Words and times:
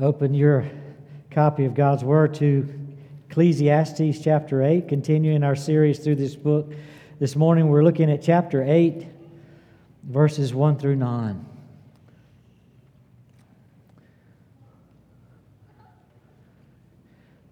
Open 0.00 0.32
your 0.32 0.64
copy 1.30 1.66
of 1.66 1.74
God's 1.74 2.02
Word 2.02 2.32
to 2.36 2.66
Ecclesiastes 3.28 4.18
chapter 4.22 4.62
8, 4.62 4.88
continuing 4.88 5.44
our 5.44 5.54
series 5.54 5.98
through 5.98 6.14
this 6.14 6.34
book. 6.36 6.72
This 7.18 7.36
morning 7.36 7.68
we're 7.68 7.84
looking 7.84 8.10
at 8.10 8.22
chapter 8.22 8.64
8, 8.66 9.06
verses 10.04 10.54
1 10.54 10.78
through 10.78 10.96
9. 10.96 11.44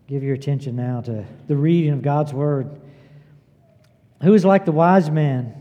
Give 0.07 0.23
your 0.23 0.35
attention 0.35 0.75
now 0.75 1.03
to 1.03 1.27
the 1.49 1.57
reading 1.57 1.93
of 1.93 2.01
God's 2.01 2.33
Word. 2.33 2.81
Who 4.23 4.33
is 4.33 4.47
like 4.47 4.65
the 4.65 4.73
wise 4.73 5.11
man, 5.11 5.53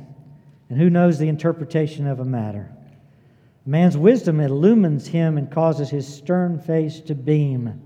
and 0.69 0.79
who 0.79 0.89
knows 0.89 1.19
the 1.19 1.27
interpretation 1.27 2.07
of 2.07 2.21
a 2.21 2.25
matter? 2.25 2.71
Man's 3.68 3.97
wisdom 3.97 4.39
illumines 4.39 5.07
him 5.07 5.38
and 5.38 5.51
causes 5.51 5.89
his 5.89 6.07
stern 6.07 6.57
face 6.57 7.01
to 7.01 7.14
beam. 7.14 7.82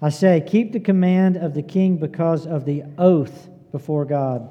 I 0.00 0.08
say, 0.08 0.42
keep 0.44 0.72
the 0.72 0.80
command 0.80 1.36
of 1.36 1.52
the 1.52 1.62
king 1.62 1.98
because 1.98 2.46
of 2.46 2.64
the 2.64 2.84
oath 2.96 3.50
before 3.72 4.06
God. 4.06 4.48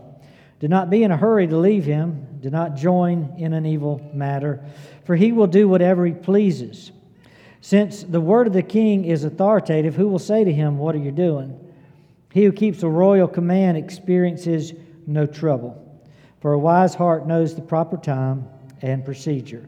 Do 0.59 0.67
not 0.67 0.91
be 0.91 1.03
in 1.03 1.09
a 1.09 1.17
hurry 1.17 1.47
to 1.47 1.57
leave 1.57 1.85
him. 1.85 2.27
Do 2.41 2.51
not 2.51 2.75
join 2.75 3.33
in 3.39 3.53
an 3.53 3.65
evil 3.65 4.07
matter, 4.13 4.63
for 5.03 5.15
he 5.15 5.31
will 5.31 5.47
do 5.47 5.67
whatever 5.67 6.05
he 6.05 6.13
pleases. 6.13 6.91
Since 7.61 8.03
the 8.03 8.21
word 8.21 8.45
of 8.45 8.53
the 8.53 8.61
king 8.61 9.05
is 9.05 9.23
authoritative, 9.23 9.95
who 9.95 10.07
will 10.07 10.19
say 10.19 10.43
to 10.43 10.53
him, 10.53 10.77
What 10.77 10.93
are 10.93 10.99
you 10.99 11.11
doing? 11.11 11.59
He 12.31 12.43
who 12.43 12.51
keeps 12.51 12.83
a 12.83 12.87
royal 12.87 13.27
command 13.27 13.77
experiences 13.77 14.73
no 15.07 15.25
trouble, 15.25 16.03
for 16.39 16.53
a 16.53 16.59
wise 16.59 16.93
heart 16.93 17.25
knows 17.25 17.55
the 17.55 17.63
proper 17.63 17.97
time 17.97 18.47
and 18.83 19.03
procedure. 19.03 19.67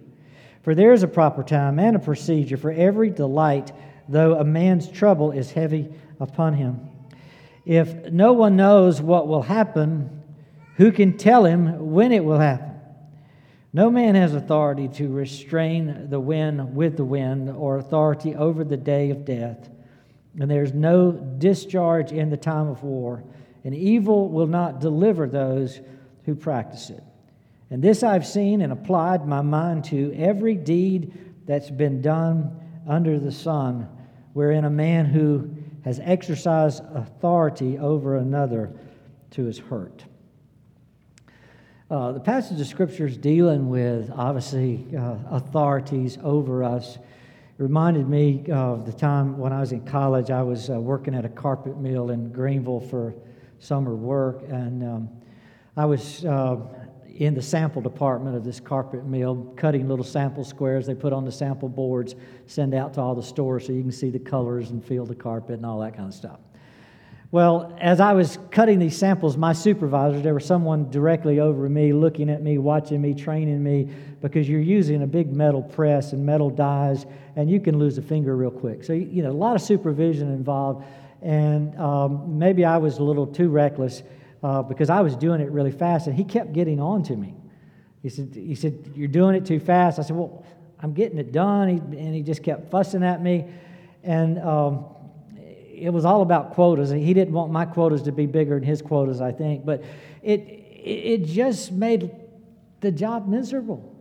For 0.67 0.75
there 0.75 0.91
is 0.91 1.01
a 1.01 1.07
proper 1.07 1.43
time 1.43 1.79
and 1.79 1.95
a 1.95 1.99
procedure 1.99 2.57
for 2.57 2.73
every 2.73 3.09
delight, 3.09 3.71
though 4.09 4.35
a 4.35 4.43
man's 4.43 4.91
trouble 4.91 5.31
is 5.31 5.49
heavy 5.49 5.87
upon 6.19 6.55
him. 6.55 6.89
If 7.65 8.11
no 8.11 8.33
one 8.33 8.57
knows 8.57 9.01
what 9.01 9.29
will 9.29 9.43
happen, 9.43 10.23
who 10.75 10.91
can 10.91 11.17
tell 11.17 11.45
him 11.45 11.93
when 11.93 12.11
it 12.11 12.25
will 12.25 12.39
happen? 12.39 12.73
No 13.71 13.89
man 13.89 14.15
has 14.15 14.33
authority 14.33 14.89
to 14.95 15.07
restrain 15.07 16.09
the 16.09 16.19
wind 16.19 16.75
with 16.75 16.97
the 16.97 17.05
wind 17.05 17.49
or 17.49 17.77
authority 17.77 18.35
over 18.35 18.65
the 18.65 18.75
day 18.75 19.09
of 19.09 19.23
death. 19.23 19.69
And 20.37 20.51
there's 20.51 20.73
no 20.73 21.13
discharge 21.13 22.11
in 22.11 22.29
the 22.29 22.35
time 22.35 22.67
of 22.67 22.83
war, 22.83 23.23
and 23.63 23.73
evil 23.73 24.27
will 24.27 24.47
not 24.47 24.81
deliver 24.81 25.29
those 25.29 25.79
who 26.25 26.35
practice 26.35 26.89
it. 26.89 27.03
And 27.69 27.83
this 27.83 28.03
I've 28.03 28.25
seen 28.25 28.61
and 28.61 28.71
applied 28.71 29.27
my 29.27 29.41
mind 29.41 29.85
to 29.85 30.13
every 30.17 30.55
deed 30.55 31.13
that's 31.45 31.69
been 31.69 32.01
done 32.01 32.59
under 32.87 33.19
the 33.19 33.31
sun, 33.31 33.89
wherein 34.33 34.65
a 34.65 34.69
man 34.69 35.05
who 35.05 35.49
has 35.83 35.99
exercised 36.03 36.83
authority 36.93 37.77
over 37.77 38.17
another 38.17 38.71
to 39.31 39.45
his 39.45 39.59
hurt. 39.59 40.03
Uh, 41.89 42.11
the 42.11 42.19
passage 42.19 42.59
of 42.59 42.67
scripture 42.67 43.05
is 43.05 43.17
dealing 43.17 43.69
with 43.69 44.11
obviously 44.13 44.85
uh, 44.97 45.15
authorities 45.29 46.17
over 46.21 46.63
us. 46.63 46.97
It 46.97 47.63
reminded 47.63 48.09
me 48.09 48.43
of 48.51 48.85
the 48.85 48.91
time 48.91 49.37
when 49.37 49.53
I 49.53 49.61
was 49.61 49.71
in 49.71 49.85
college. 49.85 50.29
I 50.29 50.43
was 50.43 50.69
uh, 50.69 50.79
working 50.79 51.15
at 51.15 51.23
a 51.23 51.29
carpet 51.29 51.77
mill 51.77 52.11
in 52.11 52.31
Greenville 52.31 52.81
for 52.81 53.15
summer 53.59 53.95
work, 53.95 54.43
and 54.49 54.83
um, 54.83 55.09
I 55.77 55.85
was 55.85 56.25
uh, 56.25 56.57
in 57.17 57.33
the 57.33 57.41
sample 57.41 57.81
department 57.81 58.35
of 58.35 58.43
this 58.43 58.59
carpet 58.59 59.05
mill, 59.05 59.53
cutting 59.55 59.87
little 59.87 60.05
sample 60.05 60.43
squares 60.43 60.85
they 60.85 60.93
put 60.93 61.13
on 61.13 61.25
the 61.25 61.31
sample 61.31 61.67
boards, 61.67 62.15
send 62.45 62.73
out 62.73 62.93
to 62.93 63.01
all 63.01 63.15
the 63.15 63.23
stores 63.23 63.65
so 63.65 63.73
you 63.73 63.81
can 63.81 63.91
see 63.91 64.09
the 64.09 64.19
colors 64.19 64.69
and 64.69 64.83
feel 64.85 65.05
the 65.05 65.15
carpet 65.15 65.55
and 65.55 65.65
all 65.65 65.79
that 65.79 65.95
kind 65.95 66.07
of 66.07 66.13
stuff. 66.13 66.39
Well, 67.29 67.75
as 67.81 67.99
I 67.99 68.13
was 68.13 68.37
cutting 68.51 68.79
these 68.79 68.97
samples, 68.97 69.35
my 69.35 69.51
supervisors, 69.51 70.21
there 70.21 70.33
was 70.33 70.45
someone 70.45 70.89
directly 70.89 71.41
over 71.41 71.67
me, 71.67 71.91
looking 71.91 72.29
at 72.29 72.41
me, 72.41 72.57
watching 72.57 73.01
me, 73.01 73.13
training 73.13 73.61
me, 73.61 73.89
because 74.21 74.47
you're 74.47 74.61
using 74.61 75.01
a 75.03 75.07
big 75.07 75.35
metal 75.35 75.61
press 75.61 76.13
and 76.13 76.25
metal 76.25 76.49
dies, 76.49 77.05
and 77.35 77.49
you 77.49 77.59
can 77.59 77.79
lose 77.79 77.97
a 77.97 78.01
finger 78.01 78.37
real 78.37 78.51
quick. 78.51 78.83
So, 78.83 78.93
you 78.93 79.23
know, 79.23 79.31
a 79.31 79.33
lot 79.33 79.55
of 79.55 79.61
supervision 79.61 80.31
involved, 80.31 80.85
and 81.21 81.77
um, 81.77 82.39
maybe 82.39 82.63
I 82.63 82.77
was 82.77 82.99
a 82.99 83.03
little 83.03 83.27
too 83.27 83.49
reckless 83.49 84.03
uh, 84.43 84.61
because 84.61 84.89
I 84.89 85.01
was 85.01 85.15
doing 85.15 85.41
it 85.41 85.51
really 85.51 85.71
fast, 85.71 86.07
and 86.07 86.15
he 86.15 86.23
kept 86.23 86.53
getting 86.53 86.79
on 86.79 87.03
to 87.03 87.15
me. 87.15 87.35
He 88.03 88.09
said, 88.09 88.33
he 88.33 88.55
said, 88.55 88.91
You're 88.95 89.07
doing 89.07 89.35
it 89.35 89.45
too 89.45 89.59
fast. 89.59 89.99
I 89.99 90.03
said, 90.03 90.15
Well, 90.15 90.45
I'm 90.79 90.93
getting 90.93 91.17
it 91.17 91.31
done. 91.31 91.67
He, 91.67 91.75
and 91.97 92.15
he 92.15 92.21
just 92.21 92.43
kept 92.43 92.69
fussing 92.69 93.03
at 93.03 93.21
me. 93.21 93.45
And 94.03 94.39
um, 94.39 94.85
it 95.35 95.91
was 95.91 96.05
all 96.05 96.21
about 96.21 96.53
quotas. 96.53 96.89
He 96.89 97.13
didn't 97.13 97.33
want 97.33 97.51
my 97.51 97.65
quotas 97.65 98.03
to 98.03 98.11
be 98.11 98.25
bigger 98.25 98.55
than 98.55 98.63
his 98.63 98.81
quotas, 98.81 99.21
I 99.21 99.31
think. 99.31 99.65
But 99.65 99.83
it, 100.21 100.39
it 100.39 101.25
just 101.25 101.71
made 101.71 102.11
the 102.81 102.91
job 102.91 103.27
miserable. 103.27 103.95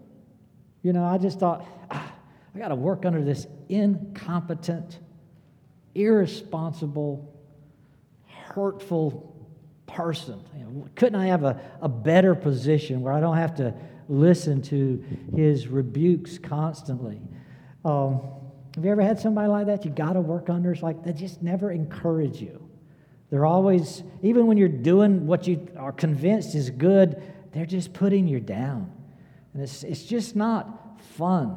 You 0.83 0.93
know, 0.93 1.05
I 1.05 1.19
just 1.19 1.41
thought, 1.41 1.67
ah, 1.91 2.15
I 2.55 2.59
got 2.59 2.69
to 2.69 2.75
work 2.75 3.05
under 3.05 3.25
this 3.25 3.47
incompetent, 3.69 5.01
irresponsible, 5.95 7.35
hurtful 8.27 9.36
person. 9.97 10.39
You 10.55 10.65
know, 10.65 10.89
couldn't 10.95 11.19
I 11.19 11.29
have 11.29 11.43
a, 11.43 11.59
a 11.81 11.89
better 11.89 12.34
position 12.34 13.01
where 13.01 13.15
I 13.15 13.21
don't 13.21 13.39
have 13.39 13.55
to 13.57 13.75
listen 14.09 14.61
to 14.62 15.03
his 15.34 15.69
rebukes 15.69 16.37
constantly? 16.37 17.23
Um, 17.83 18.21
have 18.75 18.85
you 18.85 18.91
ever 18.91 19.01
had 19.01 19.19
somebody 19.19 19.49
like 19.49 19.67
that 19.67 19.87
you 19.87 19.91
got 19.91 20.12
to 20.12 20.21
work 20.21 20.51
under? 20.51 20.71
It's 20.71 20.83
like 20.83 21.03
they 21.03 21.15
just 21.15 21.43
never 21.43 21.71
encourage 21.71 22.43
you. 22.43 22.69
They're 23.31 23.47
always, 23.47 24.03
even 24.23 24.47
when 24.47 24.59
you're 24.59 24.69
doing 24.69 25.27
what 25.27 25.47
you 25.47 25.67
are 25.79 25.93
convinced 25.93 26.55
is 26.55 26.69
good, 26.69 27.23
they're 27.53 27.65
just 27.65 27.95
putting 27.95 28.29
you 28.29 28.39
down. 28.39 28.93
And 29.55 29.62
it's, 29.62 29.83
it's 29.83 30.05
just 30.05 30.37
not 30.37 31.01
fun 31.17 31.56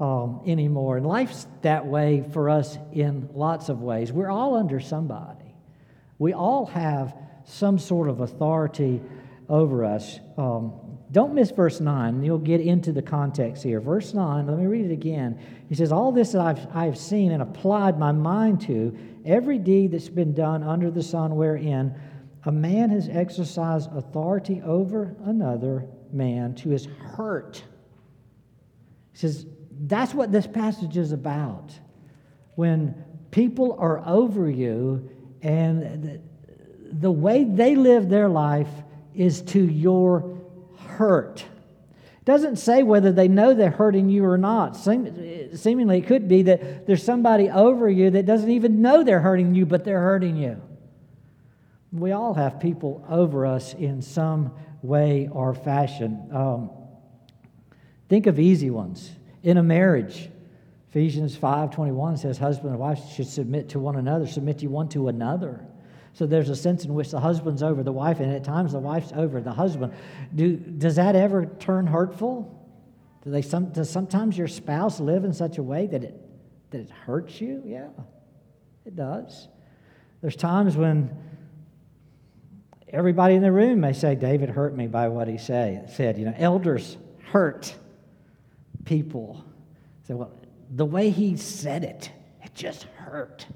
um, 0.00 0.40
anymore. 0.46 0.96
And 0.96 1.06
life's 1.06 1.46
that 1.60 1.84
way 1.84 2.24
for 2.32 2.48
us 2.48 2.78
in 2.92 3.28
lots 3.34 3.68
of 3.68 3.82
ways. 3.82 4.10
We're 4.10 4.30
all 4.30 4.56
under 4.56 4.80
somebody, 4.80 5.54
we 6.18 6.32
all 6.32 6.64
have 6.66 7.14
some 7.44 7.78
sort 7.78 8.08
of 8.08 8.20
authority 8.20 9.00
over 9.48 9.84
us. 9.84 10.20
Um, 10.36 10.72
don't 11.12 11.34
miss 11.34 11.50
verse 11.50 11.80
9. 11.80 12.24
You'll 12.24 12.38
get 12.38 12.60
into 12.60 12.92
the 12.92 13.02
context 13.02 13.62
here. 13.62 13.80
Verse 13.80 14.14
9, 14.14 14.46
let 14.46 14.58
me 14.58 14.66
read 14.66 14.86
it 14.86 14.92
again. 14.92 15.38
He 15.68 15.74
says, 15.74 15.92
All 15.92 16.10
this 16.10 16.32
that 16.32 16.40
I've, 16.40 16.66
I've 16.74 16.98
seen 16.98 17.30
and 17.32 17.42
applied 17.42 17.98
my 17.98 18.10
mind 18.12 18.62
to, 18.62 18.96
every 19.24 19.58
deed 19.58 19.92
that's 19.92 20.08
been 20.08 20.34
done 20.34 20.62
under 20.62 20.90
the 20.90 21.02
sun 21.02 21.36
wherein 21.36 21.94
a 22.46 22.52
man 22.52 22.90
has 22.90 23.08
exercised 23.08 23.90
authority 23.94 24.60
over 24.64 25.14
another 25.24 25.86
man 26.12 26.54
to 26.56 26.70
his 26.70 26.86
hurt. 26.86 27.62
He 29.12 29.18
says, 29.18 29.46
That's 29.70 30.14
what 30.14 30.32
this 30.32 30.46
passage 30.46 30.96
is 30.96 31.12
about. 31.12 31.72
When 32.56 33.04
people 33.30 33.76
are 33.78 34.02
over 34.06 34.48
you 34.48 35.10
and 35.42 36.20
the, 36.92 37.10
way 37.10 37.44
they 37.44 37.74
live 37.74 38.08
their 38.08 38.28
life 38.28 38.68
is 39.14 39.42
to 39.42 39.64
your 39.64 40.38
hurt. 40.86 41.40
It 41.40 42.24
doesn't 42.24 42.56
say 42.56 42.82
whether 42.82 43.12
they 43.12 43.28
know 43.28 43.54
they're 43.54 43.70
hurting 43.70 44.08
you 44.08 44.24
or 44.24 44.38
not. 44.38 44.76
Seemingly, 44.76 45.98
it 45.98 46.06
could 46.06 46.28
be 46.28 46.42
that 46.42 46.86
there's 46.86 47.02
somebody 47.02 47.50
over 47.50 47.88
you 47.88 48.10
that 48.10 48.26
doesn't 48.26 48.50
even 48.50 48.80
know 48.80 49.04
they're 49.04 49.20
hurting 49.20 49.54
you, 49.54 49.66
but 49.66 49.84
they're 49.84 50.00
hurting 50.00 50.36
you. 50.36 50.60
We 51.92 52.12
all 52.12 52.34
have 52.34 52.58
people 52.58 53.04
over 53.08 53.46
us 53.46 53.74
in 53.74 54.02
some 54.02 54.52
way 54.82 55.28
or 55.30 55.54
fashion. 55.54 56.28
Um, 56.32 56.70
think 58.08 58.26
of 58.26 58.38
easy 58.38 58.70
ones. 58.70 59.10
In 59.42 59.58
a 59.58 59.62
marriage, 59.62 60.30
Ephesians 60.90 61.36
5:21 61.36 62.18
says 62.18 62.38
husband 62.38 62.70
and 62.70 62.78
wife 62.78 63.00
should 63.12 63.26
submit 63.26 63.70
to 63.70 63.78
one 63.78 63.96
another, 63.96 64.26
submit 64.26 64.62
you 64.62 64.70
one 64.70 64.88
to 64.90 65.08
another. 65.08 65.66
So 66.14 66.26
there's 66.26 66.48
a 66.48 66.56
sense 66.56 66.84
in 66.84 66.94
which 66.94 67.10
the 67.10 67.18
husband's 67.18 67.62
over 67.62 67.82
the 67.82 67.92
wife, 67.92 68.20
and 68.20 68.32
at 68.32 68.44
times 68.44 68.72
the 68.72 68.78
wife's 68.78 69.12
over 69.12 69.40
the 69.40 69.52
husband. 69.52 69.92
Do, 70.34 70.56
does 70.56 70.94
that 70.96 71.16
ever 71.16 71.46
turn 71.46 71.88
hurtful? 71.88 72.50
Do 73.24 73.30
they 73.30 73.42
some, 73.42 73.70
does 73.70 73.90
sometimes 73.90 74.38
your 74.38 74.46
spouse 74.46 75.00
live 75.00 75.24
in 75.24 75.32
such 75.32 75.58
a 75.58 75.62
way 75.62 75.86
that 75.88 76.04
it, 76.04 76.14
that 76.70 76.82
it 76.82 76.90
hurts 76.90 77.40
you? 77.40 77.62
Yeah, 77.66 77.88
it 78.86 78.94
does. 78.94 79.48
There's 80.20 80.36
times 80.36 80.76
when 80.76 81.10
everybody 82.88 83.34
in 83.34 83.42
the 83.42 83.52
room 83.52 83.80
may 83.80 83.92
say, 83.92 84.14
David 84.14 84.50
hurt 84.50 84.76
me 84.76 84.86
by 84.86 85.08
what 85.08 85.26
he 85.26 85.36
say, 85.36 85.82
said. 85.94 86.16
You 86.16 86.26
know, 86.26 86.34
elders 86.36 86.96
hurt 87.32 87.74
people. 88.84 89.44
Say, 90.06 90.14
well, 90.14 90.30
the 90.70 90.86
way 90.86 91.10
he 91.10 91.36
said 91.36 91.82
it, 91.82 92.12
it 92.44 92.54
just 92.54 92.84
hurt. 92.84 93.46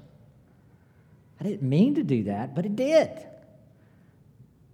I 1.39 1.43
didn't 1.43 1.67
mean 1.67 1.95
to 1.95 2.03
do 2.03 2.23
that, 2.23 2.55
but 2.55 2.65
it 2.65 2.75
did. 2.75 3.09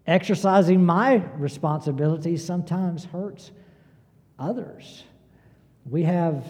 Exercising 0.07 0.85
my 0.85 1.15
responsibilities 1.37 2.43
sometimes 2.43 3.05
hurts 3.05 3.51
others. 4.37 5.03
We 5.89 6.03
have 6.03 6.45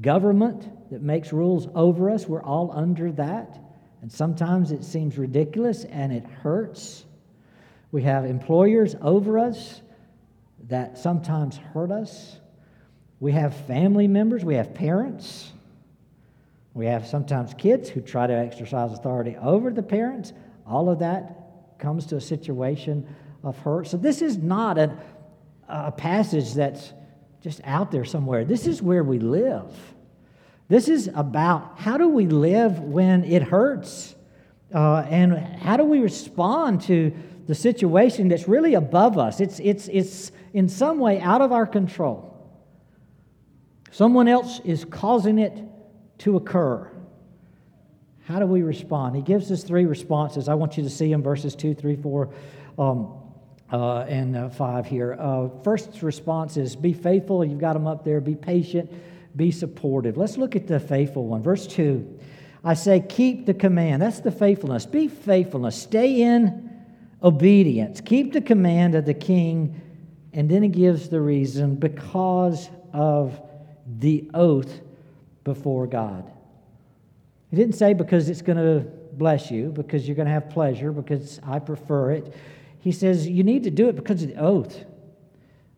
government 0.00 0.90
that 0.90 1.02
makes 1.02 1.32
rules 1.32 1.68
over 1.74 2.10
us. 2.10 2.26
We're 2.26 2.42
all 2.42 2.70
under 2.72 3.12
that. 3.12 3.58
And 4.02 4.12
sometimes 4.12 4.72
it 4.72 4.84
seems 4.84 5.18
ridiculous 5.18 5.84
and 5.84 6.12
it 6.12 6.24
hurts. 6.24 7.04
We 7.92 8.02
have 8.02 8.24
employers 8.24 8.94
over 9.00 9.38
us 9.38 9.80
that 10.68 10.98
sometimes 10.98 11.56
hurt 11.56 11.90
us. 11.90 12.38
We 13.20 13.32
have 13.32 13.56
family 13.66 14.06
members, 14.06 14.44
we 14.44 14.56
have 14.56 14.74
parents. 14.74 15.52
We 16.76 16.84
have 16.84 17.06
sometimes 17.06 17.54
kids 17.54 17.88
who 17.88 18.02
try 18.02 18.26
to 18.26 18.34
exercise 18.34 18.92
authority 18.92 19.34
over 19.40 19.70
the 19.70 19.82
parents. 19.82 20.34
All 20.66 20.90
of 20.90 20.98
that 20.98 21.78
comes 21.78 22.04
to 22.08 22.16
a 22.16 22.20
situation 22.20 23.08
of 23.42 23.56
hurt. 23.56 23.86
So, 23.88 23.96
this 23.96 24.20
is 24.20 24.36
not 24.36 24.76
a, 24.76 24.94
a 25.68 25.90
passage 25.90 26.52
that's 26.52 26.92
just 27.40 27.62
out 27.64 27.90
there 27.90 28.04
somewhere. 28.04 28.44
This 28.44 28.66
is 28.66 28.82
where 28.82 29.02
we 29.02 29.18
live. 29.18 29.72
This 30.68 30.88
is 30.88 31.08
about 31.14 31.78
how 31.78 31.96
do 31.96 32.08
we 32.08 32.26
live 32.26 32.78
when 32.80 33.24
it 33.24 33.42
hurts? 33.42 34.14
Uh, 34.74 35.06
and 35.08 35.34
how 35.38 35.78
do 35.78 35.84
we 35.84 36.00
respond 36.00 36.82
to 36.82 37.10
the 37.46 37.54
situation 37.54 38.28
that's 38.28 38.48
really 38.48 38.74
above 38.74 39.16
us? 39.16 39.40
It's, 39.40 39.60
it's, 39.60 39.88
it's 39.88 40.30
in 40.52 40.68
some 40.68 40.98
way 40.98 41.20
out 41.20 41.40
of 41.40 41.52
our 41.52 41.66
control. 41.66 42.34
Someone 43.92 44.28
else 44.28 44.60
is 44.62 44.84
causing 44.84 45.38
it 45.38 45.56
to 46.18 46.36
occur. 46.36 46.90
How 48.26 48.40
do 48.40 48.46
we 48.46 48.62
respond? 48.62 49.14
He 49.14 49.22
gives 49.22 49.52
us 49.52 49.62
three 49.62 49.84
responses. 49.84 50.48
I 50.48 50.54
want 50.54 50.76
you 50.76 50.82
to 50.82 50.90
see 50.90 51.10
them 51.10 51.22
verses 51.22 51.54
2, 51.54 51.74
3, 51.74 51.96
4, 51.96 52.34
um, 52.78 53.12
uh, 53.72 54.00
and 54.00 54.36
uh, 54.36 54.48
5 54.48 54.86
here. 54.86 55.16
Uh, 55.18 55.48
first 55.62 56.02
response 56.02 56.56
is 56.56 56.74
be 56.74 56.92
faithful. 56.92 57.44
You've 57.44 57.60
got 57.60 57.74
them 57.74 57.86
up 57.86 58.04
there. 58.04 58.20
Be 58.20 58.34
patient. 58.34 58.90
Be 59.36 59.50
supportive. 59.50 60.16
Let's 60.16 60.38
look 60.38 60.56
at 60.56 60.66
the 60.66 60.80
faithful 60.80 61.26
one. 61.26 61.42
Verse 61.42 61.66
2 61.66 62.18
I 62.64 62.74
say, 62.74 62.98
keep 63.00 63.46
the 63.46 63.54
command. 63.54 64.02
That's 64.02 64.18
the 64.18 64.32
faithfulness. 64.32 64.86
Be 64.86 65.06
faithfulness. 65.06 65.80
Stay 65.80 66.22
in 66.22 66.68
obedience. 67.22 68.00
Keep 68.00 68.32
the 68.32 68.40
command 68.40 68.96
of 68.96 69.04
the 69.04 69.14
king. 69.14 69.80
And 70.32 70.50
then 70.50 70.64
he 70.64 70.68
gives 70.68 71.08
the 71.08 71.20
reason 71.20 71.76
because 71.76 72.68
of 72.92 73.40
the 73.86 74.28
oath 74.34 74.80
before 75.46 75.86
God. 75.86 76.28
He 77.50 77.56
didn't 77.56 77.76
say 77.76 77.94
because 77.94 78.28
it's 78.28 78.42
going 78.42 78.58
to 78.58 78.90
bless 79.12 79.48
you, 79.48 79.70
because 79.70 80.06
you're 80.06 80.16
going 80.16 80.26
to 80.26 80.32
have 80.32 80.50
pleasure, 80.50 80.90
because 80.90 81.40
I 81.46 81.60
prefer 81.60 82.10
it. 82.10 82.34
He 82.80 82.90
says 82.90 83.28
you 83.28 83.44
need 83.44 83.62
to 83.62 83.70
do 83.70 83.88
it 83.88 83.94
because 83.94 84.24
of 84.24 84.30
the 84.30 84.36
oath. 84.36 84.84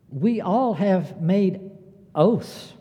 We 0.09 0.41
all 0.41 0.73
have 0.73 1.21
made 1.21 1.61
oaths. 2.15 2.73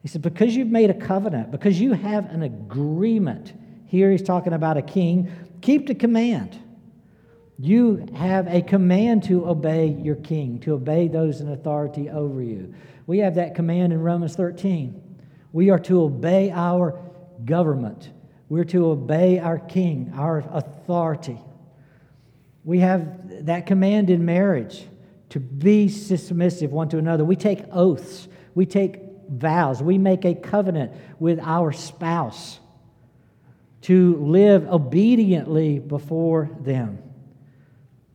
He 0.00 0.08
said, 0.08 0.22
because 0.22 0.56
you've 0.56 0.68
made 0.68 0.88
a 0.88 0.94
covenant, 0.94 1.50
because 1.50 1.78
you 1.78 1.92
have 1.92 2.30
an 2.30 2.42
agreement. 2.42 3.52
Here 3.86 4.10
he's 4.10 4.22
talking 4.22 4.54
about 4.54 4.78
a 4.78 4.82
king. 4.82 5.30
Keep 5.60 5.88
the 5.88 5.94
command. 5.94 6.58
You 7.58 8.06
have 8.16 8.48
a 8.48 8.62
command 8.62 9.24
to 9.24 9.46
obey 9.46 9.88
your 9.88 10.16
king, 10.16 10.58
to 10.60 10.72
obey 10.72 11.06
those 11.08 11.42
in 11.42 11.50
authority 11.50 12.08
over 12.08 12.42
you. 12.42 12.74
We 13.06 13.18
have 13.18 13.34
that 13.34 13.54
command 13.54 13.92
in 13.92 14.00
Romans 14.00 14.34
13. 14.34 15.11
We 15.52 15.70
are 15.70 15.78
to 15.80 16.02
obey 16.02 16.50
our 16.50 16.98
government. 17.44 18.10
We're 18.48 18.64
to 18.64 18.86
obey 18.86 19.38
our 19.38 19.58
king, 19.58 20.12
our 20.16 20.38
authority. 20.50 21.38
We 22.64 22.80
have 22.80 23.46
that 23.46 23.66
command 23.66 24.10
in 24.10 24.24
marriage 24.24 24.86
to 25.30 25.40
be 25.40 25.88
submissive 25.88 26.70
one 26.70 26.88
to 26.90 26.98
another. 26.98 27.24
We 27.24 27.36
take 27.36 27.64
oaths, 27.72 28.28
we 28.54 28.66
take 28.66 29.00
vows, 29.28 29.82
we 29.82 29.98
make 29.98 30.24
a 30.24 30.34
covenant 30.34 30.92
with 31.18 31.40
our 31.40 31.72
spouse 31.72 32.60
to 33.82 34.16
live 34.16 34.68
obediently 34.68 35.78
before 35.78 36.50
them. 36.60 37.02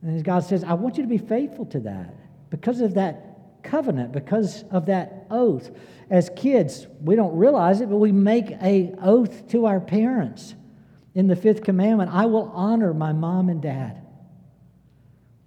And 0.02 0.22
God 0.22 0.44
says, 0.44 0.64
I 0.64 0.74
want 0.74 0.96
you 0.96 1.02
to 1.02 1.08
be 1.08 1.18
faithful 1.18 1.66
to 1.66 1.80
that 1.80 2.14
because 2.50 2.80
of 2.80 2.94
that 2.94 3.62
covenant, 3.62 4.12
because 4.12 4.64
of 4.70 4.86
that 4.86 5.17
oath. 5.30 5.70
As 6.10 6.30
kids, 6.36 6.86
we 7.00 7.16
don't 7.16 7.36
realize 7.36 7.80
it, 7.80 7.90
but 7.90 7.96
we 7.96 8.12
make 8.12 8.50
a 8.62 8.94
oath 9.02 9.48
to 9.48 9.66
our 9.66 9.80
parents 9.80 10.54
in 11.14 11.26
the 11.26 11.36
fifth 11.36 11.64
commandment 11.64 12.10
I 12.12 12.26
will 12.26 12.50
honor 12.54 12.94
my 12.94 13.12
mom 13.12 13.48
and 13.48 13.60
dad. 13.60 14.04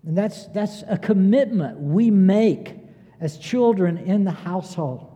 And 0.06 0.18
that's, 0.18 0.48
that's 0.48 0.84
a 0.88 0.98
commitment 0.98 1.80
we 1.80 2.10
make 2.10 2.76
as 3.20 3.38
children 3.38 3.98
in 3.98 4.24
the 4.24 4.32
household. 4.32 5.08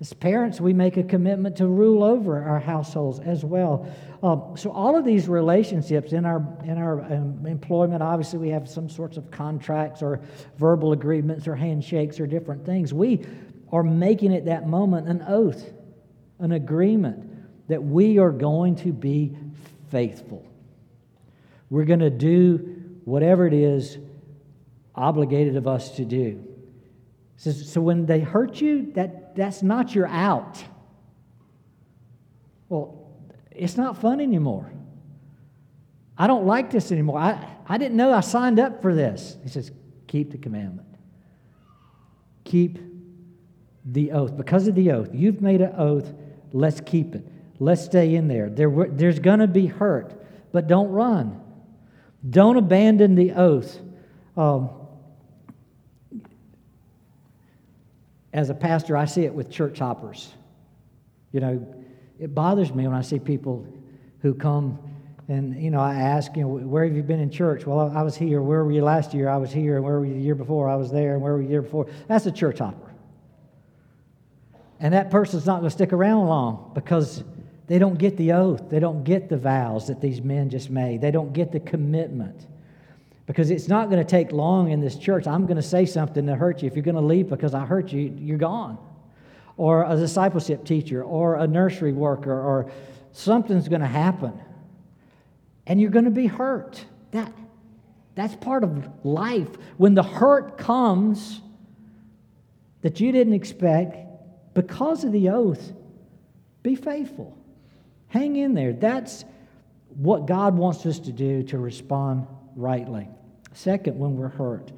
As 0.00 0.12
parents, 0.12 0.60
we 0.60 0.72
make 0.72 0.96
a 0.96 1.02
commitment 1.02 1.56
to 1.56 1.68
rule 1.68 2.02
over 2.02 2.42
our 2.42 2.58
households 2.58 3.20
as 3.20 3.44
well. 3.44 3.86
Um, 4.22 4.56
so 4.56 4.70
all 4.70 4.96
of 4.96 5.04
these 5.04 5.28
relationships 5.28 6.12
in 6.12 6.24
our 6.24 6.44
in 6.64 6.78
our 6.78 7.00
um, 7.02 7.46
employment, 7.46 8.02
obviously, 8.02 8.40
we 8.40 8.48
have 8.48 8.68
some 8.68 8.88
sorts 8.88 9.16
of 9.16 9.30
contracts 9.30 10.02
or 10.02 10.20
verbal 10.58 10.92
agreements 10.92 11.46
or 11.46 11.54
handshakes 11.54 12.18
or 12.18 12.26
different 12.26 12.66
things. 12.66 12.92
We 12.92 13.24
are 13.72 13.82
making 13.82 14.34
at 14.34 14.46
that 14.46 14.66
moment 14.68 15.08
an 15.08 15.24
oath, 15.26 15.72
an 16.38 16.52
agreement 16.52 17.68
that 17.68 17.82
we 17.82 18.18
are 18.18 18.30
going 18.30 18.76
to 18.76 18.92
be 18.92 19.36
faithful. 19.90 20.46
We're 21.70 21.84
going 21.84 22.00
to 22.00 22.10
do 22.10 22.98
whatever 23.04 23.46
it 23.46 23.54
is 23.54 23.98
obligated 24.94 25.56
of 25.56 25.66
us 25.66 25.96
to 25.96 26.04
do. 26.04 26.44
So, 27.36 27.50
so 27.52 27.80
when 27.80 28.06
they 28.06 28.20
hurt 28.20 28.60
you, 28.60 28.92
that, 28.92 29.34
that's 29.34 29.62
not 29.62 29.94
your 29.94 30.06
out. 30.06 30.62
Well, 32.68 33.08
it's 33.50 33.76
not 33.76 34.00
fun 34.00 34.20
anymore. 34.20 34.70
I 36.16 36.26
don't 36.26 36.46
like 36.46 36.70
this 36.70 36.92
anymore. 36.92 37.18
I, 37.18 37.44
I 37.68 37.78
didn't 37.78 37.96
know 37.96 38.12
I 38.12 38.20
signed 38.20 38.60
up 38.60 38.82
for 38.82 38.94
this. 38.94 39.36
He 39.42 39.48
says, 39.48 39.72
keep 40.06 40.30
the 40.30 40.38
commandment. 40.38 40.86
Keep 42.44 42.78
the 43.84 44.12
oath. 44.12 44.36
Because 44.36 44.68
of 44.68 44.74
the 44.74 44.92
oath, 44.92 45.10
you've 45.12 45.40
made 45.42 45.60
an 45.60 45.74
oath, 45.76 46.12
let's 46.52 46.80
keep 46.80 47.14
it. 47.14 47.26
Let's 47.58 47.84
stay 47.84 48.14
in 48.14 48.28
there. 48.28 48.50
there 48.50 48.70
there's 48.88 49.18
going 49.18 49.38
to 49.38 49.46
be 49.46 49.66
hurt, 49.66 50.12
but 50.52 50.66
don't 50.66 50.90
run. 50.90 51.40
Don't 52.28 52.56
abandon 52.56 53.14
the 53.14 53.32
oath. 53.32 53.78
Um, 54.36 54.70
as 58.32 58.50
a 58.50 58.54
pastor, 58.54 58.96
I 58.96 59.04
see 59.04 59.24
it 59.24 59.32
with 59.32 59.50
church 59.50 59.78
hoppers. 59.78 60.32
You 61.32 61.40
know, 61.40 61.74
it 62.18 62.34
bothers 62.34 62.74
me 62.74 62.86
when 62.86 62.96
I 62.96 63.02
see 63.02 63.18
people 63.18 63.66
who 64.20 64.34
come 64.34 64.78
and, 65.28 65.62
you 65.62 65.70
know, 65.70 65.80
I 65.80 65.94
ask, 65.94 66.36
you 66.36 66.42
know, 66.42 66.48
where 66.48 66.84
have 66.84 66.94
you 66.94 67.02
been 67.02 67.20
in 67.20 67.30
church? 67.30 67.66
Well, 67.66 67.92
I 67.94 68.02
was 68.02 68.14
here. 68.14 68.42
Where 68.42 68.62
were 68.62 68.72
you 68.72 68.84
last 68.84 69.14
year? 69.14 69.28
I 69.28 69.38
was 69.38 69.50
here. 69.50 69.76
And 69.76 69.84
where 69.84 69.98
were 69.98 70.04
you 70.04 70.14
the 70.14 70.20
year 70.20 70.34
before? 70.34 70.68
I 70.68 70.76
was 70.76 70.90
there. 70.90 71.14
And 71.14 71.22
where 71.22 71.32
were 71.32 71.40
you 71.40 71.46
the 71.46 71.52
year 71.52 71.62
before? 71.62 71.86
That's 72.08 72.26
a 72.26 72.32
church 72.32 72.58
hopper. 72.58 72.83
And 74.80 74.94
that 74.94 75.10
person's 75.10 75.46
not 75.46 75.60
going 75.60 75.70
to 75.70 75.74
stick 75.74 75.92
around 75.92 76.26
long 76.26 76.72
because 76.74 77.22
they 77.66 77.78
don't 77.78 77.98
get 77.98 78.16
the 78.16 78.32
oath. 78.32 78.68
They 78.68 78.80
don't 78.80 79.04
get 79.04 79.28
the 79.28 79.36
vows 79.36 79.86
that 79.86 80.00
these 80.00 80.20
men 80.20 80.50
just 80.50 80.70
made. 80.70 81.00
They 81.00 81.10
don't 81.10 81.32
get 81.32 81.52
the 81.52 81.60
commitment. 81.60 82.46
Because 83.26 83.50
it's 83.50 83.68
not 83.68 83.88
going 83.88 84.04
to 84.04 84.08
take 84.08 84.32
long 84.32 84.70
in 84.70 84.80
this 84.80 84.96
church. 84.96 85.26
I'm 85.26 85.46
going 85.46 85.56
to 85.56 85.62
say 85.62 85.86
something 85.86 86.26
to 86.26 86.34
hurt 86.34 86.62
you. 86.62 86.66
If 86.66 86.74
you're 86.76 86.82
going 86.82 86.96
to 86.96 87.00
leave 87.00 87.30
because 87.30 87.54
I 87.54 87.64
hurt 87.64 87.90
you, 87.92 88.14
you're 88.18 88.36
gone. 88.36 88.76
Or 89.56 89.84
a 89.90 89.96
discipleship 89.96 90.64
teacher, 90.64 91.02
or 91.02 91.36
a 91.36 91.46
nursery 91.46 91.92
worker, 91.92 92.32
or 92.32 92.70
something's 93.12 93.68
going 93.68 93.80
to 93.80 93.86
happen. 93.86 94.38
And 95.66 95.80
you're 95.80 95.90
going 95.90 96.04
to 96.04 96.10
be 96.10 96.26
hurt. 96.26 96.84
That, 97.12 97.32
that's 98.14 98.34
part 98.36 98.64
of 98.64 98.90
life. 99.04 99.48
When 99.78 99.94
the 99.94 100.02
hurt 100.02 100.58
comes 100.58 101.40
that 102.82 103.00
you 103.00 103.12
didn't 103.12 103.32
expect 103.32 104.03
because 104.54 105.04
of 105.04 105.12
the 105.12 105.30
oath, 105.30 105.72
be 106.62 106.74
faithful. 106.74 107.36
Hang 108.08 108.36
in 108.36 108.54
there. 108.54 108.72
That's 108.72 109.24
what 109.96 110.26
God 110.26 110.56
wants 110.56 110.86
us 110.86 110.98
to 111.00 111.12
do 111.12 111.42
to 111.44 111.58
respond 111.58 112.26
rightly. 112.56 113.08
Second, 113.52 113.98
when 113.98 114.16
we're 114.16 114.28
hurt. 114.28 114.70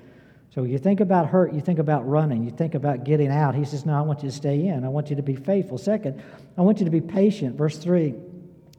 So 0.54 0.64
you 0.64 0.78
think 0.78 1.00
about 1.00 1.26
hurt, 1.26 1.52
you 1.52 1.60
think 1.60 1.78
about 1.78 2.08
running, 2.08 2.42
you 2.42 2.50
think 2.50 2.74
about 2.74 3.04
getting 3.04 3.30
out. 3.30 3.54
He 3.54 3.66
says, 3.66 3.84
No, 3.84 3.94
I 3.94 4.00
want 4.00 4.22
you 4.22 4.30
to 4.30 4.34
stay 4.34 4.66
in. 4.66 4.84
I 4.84 4.88
want 4.88 5.10
you 5.10 5.16
to 5.16 5.22
be 5.22 5.36
faithful. 5.36 5.76
Second, 5.76 6.22
I 6.56 6.62
want 6.62 6.78
you 6.78 6.86
to 6.86 6.90
be 6.90 7.02
patient. 7.02 7.56
Verse 7.56 7.76
3. 7.76 8.14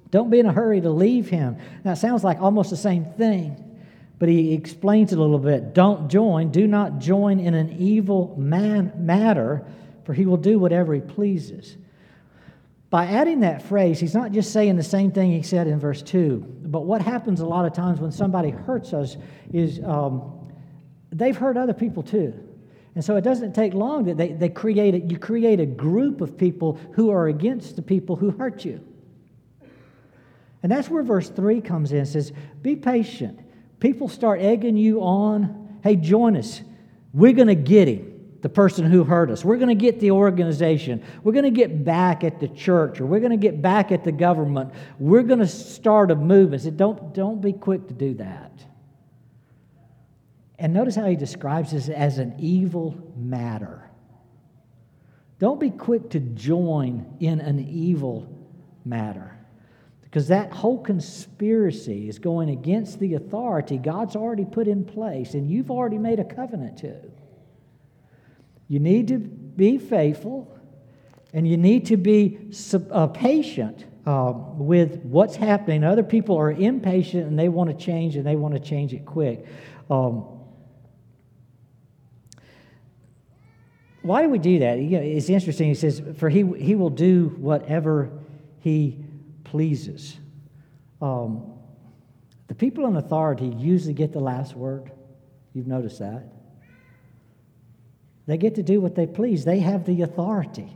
Don't 0.09 0.29
be 0.29 0.39
in 0.39 0.45
a 0.45 0.53
hurry 0.53 0.81
to 0.81 0.89
leave 0.89 1.29
him. 1.29 1.57
Now, 1.83 1.91
it 1.91 1.97
sounds 1.97 2.23
like 2.23 2.39
almost 2.39 2.69
the 2.69 2.77
same 2.77 3.05
thing, 3.05 3.63
but 4.19 4.29
he 4.29 4.53
explains 4.53 5.11
it 5.11 5.19
a 5.19 5.21
little 5.21 5.37
bit. 5.37 5.73
Don't 5.73 6.09
join, 6.09 6.49
do 6.49 6.65
not 6.65 6.99
join 6.99 7.39
in 7.39 7.53
an 7.53 7.75
evil 7.77 8.33
man, 8.37 8.93
matter, 8.95 9.65
for 10.07 10.13
he 10.13 10.25
will 10.25 10.37
do 10.37 10.57
whatever 10.57 10.93
he 10.93 11.01
pleases. 11.01 11.75
By 12.89 13.07
adding 13.07 13.41
that 13.41 13.61
phrase, 13.61 13.99
he's 13.99 14.13
not 14.13 14.31
just 14.31 14.53
saying 14.53 14.77
the 14.77 14.83
same 14.83 15.11
thing 15.11 15.31
he 15.31 15.41
said 15.41 15.67
in 15.67 15.81
verse 15.81 16.01
2, 16.01 16.61
but 16.67 16.85
what 16.85 17.01
happens 17.01 17.41
a 17.41 17.45
lot 17.45 17.65
of 17.65 17.73
times 17.73 17.99
when 17.99 18.13
somebody 18.13 18.49
hurts 18.49 18.93
us 18.93 19.17
is 19.51 19.81
um, 19.83 20.49
they've 21.11 21.35
hurt 21.35 21.57
other 21.57 21.73
people 21.73 22.03
too. 22.03 22.33
And 22.95 23.03
so 23.03 23.17
it 23.17 23.21
doesn't 23.25 23.51
take 23.51 23.73
long 23.73 24.05
that 24.05 24.15
they, 24.15 24.31
they 24.31 24.47
create 24.47 24.95
a, 24.95 24.99
you 24.99 25.19
create 25.19 25.59
a 25.59 25.65
group 25.65 26.21
of 26.21 26.37
people 26.37 26.79
who 26.93 27.09
are 27.09 27.27
against 27.27 27.75
the 27.75 27.81
people 27.81 28.15
who 28.15 28.31
hurt 28.31 28.63
you. 28.63 28.79
And 30.63 30.71
that's 30.71 30.87
where 30.89 31.03
verse 31.03 31.29
3 31.29 31.59
comes 31.59 31.91
in. 31.91 31.97
It 31.97 32.05
says, 32.05 32.31
Be 32.61 32.77
patient. 32.77 33.41
People 33.81 34.07
start 34.07 34.39
egging 34.39 34.77
you 34.77 35.01
on. 35.01 35.79
Hey, 35.83 35.97
join 35.97 36.37
us. 36.37 36.61
We're 37.13 37.33
going 37.33 37.49
to 37.49 37.55
get 37.55 37.89
him 37.89 38.06
the 38.41 38.49
person 38.49 38.89
who 38.89 39.03
hurt 39.03 39.31
us. 39.31 39.43
We're 39.43 39.57
going 39.57 39.69
to 39.69 39.75
get 39.75 39.99
the 39.99 40.11
organization. 40.11 41.03
We're 41.23 41.33
going 41.33 41.45
to 41.45 41.51
get 41.51 41.83
back 41.83 42.23
at 42.23 42.39
the 42.39 42.47
church 42.47 43.01
or 43.01 43.05
we're 43.05 43.19
going 43.19 43.31
to 43.31 43.37
get 43.37 43.61
back 43.61 43.91
at 43.91 44.03
the 44.03 44.11
government. 44.11 44.73
We're 44.99 45.23
going 45.23 45.39
to 45.39 45.47
start 45.47 46.11
a 46.11 46.15
movement. 46.15 46.63
So 46.63 46.71
don't, 46.71 47.13
don't 47.13 47.41
be 47.41 47.53
quick 47.53 47.87
to 47.87 47.93
do 47.93 48.13
that. 48.15 48.51
And 50.59 50.73
notice 50.73 50.95
how 50.95 51.05
he 51.05 51.15
describes 51.15 51.71
this 51.71 51.89
as 51.89 52.17
an 52.17 52.35
evil 52.39 53.13
matter. 53.15 53.89
Don't 55.39 55.59
be 55.59 55.69
quick 55.69 56.09
to 56.11 56.19
join 56.19 57.17
in 57.19 57.39
an 57.41 57.59
evil 57.59 58.27
matter. 58.85 59.37
Because 60.01 60.29
that 60.29 60.51
whole 60.51 60.81
conspiracy 60.81 62.09
is 62.09 62.17
going 62.17 62.49
against 62.49 62.99
the 62.99 63.15
authority 63.15 63.77
God's 63.77 64.15
already 64.15 64.45
put 64.45 64.67
in 64.67 64.83
place 64.83 65.33
and 65.33 65.49
you've 65.49 65.69
already 65.69 65.97
made 65.97 66.19
a 66.19 66.23
covenant 66.23 66.77
to. 66.79 66.95
You 68.67 68.79
need 68.79 69.07
to 69.09 69.19
be 69.19 69.77
faithful 69.77 70.53
and 71.33 71.47
you 71.47 71.57
need 71.57 71.85
to 71.87 71.97
be 71.97 72.37
uh, 72.91 73.07
patient 73.07 73.85
uh, 74.05 74.33
with 74.35 74.99
what's 75.03 75.35
happening. 75.35 75.83
Other 75.83 76.03
people 76.03 76.37
are 76.37 76.51
impatient 76.51 77.27
and 77.27 77.37
they 77.37 77.49
want 77.49 77.69
to 77.69 77.85
change 77.85 78.15
and 78.15 78.25
they 78.25 78.35
want 78.35 78.53
to 78.53 78.59
change 78.59 78.93
it 78.93 79.05
quick. 79.05 79.45
Um, 79.89 80.25
why 84.01 84.21
do 84.21 84.29
we 84.29 84.39
do 84.39 84.59
that? 84.59 84.79
You 84.79 84.97
know, 84.97 85.03
it's 85.03 85.29
interesting. 85.29 85.67
He 85.67 85.75
says, 85.75 86.01
For 86.17 86.29
he, 86.29 86.43
he 86.57 86.75
will 86.75 86.89
do 86.89 87.35
whatever 87.37 88.09
he 88.61 89.03
pleases. 89.43 90.17
Um, 91.01 91.53
the 92.47 92.55
people 92.55 92.87
in 92.87 92.95
authority 92.95 93.47
usually 93.47 93.93
get 93.93 94.13
the 94.13 94.19
last 94.19 94.55
word. 94.55 94.91
You've 95.53 95.67
noticed 95.67 95.99
that. 95.99 96.36
They 98.27 98.37
get 98.37 98.55
to 98.55 98.63
do 98.63 98.79
what 98.79 98.93
they 98.93 99.07
please, 99.07 99.45
they 99.45 99.59
have 99.59 99.85
the 99.85 100.01
authority. 100.03 100.71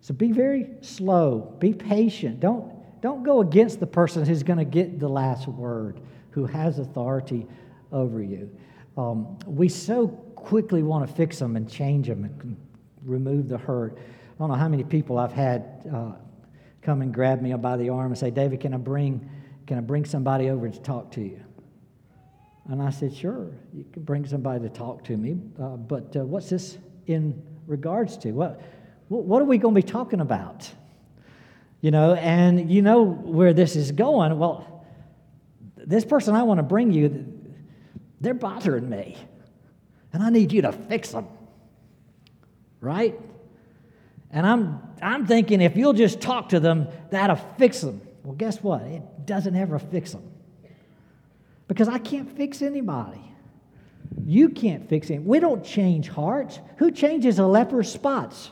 So 0.00 0.12
be 0.12 0.32
very 0.32 0.66
slow, 0.80 1.56
be 1.58 1.72
patient. 1.72 2.40
Don't, 2.40 2.72
don't 3.00 3.22
go 3.22 3.40
against 3.40 3.80
the 3.80 3.86
person 3.86 4.26
who's 4.26 4.42
going 4.42 4.58
to 4.58 4.64
get 4.64 4.98
the 4.98 5.08
last 5.08 5.46
word, 5.46 6.00
who 6.30 6.46
has 6.46 6.78
authority 6.78 7.46
over 7.92 8.22
you. 8.22 8.50
Um, 8.96 9.38
we 9.46 9.68
so 9.68 10.08
quickly 10.08 10.82
want 10.82 11.08
to 11.08 11.14
fix 11.14 11.38
them 11.38 11.56
and 11.56 11.70
change 11.70 12.06
them 12.06 12.24
and 12.24 12.56
remove 13.02 13.48
the 13.48 13.58
hurt. 13.58 13.98
I 13.98 14.38
don't 14.38 14.48
know 14.48 14.56
how 14.56 14.68
many 14.68 14.84
people 14.84 15.18
I've 15.18 15.32
had 15.32 15.88
uh, 15.92 16.12
come 16.82 17.02
and 17.02 17.12
grab 17.12 17.40
me 17.40 17.54
by 17.54 17.76
the 17.76 17.88
arm 17.88 18.12
and 18.12 18.18
say, 18.18 18.30
David, 18.30 18.60
can 18.60 18.74
I 18.74 18.78
bring, 18.78 19.28
can 19.66 19.78
I 19.78 19.80
bring 19.80 20.04
somebody 20.04 20.50
over 20.50 20.68
to 20.68 20.80
talk 20.80 21.10
to 21.12 21.22
you? 21.22 21.40
And 22.68 22.82
I 22.82 22.90
said, 22.90 23.14
Sure, 23.14 23.50
you 23.74 23.84
can 23.92 24.02
bring 24.02 24.26
somebody 24.26 24.60
to 24.62 24.70
talk 24.70 25.04
to 25.04 25.16
me, 25.16 25.38
uh, 25.60 25.76
but 25.76 26.16
uh, 26.16 26.24
what's 26.24 26.48
this 26.48 26.78
in 27.06 27.42
regards 27.66 28.16
to? 28.18 28.32
What, 28.32 28.60
what 29.08 29.42
are 29.42 29.44
we 29.44 29.58
going 29.58 29.74
to 29.74 29.80
be 29.80 29.86
talking 29.86 30.20
about? 30.20 30.70
You 31.82 31.90
know, 31.90 32.14
and 32.14 32.70
you 32.70 32.80
know 32.80 33.02
where 33.02 33.52
this 33.52 33.76
is 33.76 33.92
going. 33.92 34.38
Well, 34.38 34.86
this 35.76 36.04
person 36.04 36.34
I 36.34 36.44
want 36.44 36.58
to 36.58 36.62
bring 36.62 36.90
you, 36.90 37.30
they're 38.20 38.32
bothering 38.32 38.88
me, 38.88 39.18
and 40.14 40.22
I 40.22 40.30
need 40.30 40.50
you 40.50 40.62
to 40.62 40.72
fix 40.72 41.10
them. 41.10 41.28
Right? 42.80 43.20
And 44.30 44.46
I'm, 44.46 44.80
I'm 45.02 45.26
thinking 45.26 45.60
if 45.60 45.76
you'll 45.76 45.92
just 45.92 46.20
talk 46.20 46.48
to 46.50 46.60
them, 46.60 46.88
that'll 47.10 47.36
fix 47.58 47.82
them. 47.82 48.00
Well, 48.22 48.34
guess 48.34 48.62
what? 48.62 48.82
It 48.82 49.26
doesn't 49.26 49.54
ever 49.54 49.78
fix 49.78 50.12
them 50.12 50.33
because 51.68 51.88
I 51.88 51.98
can't 51.98 52.30
fix 52.36 52.62
anybody. 52.62 53.20
You 54.24 54.48
can't 54.48 54.88
fix 54.88 55.08
him. 55.08 55.24
We 55.24 55.40
don't 55.40 55.64
change 55.64 56.08
hearts. 56.08 56.60
Who 56.76 56.90
changes 56.90 57.38
a 57.38 57.46
leper's 57.46 57.90
spots? 57.90 58.50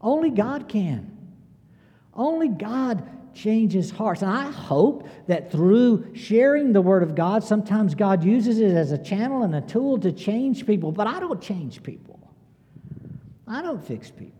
Only 0.00 0.30
God 0.30 0.68
can. 0.68 1.16
Only 2.14 2.48
God 2.48 3.08
changes 3.34 3.90
hearts. 3.90 4.22
And 4.22 4.30
I 4.30 4.50
hope 4.50 5.08
that 5.26 5.50
through 5.50 6.14
sharing 6.14 6.72
the 6.72 6.82
Word 6.82 7.02
of 7.02 7.14
God, 7.14 7.44
sometimes 7.44 7.94
God 7.94 8.24
uses 8.24 8.58
it 8.58 8.72
as 8.72 8.92
a 8.92 8.98
channel 8.98 9.42
and 9.42 9.54
a 9.54 9.60
tool 9.60 9.98
to 10.00 10.12
change 10.12 10.66
people. 10.66 10.92
But 10.92 11.06
I 11.06 11.20
don't 11.20 11.40
change 11.40 11.82
people, 11.82 12.20
I 13.46 13.62
don't 13.62 13.84
fix 13.84 14.10
people. 14.10 14.36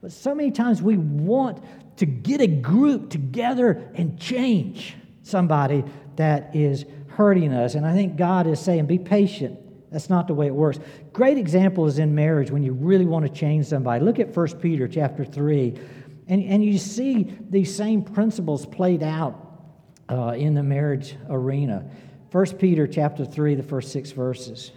But 0.00 0.12
so 0.12 0.34
many 0.34 0.50
times 0.50 0.80
we 0.80 0.96
want 0.96 1.62
to 1.98 2.06
get 2.06 2.40
a 2.40 2.46
group 2.46 3.10
together 3.10 3.90
and 3.94 4.18
change 4.18 4.96
somebody 5.22 5.84
that 6.20 6.54
is 6.54 6.84
hurting 7.08 7.52
us. 7.52 7.74
And 7.74 7.86
I 7.86 7.94
think 7.94 8.16
God 8.16 8.46
is 8.46 8.60
saying, 8.60 8.86
be 8.86 8.98
patient. 8.98 9.58
That's 9.90 10.10
not 10.10 10.28
the 10.28 10.34
way 10.34 10.46
it 10.46 10.54
works. 10.54 10.78
Great 11.12 11.38
example 11.38 11.86
is 11.86 11.98
in 11.98 12.14
marriage 12.14 12.50
when 12.50 12.62
you 12.62 12.72
really 12.72 13.06
want 13.06 13.26
to 13.26 13.32
change 13.32 13.66
somebody. 13.66 14.04
Look 14.04 14.18
at 14.18 14.36
1 14.36 14.58
Peter 14.60 14.86
chapter 14.86 15.24
3, 15.24 15.74
and, 16.28 16.44
and 16.44 16.64
you 16.64 16.78
see 16.78 17.36
these 17.48 17.74
same 17.74 18.02
principles 18.02 18.66
played 18.66 19.02
out 19.02 19.34
uh, 20.10 20.34
in 20.36 20.54
the 20.54 20.62
marriage 20.62 21.16
arena. 21.28 21.90
1 22.30 22.46
Peter 22.58 22.86
chapter 22.86 23.24
3, 23.24 23.54
the 23.56 23.62
first 23.62 23.90
six 23.90 24.12
verses. 24.12 24.72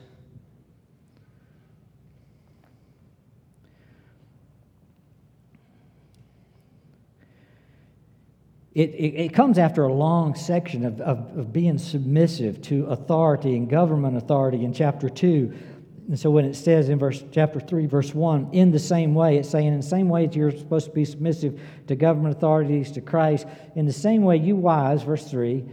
It, 8.73 8.89
it, 8.89 9.25
it, 9.25 9.33
comes 9.33 9.59
after 9.59 9.83
a 9.83 9.93
long 9.93 10.33
section 10.33 10.83
of, 10.83 10.99
of, 10.99 11.37
of, 11.37 11.53
being 11.53 11.77
submissive 11.77 12.59
to 12.63 12.85
authority 12.87 13.55
and 13.55 13.69
government 13.69 14.17
authority 14.17 14.65
in 14.65 14.73
chapter 14.73 15.09
2. 15.09 15.53
And 16.07 16.19
so 16.19 16.31
when 16.31 16.43
it 16.43 16.55
says 16.55 16.89
in 16.89 16.97
verse 16.97 17.23
chapter 17.31 17.59
3, 17.59 17.85
verse 17.85 18.15
1, 18.15 18.49
in 18.51 18.71
the 18.71 18.79
same 18.79 19.13
way, 19.13 19.37
it's 19.37 19.49
saying 19.49 19.67
in 19.67 19.77
the 19.77 19.85
same 19.85 20.09
way 20.09 20.25
that 20.25 20.35
you're 20.35 20.49
supposed 20.49 20.87
to 20.87 20.91
be 20.91 21.05
submissive 21.05 21.61
to 21.85 21.95
government 21.95 22.35
authorities, 22.35 22.91
to 22.93 23.01
Christ, 23.01 23.45
in 23.75 23.85
the 23.85 23.93
same 23.93 24.23
way 24.23 24.37
you 24.37 24.55
wives, 24.55 25.03
verse 25.03 25.29
3, 25.29 25.63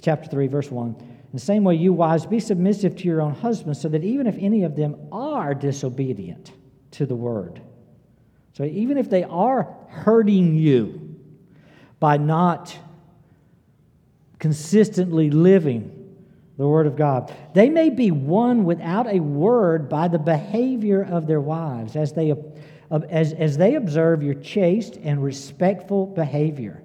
chapter 0.00 0.26
3, 0.28 0.46
verse 0.46 0.70
1, 0.70 0.96
in 0.98 1.28
the 1.34 1.38
same 1.38 1.62
way 1.62 1.74
you 1.74 1.92
wives, 1.92 2.24
be 2.24 2.40
submissive 2.40 2.96
to 2.96 3.04
your 3.04 3.20
own 3.20 3.34
husbands, 3.34 3.82
so 3.82 3.90
that 3.90 4.02
even 4.02 4.26
if 4.26 4.36
any 4.38 4.64
of 4.64 4.76
them 4.76 4.96
are 5.12 5.54
disobedient 5.54 6.52
to 6.92 7.04
the 7.04 7.14
word, 7.14 7.60
so 8.54 8.64
even 8.64 8.96
if 8.96 9.10
they 9.10 9.24
are 9.24 9.76
hurting 9.88 10.56
you, 10.56 11.05
by 11.98 12.16
not 12.16 12.76
consistently 14.38 15.30
living 15.30 15.92
the 16.56 16.66
Word 16.66 16.86
of 16.86 16.96
God. 16.96 17.34
They 17.54 17.68
may 17.68 17.90
be 17.90 18.10
won 18.10 18.64
without 18.64 19.06
a 19.06 19.20
word 19.20 19.88
by 19.88 20.08
the 20.08 20.18
behavior 20.18 21.02
of 21.02 21.26
their 21.26 21.40
wives 21.40 21.96
as 21.96 22.12
they, 22.12 22.34
as, 22.90 23.32
as 23.32 23.56
they 23.58 23.74
observe 23.74 24.22
your 24.22 24.34
chaste 24.34 24.96
and 25.02 25.22
respectful 25.22 26.06
behavior. 26.06 26.82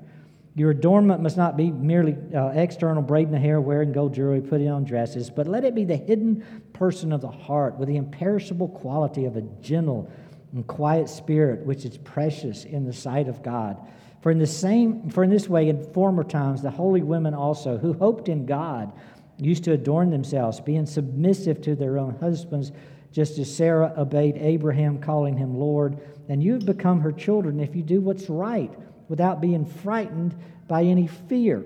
Your 0.56 0.72
adornment 0.72 1.22
must 1.22 1.38
not 1.38 1.56
be 1.56 1.72
merely 1.72 2.18
uh, 2.36 2.50
external, 2.50 3.02
braiding 3.02 3.32
the 3.32 3.40
hair, 3.40 3.62
wearing 3.62 3.94
gold 3.94 4.14
jewelry, 4.14 4.42
putting 4.42 4.70
on 4.70 4.84
dresses, 4.84 5.30
but 5.30 5.48
let 5.48 5.64
it 5.64 5.74
be 5.74 5.86
the 5.86 5.96
hidden 5.96 6.44
person 6.74 7.14
of 7.14 7.22
the 7.22 7.30
heart 7.30 7.78
with 7.78 7.88
the 7.88 7.96
imperishable 7.96 8.68
quality 8.68 9.24
of 9.24 9.38
a 9.38 9.42
gentle 9.62 10.12
and 10.52 10.68
quiet 10.68 11.08
spirit, 11.08 11.66
which 11.66 11.86
is 11.86 11.98
precious 11.98 12.66
in 12.66 12.84
the 12.86 12.92
sight 12.92 13.30
of 13.30 13.42
God. 13.42 13.78
For 14.22 14.32
in 14.32 14.38
the 14.38 14.48
same 14.48 15.10
for 15.10 15.24
in 15.24 15.30
this 15.30 15.50
way 15.50 15.70
in 15.70 15.84
former 15.94 16.24
times 16.24 16.62
the 16.62 16.70
holy 16.70 17.02
women 17.02 17.34
also 17.34 17.78
who 17.78 17.94
hoped 17.94 18.30
in 18.30 18.46
God 18.46 18.94
used 19.38 19.64
to 19.64 19.72
adorn 19.72 20.12
themselves 20.12 20.60
being 20.60 20.86
submissive 20.86 21.62
to 21.64 21.76
their 21.76 21.98
own 21.98 22.16
husbands 22.20 22.72
just 23.12 23.40
as 23.40 23.54
Sarah 23.54 23.94
obeyed 23.98 24.38
Abraham 24.38 25.00
calling 25.00 25.36
him 25.36 25.56
Lord 25.56 25.98
and 26.30 26.44
you 26.44 26.54
have 26.54 26.66
become 26.66 27.02
her 27.02 27.12
children 27.12 27.60
if 27.60 27.76
you 27.76 27.82
do 27.82 28.00
what's 28.00 28.30
right 28.30 28.72
without 29.10 29.42
being 29.42 29.66
frightened 29.66 30.36
by 30.68 30.84
any 30.84 31.08
fear. 31.08 31.66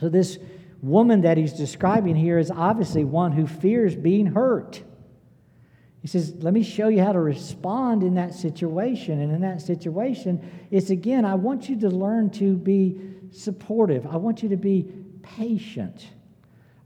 So 0.00 0.08
this 0.08 0.38
woman 0.82 1.22
that 1.22 1.38
he's 1.38 1.52
describing 1.52 2.16
here 2.16 2.38
is 2.38 2.50
obviously 2.50 3.04
one 3.04 3.32
who 3.32 3.46
fears 3.46 3.94
being 3.94 4.26
hurt. 4.26 4.82
He 6.06 6.08
says, 6.08 6.36
Let 6.38 6.54
me 6.54 6.62
show 6.62 6.86
you 6.86 7.02
how 7.02 7.10
to 7.10 7.18
respond 7.18 8.04
in 8.04 8.14
that 8.14 8.32
situation. 8.32 9.20
And 9.22 9.32
in 9.32 9.40
that 9.40 9.60
situation, 9.60 10.40
it's 10.70 10.90
again, 10.90 11.24
I 11.24 11.34
want 11.34 11.68
you 11.68 11.80
to 11.80 11.88
learn 11.88 12.30
to 12.30 12.54
be 12.54 12.96
supportive. 13.32 14.06
I 14.06 14.16
want 14.16 14.40
you 14.40 14.48
to 14.50 14.56
be 14.56 14.88
patient. 15.20 16.06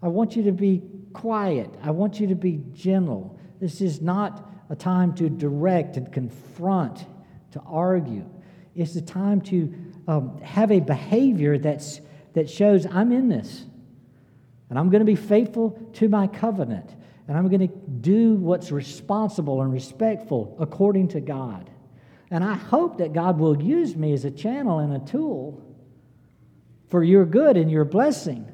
I 0.03 0.09
want 0.09 0.37
you 0.37 0.45
to 0.45 0.53
be 0.53 0.81
quiet. 1.12 1.69
I 1.83 1.91
want 1.91 2.19
you 2.19 2.29
to 2.29 2.35
be 2.35 2.62
gentle. 2.73 3.39
This 3.61 3.83
is 3.83 4.00
not 4.00 4.50
a 4.71 4.75
time 4.75 5.15
to 5.17 5.29
direct 5.29 5.99
and 5.99 6.11
confront, 6.11 7.05
to 7.50 7.61
argue. 7.67 8.25
It's 8.75 8.97
a 8.97 9.03
time 9.03 9.43
to 9.43 9.75
um, 10.09 10.41
have 10.41 10.73
a 10.73 10.81
behavior 10.81 11.59
that's, 11.59 12.00
that 12.33 12.49
shows 12.49 12.87
I'm 12.87 13.12
in 13.12 13.29
this 13.29 13.67
and 14.71 14.79
I'm 14.79 14.89
going 14.89 15.00
to 15.00 15.05
be 15.05 15.15
faithful 15.15 15.79
to 15.97 16.09
my 16.09 16.27
covenant 16.27 16.95
and 17.31 17.39
I'm 17.39 17.47
going 17.47 17.69
to 17.69 17.75
do 18.01 18.35
what's 18.35 18.73
responsible 18.73 19.63
and 19.63 19.73
respectful 19.73 20.57
according 20.59 21.07
to 21.11 21.21
God. 21.21 21.71
And 22.29 22.43
I 22.43 22.55
hope 22.55 22.99
that 22.99 23.13
God 23.13 23.39
will 23.39 23.63
use 23.63 23.95
me 23.95 24.13
as 24.15 24.25
a 24.25 24.33
channel 24.33 24.81
and 24.81 24.93
a 24.93 24.99
tool 24.99 25.63
for 26.89 27.05
your 27.05 27.25
good 27.25 27.57
and 27.57 27.71
your 27.71 27.85
blessing. 27.85 28.53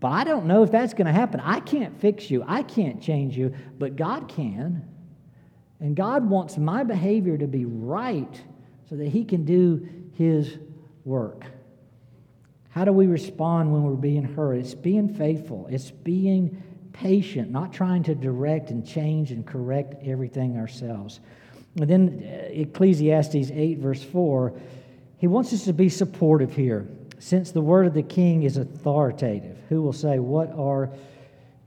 But 0.00 0.08
I 0.08 0.24
don't 0.24 0.46
know 0.46 0.64
if 0.64 0.72
that's 0.72 0.94
going 0.94 1.06
to 1.06 1.12
happen. 1.12 1.38
I 1.38 1.60
can't 1.60 2.00
fix 2.00 2.28
you, 2.28 2.42
I 2.44 2.64
can't 2.64 3.00
change 3.00 3.38
you, 3.38 3.54
but 3.78 3.94
God 3.94 4.26
can. 4.26 4.88
And 5.78 5.94
God 5.94 6.28
wants 6.28 6.58
my 6.58 6.82
behavior 6.82 7.38
to 7.38 7.46
be 7.46 7.64
right 7.64 8.42
so 8.90 8.96
that 8.96 9.06
He 9.10 9.24
can 9.24 9.44
do 9.44 9.88
His 10.14 10.58
work. 11.04 11.44
How 12.70 12.84
do 12.84 12.92
we 12.92 13.06
respond 13.06 13.72
when 13.72 13.84
we're 13.84 13.94
being 13.94 14.24
hurt? 14.24 14.54
It's 14.54 14.74
being 14.74 15.08
faithful, 15.08 15.68
it's 15.70 15.92
being 15.92 16.64
patient, 16.98 17.48
not 17.50 17.72
trying 17.72 18.02
to 18.02 18.14
direct 18.14 18.70
and 18.70 18.84
change 18.84 19.30
and 19.30 19.46
correct 19.46 19.94
everything 20.04 20.58
ourselves. 20.58 21.20
And 21.76 21.88
then 21.88 22.24
uh, 22.24 22.48
Ecclesiastes 22.50 23.50
8, 23.52 23.78
verse 23.78 24.02
4, 24.02 24.52
he 25.16 25.28
wants 25.28 25.52
us 25.52 25.64
to 25.66 25.72
be 25.72 25.88
supportive 25.88 26.52
here. 26.54 26.88
Since 27.20 27.52
the 27.52 27.60
word 27.60 27.86
of 27.86 27.94
the 27.94 28.02
king 28.02 28.42
is 28.42 28.56
authoritative, 28.56 29.58
who 29.68 29.80
will 29.80 29.92
say, 29.92 30.18
What 30.18 30.52
are 30.56 30.90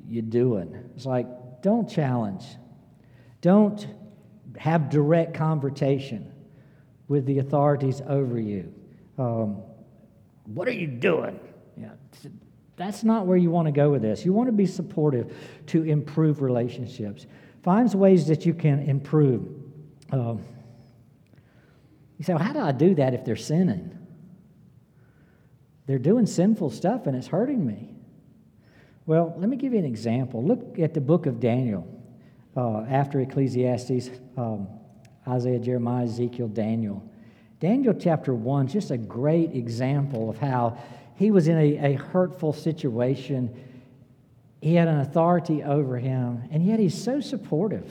you 0.05 0.21
doing? 0.21 0.77
It's 0.95 1.05
like, 1.05 1.27
don't 1.61 1.89
challenge. 1.89 2.43
Don't 3.39 3.87
have 4.57 4.89
direct 4.89 5.33
confrontation 5.33 6.31
with 7.07 7.25
the 7.25 7.39
authorities 7.39 8.01
over 8.07 8.39
you. 8.39 8.73
Um, 9.17 9.61
what 10.45 10.67
are 10.67 10.73
you 10.73 10.87
doing? 10.87 11.39
Yeah, 11.77 11.91
that's 12.81 13.03
not 13.03 13.25
where 13.25 13.37
you 13.37 13.51
want 13.51 13.67
to 13.67 13.71
go 13.71 13.91
with 13.91 14.01
this. 14.01 14.25
You 14.25 14.33
want 14.33 14.47
to 14.47 14.53
be 14.53 14.65
supportive 14.65 15.35
to 15.67 15.83
improve 15.83 16.41
relationships. 16.41 17.27
Find 17.63 17.91
ways 17.93 18.27
that 18.27 18.45
you 18.45 18.53
can 18.53 18.79
improve. 18.79 19.47
Um, 20.11 20.43
you 22.17 22.25
say, 22.25 22.33
well, 22.33 22.43
how 22.43 22.53
do 22.53 22.59
I 22.59 22.71
do 22.71 22.95
that 22.95 23.13
if 23.13 23.23
they're 23.23 23.35
sinning? 23.35 23.97
They're 25.85 25.99
doing 25.99 26.25
sinful 26.25 26.71
stuff 26.71 27.07
and 27.07 27.15
it's 27.15 27.27
hurting 27.27 27.65
me. 27.65 27.95
Well, 29.05 29.33
let 29.37 29.49
me 29.49 29.57
give 29.57 29.73
you 29.73 29.79
an 29.79 29.85
example. 29.85 30.43
Look 30.43 30.79
at 30.79 30.93
the 30.93 31.01
book 31.01 31.25
of 31.25 31.39
Daniel 31.39 31.87
uh, 32.55 32.81
after 32.81 33.19
Ecclesiastes, 33.19 34.09
um, 34.37 34.67
Isaiah, 35.27 35.59
Jeremiah, 35.59 36.05
Ezekiel, 36.05 36.47
Daniel. 36.47 37.03
Daniel 37.59 37.93
chapter 37.93 38.33
1 38.33 38.67
is 38.67 38.73
just 38.73 38.91
a 38.91 38.97
great 38.97 39.55
example 39.55 40.29
of 40.29 40.37
how 40.37 40.77
he 41.15 41.31
was 41.31 41.47
in 41.47 41.57
a, 41.57 41.93
a 41.93 41.93
hurtful 41.93 42.53
situation. 42.53 43.53
He 44.61 44.75
had 44.75 44.87
an 44.87 44.99
authority 44.99 45.63
over 45.63 45.97
him, 45.97 46.43
and 46.51 46.65
yet 46.65 46.79
he's 46.79 47.01
so 47.01 47.19
supportive. 47.19 47.89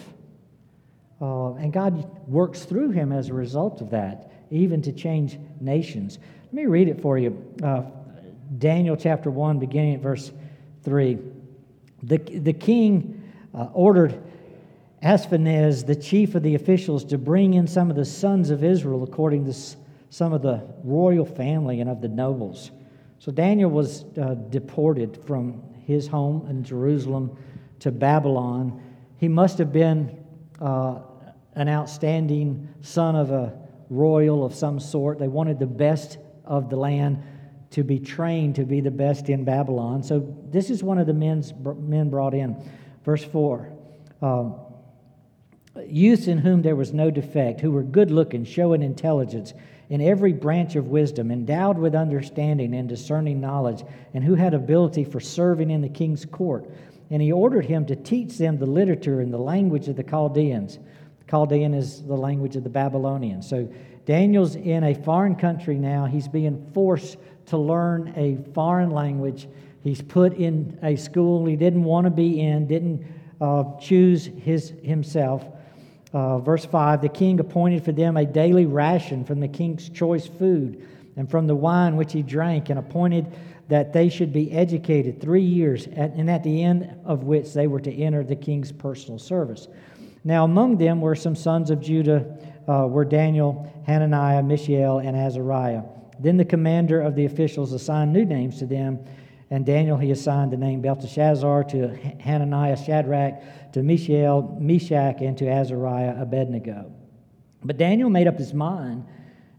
Uh, 1.21 1.55
and 1.55 1.73
God 1.73 2.29
works 2.29 2.65
through 2.65 2.91
him 2.91 3.13
as 3.13 3.29
a 3.29 3.35
result 3.35 3.81
of 3.81 3.91
that, 3.91 4.33
even 4.51 4.81
to 4.83 4.93
change 4.93 5.39
nations. 5.61 6.19
Let 6.45 6.55
me 6.55 6.67
read 6.67 6.89
it 6.89 7.01
for 7.03 7.19
you. 7.19 7.45
Uh, 7.63 7.83
Daniel 8.59 8.97
chapter 8.97 9.31
1, 9.31 9.59
beginning 9.59 9.95
at 9.95 10.01
verse 10.01 10.33
3. 10.85 11.19
The, 12.03 12.19
the 12.19 12.53
king 12.53 13.23
uh, 13.55 13.69
ordered 13.73 14.21
Ashpenaz, 15.03 15.87
the 15.87 15.97
chief 15.97 16.35
of 16.35 16.43
the 16.43 16.55
officials, 16.55 17.05
to 17.07 17.19
bring 17.19 17.55
in 17.55 17.67
some 17.67 17.91
of 17.91 17.97
the 17.97 18.05
sons 18.05 18.51
of 18.51 18.65
Israel 18.65 19.03
according 19.03 19.45
to 19.47 19.55
some 20.11 20.33
of 20.33 20.43
the 20.43 20.63
royal 20.83 21.25
family 21.25 21.81
and 21.81 21.89
of 21.89 22.01
the 22.01 22.09
nobles. 22.09 22.71
So 23.21 23.31
Daniel 23.31 23.71
was 23.71 24.07
uh, 24.19 24.35
deported 24.49 25.23
from 25.27 25.63
his 25.87 26.09
home 26.09 26.47
in 26.49 26.65
Jerusalem 26.65 27.37
to 27.81 27.93
Babylon. 27.93 28.83
He 29.19 29.29
must 29.29 29.59
have 29.59 29.73
been 29.75 30.25
uh, 30.59 31.01
an 31.55 31.69
outstanding 31.69 32.67
son 32.81 33.17
of 33.17 33.31
a 33.31 33.59
royal 33.91 34.43
of 34.43 34.55
some 34.55 34.81
sort. 34.81 35.19
They 35.19 35.29
wanted 35.29 35.59
the 35.59 35.67
best 35.67 36.17
of 36.47 36.71
the 36.71 36.77
land 36.77 37.23
to 37.73 37.85
be 37.85 37.99
trained 37.99 38.55
to 38.57 38.65
be 38.65 38.81
the 38.81 38.91
best 38.91 39.29
in 39.29 39.45
Babylon. 39.45 40.03
So 40.03 40.35
this 40.49 40.71
is 40.71 40.83
one 40.83 40.97
of 40.97 41.07
the 41.07 41.13
men's, 41.13 41.53
men 41.55 42.09
brought 42.09 42.33
in. 42.33 42.57
Verse 43.05 43.23
4. 43.23 43.71
Um, 44.23 44.55
youths 45.87 46.27
in 46.27 46.39
whom 46.39 46.63
there 46.63 46.75
was 46.75 46.95
no 46.95 47.11
defect, 47.11 47.61
who 47.61 47.71
were 47.71 47.83
good 47.83 48.11
looking, 48.11 48.45
showing 48.45 48.83
intelligence 48.83 49.53
in 49.91 50.01
every 50.01 50.33
branch 50.33 50.77
of 50.77 50.87
wisdom, 50.87 51.31
endowed 51.31 51.77
with 51.77 51.95
understanding 51.95 52.75
and 52.75 52.89
discerning 52.89 53.41
knowledge, 53.41 53.85
and 54.15 54.25
who 54.25 54.37
had 54.37 54.55
ability 54.55 55.05
for 55.05 55.21
serving 55.21 55.71
in 55.71 55.83
the 55.83 55.89
king's 55.89 56.25
court. 56.25 56.71
And 57.11 57.21
he 57.21 57.33
ordered 57.33 57.67
him 57.67 57.85
to 57.87 57.97
teach 57.97 58.39
them 58.39 58.57
the 58.57 58.67
literature 58.67 59.21
and 59.21 59.33
the 59.33 59.39
language 59.39 59.89
of 59.89 59.97
the 59.97 60.05
Chaldeans. 60.05 60.79
Chaldean 61.29 61.75
is 61.75 62.03
the 62.05 62.17
language 62.17 62.55
of 62.55 62.63
the 62.63 62.71
Babylonians. 62.71 63.49
So 63.49 63.69
Daniel's 64.07 64.55
in 64.55 64.85
a 64.85 64.95
foreign 64.95 65.35
country 65.35 65.77
now. 65.77 66.07
He's 66.07 66.29
being 66.29 66.71
forced 66.73 67.19
to 67.47 67.59
learn 67.59 68.13
a 68.17 68.39
foreign 68.55 68.91
language. 68.91 69.49
He's 69.83 70.03
put 70.03 70.35
in 70.35 70.79
a 70.83 70.95
school 70.95 71.47
he 71.47 71.57
didn't 71.57 71.85
want 71.85 72.05
to 72.05 72.11
be 72.11 72.41
in, 72.41 72.69
didn't 72.69 73.05
uh, 73.41 73.65
choose 73.81 74.27
his, 74.27 74.73
himself. 74.83 75.45
Uh, 76.13 76.39
verse 76.39 76.65
5 76.65 77.03
The 77.03 77.09
king 77.09 77.41
appointed 77.41 77.85
for 77.85 77.93
them 77.93 78.17
a 78.17 78.25
daily 78.25 78.67
ration 78.67 79.25
from 79.25 79.41
the 79.41 79.49
king's 79.49 79.89
choice 79.89 80.27
food 80.27 80.87
and 81.17 81.31
from 81.31 81.47
the 81.47 81.55
wine 81.55 81.97
which 81.97 82.13
he 82.13 82.23
drank, 82.23 82.71
and 82.71 82.79
appointed 82.79 83.27
that 83.69 83.93
they 83.93 84.09
should 84.09 84.33
be 84.33 84.51
educated 84.53 85.21
three 85.21 85.43
years, 85.43 85.87
at, 85.89 86.13
and 86.13 86.31
at 86.31 86.43
the 86.43 86.63
end 86.63 86.97
of 87.05 87.25
which 87.25 87.53
they 87.53 87.67
were 87.67 87.81
to 87.81 87.95
enter 87.95 88.25
the 88.25 88.37
king's 88.37 88.73
personal 88.73 89.19
service. 89.19 89.69
Now, 90.25 90.45
among 90.45 90.79
them 90.79 91.01
were 91.01 91.15
some 91.15 91.37
sons 91.37 91.71
of 91.71 91.81
Judah, 91.81 92.37
uh, 92.69 92.87
were 92.89 93.05
Daniel, 93.05 93.71
Hananiah, 93.87 94.43
Mishael, 94.43 94.99
and 94.99 95.17
Azariah. 95.17 95.83
Then 96.19 96.37
the 96.37 96.45
commander 96.45 97.01
of 97.01 97.15
the 97.15 97.25
officials 97.25 97.73
assigned 97.73 98.13
new 98.13 98.25
names 98.25 98.59
to 98.59 98.67
them, 98.67 98.99
and 99.51 99.67
Daniel 99.67 99.97
he 99.97 100.13
assigned 100.13 100.53
the 100.53 100.57
name 100.57 100.81
Belteshazzar 100.81 101.65
to 101.65 101.97
Hananiah, 102.21 102.77
Shadrach, 102.77 103.73
to 103.73 103.83
Mishael, 103.83 104.57
Meshach, 104.61 105.21
and 105.21 105.37
to 105.39 105.49
Azariah, 105.49 106.15
Abednego. 106.21 106.93
But 107.63 107.77
Daniel 107.77 108.09
made 108.09 108.29
up 108.29 108.39
his 108.39 108.55
mind 108.55 109.05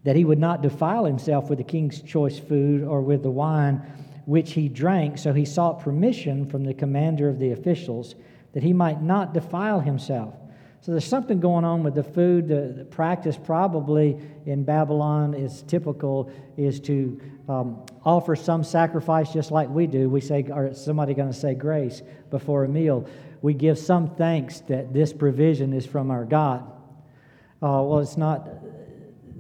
that 0.04 0.16
he 0.16 0.26
would 0.26 0.40
not 0.40 0.62
defile 0.62 1.06
himself 1.06 1.50
with 1.50 1.60
the 1.60 1.64
king's 1.64 2.02
choice 2.02 2.40
food 2.40 2.84
or 2.84 3.02
with 3.02 3.22
the 3.22 3.30
wine 3.30 3.82
which 4.26 4.54
he 4.54 4.70
drank, 4.70 5.18
so 5.18 5.34
he 5.34 5.46
sought 5.46 5.82
permission 5.82 6.46
from 6.46 6.64
the 6.64 6.74
commander 6.74 7.28
of 7.28 7.40
the 7.40 7.52
officials 7.52 8.16
that 8.54 8.64
he 8.64 8.74
might 8.74 9.02
not 9.02 9.34
defile 9.34 9.80
himself. 9.80 10.36
So 10.82 10.92
there's 10.92 11.06
something 11.06 11.40
going 11.40 11.64
on 11.64 11.84
with 11.84 11.94
the 11.94 12.04
food. 12.04 12.48
The, 12.48 12.74
the 12.78 12.86
practice 12.86 13.38
probably 13.38 14.18
in 14.46 14.64
Babylon 14.64 15.34
is 15.34 15.62
typical 15.64 16.32
is 16.58 16.80
to 16.82 17.22
um, 17.48 17.86
offer 18.04 18.36
some 18.36 18.64
sacrifice 18.64 19.32
just 19.32 19.52
like 19.52 19.70
we 19.70 19.88
do. 19.88 20.10
We 20.10 20.22
say, 20.22 20.46
or 20.52 20.74
somebody 20.74 21.14
going 21.14 21.32
to 21.32 21.38
say 21.38 21.54
grace 21.54 22.02
before 22.30 22.64
a 22.64 22.68
meal 22.68 23.08
we 23.42 23.54
give 23.54 23.78
some 23.78 24.16
thanks 24.16 24.60
that 24.62 24.94
this 24.94 25.12
provision 25.12 25.74
is 25.74 25.86
from 25.86 26.12
our 26.12 26.26
God. 26.26 26.62
Uh, 27.62 27.82
well, 27.84 28.00
it's 28.00 28.18
not 28.18 28.48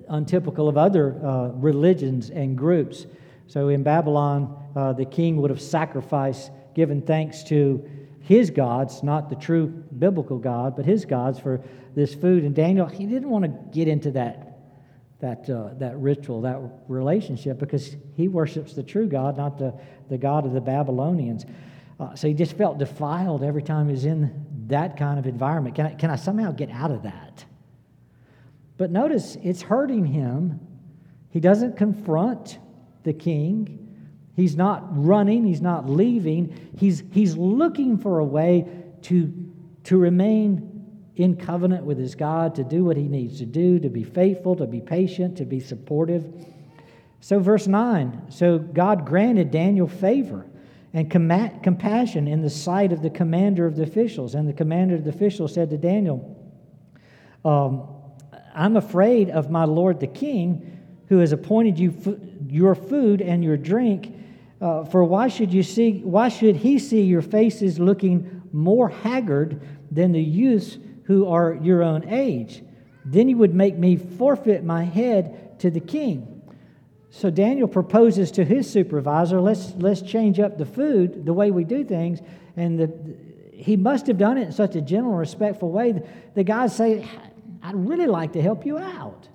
untypical 0.09 0.67
of 0.67 0.77
other 0.77 1.23
uh, 1.23 1.47
religions 1.49 2.29
and 2.29 2.57
groups. 2.57 3.05
So 3.47 3.69
in 3.69 3.83
Babylon, 3.83 4.57
uh, 4.75 4.93
the 4.93 5.05
king 5.05 5.37
would 5.37 5.49
have 5.49 5.61
sacrificed, 5.61 6.51
given 6.73 7.01
thanks 7.01 7.43
to 7.45 7.87
his 8.21 8.49
gods, 8.49 9.03
not 9.03 9.29
the 9.29 9.35
true 9.35 9.67
biblical 9.67 10.37
God, 10.37 10.75
but 10.75 10.85
his 10.85 11.05
gods 11.05 11.39
for 11.39 11.61
this 11.95 12.13
food. 12.13 12.43
And 12.43 12.55
Daniel, 12.55 12.87
he 12.87 13.05
didn't 13.05 13.29
want 13.29 13.45
to 13.45 13.49
get 13.71 13.87
into 13.87 14.11
that, 14.11 14.50
that, 15.21 15.49
uh, 15.49 15.69
that 15.75 15.97
ritual, 15.97 16.41
that 16.41 16.59
relationship, 16.87 17.59
because 17.59 17.95
he 18.15 18.27
worships 18.27 18.73
the 18.73 18.83
true 18.83 19.07
God, 19.07 19.37
not 19.37 19.57
the, 19.57 19.73
the 20.09 20.17
God 20.17 20.45
of 20.45 20.53
the 20.53 20.61
Babylonians. 20.61 21.45
Uh, 21.99 22.15
so 22.15 22.27
he 22.27 22.33
just 22.33 22.57
felt 22.57 22.79
defiled 22.79 23.43
every 23.43 23.61
time 23.61 23.87
he 23.87 23.93
was 23.93 24.05
in 24.05 24.45
that 24.67 24.97
kind 24.97 25.19
of 25.19 25.27
environment. 25.27 25.75
Can 25.75 25.85
I, 25.85 25.93
can 25.93 26.09
I 26.09 26.15
somehow 26.15 26.51
get 26.51 26.71
out 26.71 26.91
of 26.91 27.03
that? 27.03 27.45
But 28.77 28.89
notice 28.89 29.37
it's 29.43 29.61
hurting 29.61 30.05
him. 30.05 30.59
He 31.29 31.39
doesn't 31.39 31.77
confront 31.77 32.57
the 33.03 33.13
king. 33.13 33.77
He's 34.35 34.55
not 34.55 34.83
running, 34.91 35.45
he's 35.45 35.61
not 35.61 35.87
leaving. 35.87 36.71
He's, 36.77 37.03
he's 37.11 37.37
looking 37.37 37.97
for 37.97 38.19
a 38.19 38.25
way 38.25 38.67
to, 39.03 39.31
to 39.83 39.97
remain 39.97 40.70
in 41.23 41.35
covenant 41.35 41.85
with 41.85 41.97
his 41.97 42.15
God, 42.15 42.55
to 42.55 42.63
do 42.63 42.83
what 42.83 42.97
he 42.97 43.07
needs 43.07 43.39
to 43.39 43.45
do, 43.45 43.79
to 43.79 43.89
be 43.89 44.03
faithful, 44.03 44.55
to 44.55 44.65
be 44.65 44.81
patient, 44.81 45.37
to 45.37 45.45
be 45.45 45.59
supportive. 45.59 46.25
So, 47.19 47.39
verse 47.39 47.67
9 47.67 48.31
so 48.31 48.57
God 48.57 49.05
granted 49.05 49.51
Daniel 49.51 49.87
favor 49.87 50.45
and 50.93 51.09
com- 51.09 51.59
compassion 51.61 52.27
in 52.27 52.41
the 52.41 52.49
sight 52.49 52.91
of 52.91 53.01
the 53.01 53.09
commander 53.09 53.65
of 53.65 53.75
the 53.75 53.83
officials. 53.83 54.35
And 54.35 54.47
the 54.47 54.53
commander 54.53 54.95
of 54.95 55.03
the 55.03 55.09
officials 55.11 55.53
said 55.53 55.69
to 55.69 55.77
Daniel, 55.77 56.37
um, 57.45 57.87
I'm 58.53 58.75
afraid 58.75 59.29
of 59.29 59.49
my 59.49 59.63
lord 59.63 59.99
the 59.99 60.07
king, 60.07 60.79
who 61.07 61.19
has 61.19 61.31
appointed 61.31 61.79
you 61.79 61.93
f- 62.05 62.51
your 62.51 62.75
food 62.75 63.21
and 63.21 63.43
your 63.43 63.57
drink. 63.57 64.15
Uh, 64.59 64.83
for 64.85 65.03
why 65.03 65.27
should 65.27 65.53
you 65.53 65.63
see? 65.63 66.01
Why 66.03 66.29
should 66.29 66.55
he 66.55 66.77
see 66.77 67.01
your 67.01 67.21
faces 67.21 67.79
looking 67.79 68.41
more 68.51 68.89
haggard 68.89 69.61
than 69.89 70.11
the 70.11 70.21
youths 70.21 70.77
who 71.03 71.27
are 71.27 71.53
your 71.61 71.83
own 71.83 72.07
age. 72.07 72.63
Then 73.05 73.29
you 73.29 73.37
would 73.37 73.55
make 73.55 73.77
me 73.77 73.95
forfeit 73.95 74.63
my 74.63 74.83
head 74.83 75.59
to 75.59 75.69
the 75.69 75.79
king. 75.79 76.41
So 77.09 77.29
Daniel 77.29 77.67
proposes 77.67 78.31
to 78.31 78.45
his 78.45 78.69
supervisor, 78.69 79.41
let's, 79.41 79.73
let's 79.75 80.01
change 80.01 80.39
up 80.39 80.57
the 80.57 80.65
food, 80.65 81.25
the 81.25 81.33
way 81.33 81.51
we 81.51 81.65
do 81.65 81.83
things. 81.83 82.19
And 82.55 82.79
the, 82.79 82.91
he 83.53 83.75
must 83.75 84.07
have 84.07 84.17
done 84.17 84.37
it 84.37 84.43
in 84.47 84.51
such 84.51 84.75
a 84.75 84.81
gentle, 84.81 85.13
respectful 85.13 85.71
way. 85.71 86.01
The 86.35 86.43
guys 86.43 86.75
say, 86.75 87.07
I'd 87.61 87.75
really 87.75 88.07
like 88.07 88.33
to 88.33 88.41
help 88.41 88.65
you 88.65 88.77
out. 88.77 89.27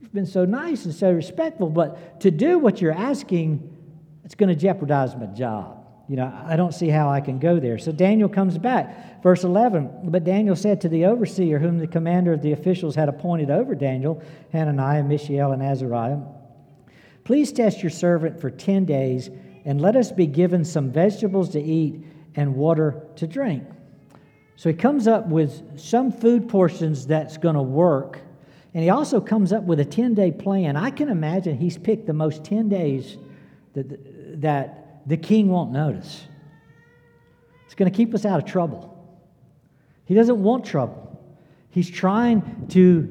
You've 0.00 0.14
been 0.14 0.26
so 0.26 0.44
nice 0.44 0.84
and 0.84 0.94
so 0.94 1.10
respectful, 1.10 1.70
but 1.70 2.20
to 2.20 2.30
do 2.30 2.58
what 2.58 2.80
you're 2.80 2.92
asking, 2.92 3.76
it's 4.24 4.36
going 4.36 4.48
to 4.48 4.54
jeopardize 4.54 5.16
my 5.16 5.26
job. 5.26 5.77
You 6.08 6.16
know, 6.16 6.32
I 6.46 6.56
don't 6.56 6.72
see 6.72 6.88
how 6.88 7.10
I 7.10 7.20
can 7.20 7.38
go 7.38 7.60
there. 7.60 7.78
So 7.78 7.92
Daniel 7.92 8.28
comes 8.30 8.56
back. 8.56 9.22
Verse 9.22 9.44
11 9.44 10.10
But 10.10 10.24
Daniel 10.24 10.56
said 10.56 10.80
to 10.80 10.88
the 10.88 11.04
overseer, 11.04 11.58
whom 11.58 11.78
the 11.78 11.86
commander 11.86 12.32
of 12.32 12.40
the 12.40 12.52
officials 12.52 12.94
had 12.94 13.08
appointed 13.08 13.50
over 13.50 13.74
Daniel, 13.74 14.22
Hananiah, 14.52 15.02
Mishael, 15.02 15.52
and 15.52 15.62
Azariah, 15.62 16.18
Please 17.28 17.52
test 17.52 17.82
your 17.82 17.90
servant 17.90 18.40
for 18.40 18.50
10 18.50 18.86
days, 18.86 19.28
and 19.66 19.82
let 19.82 19.96
us 19.96 20.10
be 20.10 20.26
given 20.26 20.64
some 20.64 20.90
vegetables 20.90 21.50
to 21.50 21.60
eat 21.62 22.02
and 22.36 22.54
water 22.54 23.02
to 23.16 23.26
drink. 23.26 23.64
So 24.56 24.70
he 24.70 24.74
comes 24.74 25.06
up 25.06 25.26
with 25.26 25.78
some 25.78 26.10
food 26.10 26.48
portions 26.48 27.06
that's 27.06 27.36
going 27.36 27.54
to 27.54 27.60
work. 27.60 28.20
And 28.72 28.82
he 28.82 28.88
also 28.88 29.20
comes 29.20 29.52
up 29.52 29.62
with 29.64 29.78
a 29.78 29.84
10 29.84 30.14
day 30.14 30.32
plan. 30.32 30.74
I 30.74 30.90
can 30.90 31.10
imagine 31.10 31.58
he's 31.58 31.76
picked 31.76 32.06
the 32.06 32.14
most 32.14 32.44
10 32.44 32.70
days 32.70 33.18
that, 33.74 34.40
that 34.40 34.87
the 35.08 35.16
king 35.16 35.48
won't 35.48 35.72
notice. 35.72 36.22
It's 37.64 37.74
going 37.74 37.90
to 37.90 37.96
keep 37.96 38.14
us 38.14 38.24
out 38.24 38.38
of 38.38 38.44
trouble. 38.44 38.94
He 40.04 40.14
doesn't 40.14 40.42
want 40.42 40.64
trouble. 40.64 41.04
He's 41.70 41.90
trying 41.90 42.68
to 42.68 43.08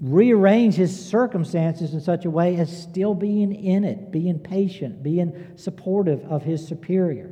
rearrange 0.00 0.74
his 0.74 1.08
circumstances 1.08 1.92
in 1.94 2.00
such 2.00 2.24
a 2.24 2.30
way 2.30 2.56
as 2.56 2.82
still 2.82 3.14
being 3.14 3.52
in 3.54 3.84
it, 3.84 4.10
being 4.10 4.38
patient, 4.38 5.02
being 5.02 5.52
supportive 5.56 6.24
of 6.24 6.42
his 6.42 6.66
superior. 6.66 7.30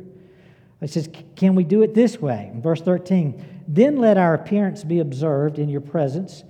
He 0.81 0.89
says, 0.89 1.09
Can 1.37 1.55
we 1.55 1.63
do 1.63 1.83
it 1.83 1.95
this 1.95 2.21
way? 2.21 2.51
In 2.53 2.61
verse 2.61 2.81
13, 2.81 3.65
then 3.69 3.99
let 3.99 4.19
our 4.19 4.35
appearance 4.35 4.83
be 4.83 4.99
observed 4.99 5.59
in 5.59 5.69
your 5.69 5.81
presence 5.81 6.43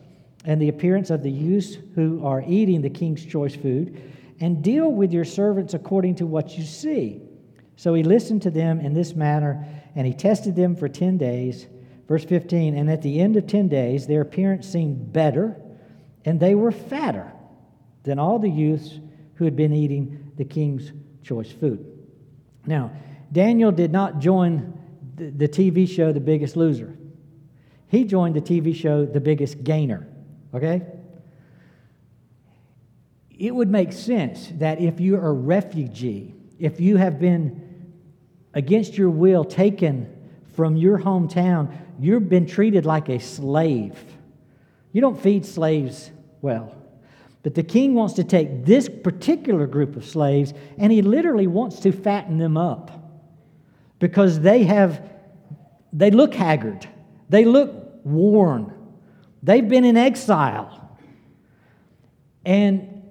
and 0.44 0.60
the 0.60 0.68
appearance 0.68 1.10
of 1.10 1.22
the 1.22 1.30
youths 1.30 1.76
who 1.94 2.24
are 2.24 2.42
eating 2.46 2.82
the 2.82 2.90
king's 2.90 3.24
choice 3.24 3.54
food, 3.54 4.00
and 4.40 4.62
deal 4.62 4.90
with 4.90 5.12
your 5.12 5.24
servants 5.24 5.74
according 5.74 6.16
to 6.16 6.26
what 6.26 6.58
you 6.58 6.64
see. 6.64 7.20
So 7.76 7.94
he 7.94 8.02
listened 8.02 8.42
to 8.42 8.50
them 8.50 8.80
in 8.80 8.94
this 8.94 9.14
manner, 9.14 9.66
and 9.94 10.06
he 10.06 10.12
tested 10.12 10.56
them 10.56 10.76
for 10.76 10.88
10 10.88 11.18
days. 11.18 11.66
Verse 12.08 12.24
15, 12.24 12.76
and 12.76 12.90
at 12.90 13.02
the 13.02 13.20
end 13.20 13.36
of 13.36 13.46
10 13.46 13.68
days, 13.68 14.06
their 14.06 14.20
appearance 14.20 14.68
seemed 14.68 15.12
better, 15.12 15.56
and 16.24 16.38
they 16.38 16.54
were 16.54 16.72
fatter 16.72 17.32
than 18.02 18.18
all 18.18 18.38
the 18.38 18.50
youths 18.50 18.98
who 19.34 19.44
had 19.44 19.56
been 19.56 19.72
eating 19.72 20.32
the 20.36 20.44
king's 20.44 20.92
choice 21.22 21.50
food. 21.50 21.84
Now, 22.66 22.92
Daniel 23.32 23.72
did 23.72 23.92
not 23.92 24.18
join 24.18 24.78
the 25.16 25.48
TV 25.48 25.88
show 25.88 26.12
The 26.12 26.20
Biggest 26.20 26.56
Loser. 26.56 26.96
He 27.88 28.04
joined 28.04 28.36
the 28.36 28.40
TV 28.40 28.74
show 28.74 29.04
The 29.06 29.20
Biggest 29.20 29.64
Gainer, 29.64 30.06
okay? 30.54 30.82
It 33.30 33.54
would 33.54 33.70
make 33.70 33.92
sense 33.92 34.48
that 34.54 34.80
if 34.80 35.00
you're 35.00 35.24
a 35.24 35.32
refugee, 35.32 36.34
if 36.58 36.80
you 36.80 36.96
have 36.96 37.18
been 37.18 37.61
against 38.54 38.96
your 38.96 39.10
will 39.10 39.44
taken 39.44 40.14
from 40.52 40.76
your 40.76 40.98
hometown, 40.98 41.74
you've 41.98 42.28
been 42.28 42.46
treated 42.46 42.84
like 42.84 43.08
a 43.08 43.18
slave. 43.18 43.98
You 44.92 45.00
don't 45.00 45.20
feed 45.20 45.46
slaves 45.46 46.10
well. 46.40 46.76
But 47.42 47.54
the 47.54 47.62
king 47.62 47.94
wants 47.94 48.14
to 48.14 48.24
take 48.24 48.64
this 48.64 48.88
particular 48.88 49.66
group 49.66 49.96
of 49.96 50.04
slaves 50.04 50.52
and 50.78 50.92
he 50.92 51.02
literally 51.02 51.46
wants 51.46 51.80
to 51.80 51.92
fatten 51.92 52.38
them 52.38 52.56
up 52.56 52.90
because 53.98 54.40
they 54.40 54.64
have 54.64 55.10
they 55.92 56.10
look 56.10 56.34
haggard. 56.34 56.88
They 57.28 57.44
look 57.44 58.00
worn. 58.04 58.72
They've 59.42 59.66
been 59.66 59.84
in 59.84 59.96
exile. 59.96 60.96
And 62.44 63.02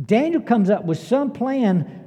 Daniel 0.00 0.40
comes 0.40 0.70
up 0.70 0.84
with 0.84 0.98
some 0.98 1.32
plan 1.32 1.99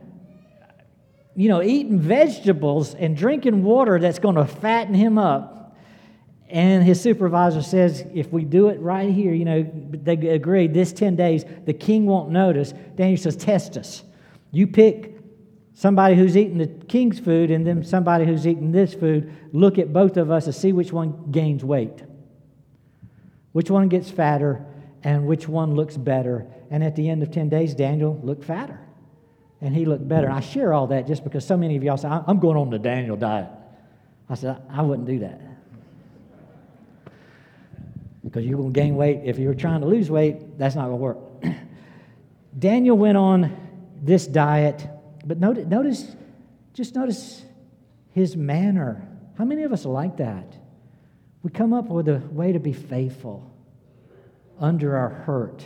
you 1.36 1.50
know, 1.50 1.62
eating 1.62 2.00
vegetables 2.00 2.94
and 2.94 3.18
drinking 3.18 3.64
water 3.64 4.00
that's 4.00 4.20
going 4.20 4.36
to 4.36 4.46
fatten 4.46 4.94
him 4.94 5.18
up. 5.18 5.76
And 6.50 6.84
his 6.84 7.02
supervisor 7.02 7.64
says, 7.64 8.06
if 8.14 8.32
we 8.32 8.44
do 8.44 8.70
it 8.70 8.80
right 8.80 9.12
here, 9.12 9.34
you 9.34 9.46
know, 9.46 9.64
they 9.92 10.14
agreed 10.14 10.74
this 10.74 10.94
10 10.94 11.16
days, 11.16 11.44
the 11.66 11.74
king 11.74 12.06
won't 12.06 12.30
notice. 12.30 12.74
Daniel 12.96 13.18
says, 13.18 13.36
test 13.36 13.76
us. 13.78 14.04
You 14.52 14.68
pick 14.68 15.18
somebody 15.74 16.16
who's 16.16 16.38
eating 16.38 16.60
the 16.60 16.68
king's 16.68 17.20
food 17.20 17.50
and 17.50 17.66
then 17.66 17.84
somebody 17.84 18.26
who's 18.26 18.46
eating 18.46 18.72
this 18.72 18.94
food. 18.94 19.34
Look 19.52 19.80
at 19.80 19.92
both 19.92 20.18
of 20.18 20.30
us 20.30 20.46
and 20.46 20.54
see 20.54 20.72
which 20.72 20.94
one 20.94 21.32
gains 21.32 21.64
weight, 21.64 22.04
which 23.54 23.72
one 23.72 23.88
gets 23.90 24.12
fatter, 24.12 24.64
and 25.04 25.26
which 25.26 25.48
one 25.48 25.76
looks 25.76 25.98
better. 25.98 26.46
And 26.70 26.84
at 26.84 26.96
the 26.96 27.10
end 27.10 27.24
of 27.24 27.32
10 27.32 27.50
days, 27.50 27.74
Daniel 27.74 28.20
looked 28.24 28.46
fatter 28.46 28.83
and 29.64 29.74
he 29.74 29.86
looked 29.86 30.06
better. 30.08 30.30
I 30.30 30.42
share 30.42 30.74
all 30.74 30.88
that 30.88 31.08
just 31.08 31.24
because 31.24 31.48
so 31.48 31.56
many 31.56 31.78
of 31.78 31.84
y'all 31.84 31.98
say, 31.98 32.10
I'm 32.10 32.40
going 32.40 32.58
on 32.58 32.70
the 32.70 32.78
Daniel 32.78 33.16
diet. 33.16 33.48
I 34.30 34.36
said, 34.36 34.62
I 34.70 34.82
wouldn't 34.82 35.08
do 35.08 35.20
that. 35.20 35.42
Because 38.26 38.46
you're 38.46 38.58
going 38.58 38.74
to 38.74 38.80
gain 38.80 38.96
weight. 38.96 39.22
If 39.24 39.40
you're 39.40 39.54
trying 39.54 39.80
to 39.80 39.88
lose 39.88 40.12
weight, 40.12 40.58
that's 40.58 40.76
not 40.76 40.88
going 40.88 40.98
to 40.98 41.04
work. 41.04 41.18
Daniel 42.60 42.98
went 42.98 43.18
on 43.18 43.56
this 44.02 44.28
diet, 44.28 44.86
but 45.26 45.40
notice, 45.40 45.66
notice, 45.66 46.16
just 46.74 46.94
notice 46.96 47.44
his 48.12 48.36
manner. 48.36 49.08
How 49.38 49.46
many 49.46 49.64
of 49.64 49.72
us 49.72 49.86
are 49.86 49.94
like 49.94 50.18
that? 50.18 50.58
We 51.42 51.52
come 51.52 51.72
up 51.72 51.86
with 51.86 52.10
a 52.10 52.20
way 52.32 52.52
to 52.52 52.60
be 52.60 52.74
faithful 52.74 53.50
under 54.60 54.98
our 54.98 55.10
hurt 55.10 55.66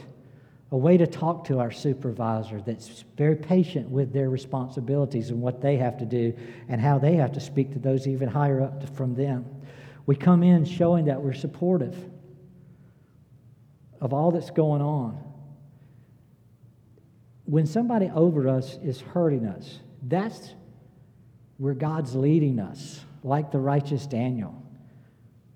a 0.71 0.77
way 0.77 0.97
to 0.97 1.07
talk 1.07 1.45
to 1.45 1.59
our 1.59 1.71
supervisor 1.71 2.61
that's 2.61 3.05
very 3.15 3.35
patient 3.35 3.89
with 3.89 4.11
their 4.11 4.29
responsibilities 4.29 5.29
and 5.29 5.41
what 5.41 5.61
they 5.61 5.77
have 5.77 5.97
to 5.97 6.05
do 6.05 6.33
and 6.67 6.81
how 6.81 6.99
they 6.99 7.15
have 7.15 7.31
to 7.31 7.39
speak 7.39 7.71
to 7.71 7.79
those 7.79 8.05
even 8.05 8.27
higher 8.27 8.61
up 8.61 8.95
from 8.95 9.15
them. 9.15 9.45
We 10.05 10.15
come 10.15 10.43
in 10.43 10.65
showing 10.65 11.05
that 11.05 11.21
we're 11.21 11.33
supportive 11.33 11.95
of 14.01 14.13
all 14.13 14.31
that's 14.31 14.51
going 14.51 14.81
on. 14.81 15.23
When 17.45 17.65
somebody 17.65 18.11
over 18.13 18.49
us 18.49 18.77
is 18.83 18.99
hurting 18.99 19.45
us, 19.45 19.79
that's 20.03 20.53
where 21.57 21.73
God's 21.73 22.13
leading 22.13 22.59
us, 22.59 22.99
like 23.23 23.51
the 23.51 23.59
righteous 23.59 24.05
Daniel, 24.05 24.61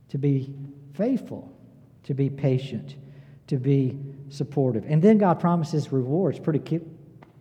to 0.10 0.18
be 0.18 0.54
faithful, 0.94 1.52
to 2.04 2.14
be 2.14 2.30
patient, 2.30 2.96
to 3.48 3.58
be 3.58 4.00
supportive. 4.32 4.86
And 4.88 5.02
then 5.02 5.18
God 5.18 5.40
promises 5.40 5.92
rewards. 5.92 6.40
Pretty, 6.40 6.80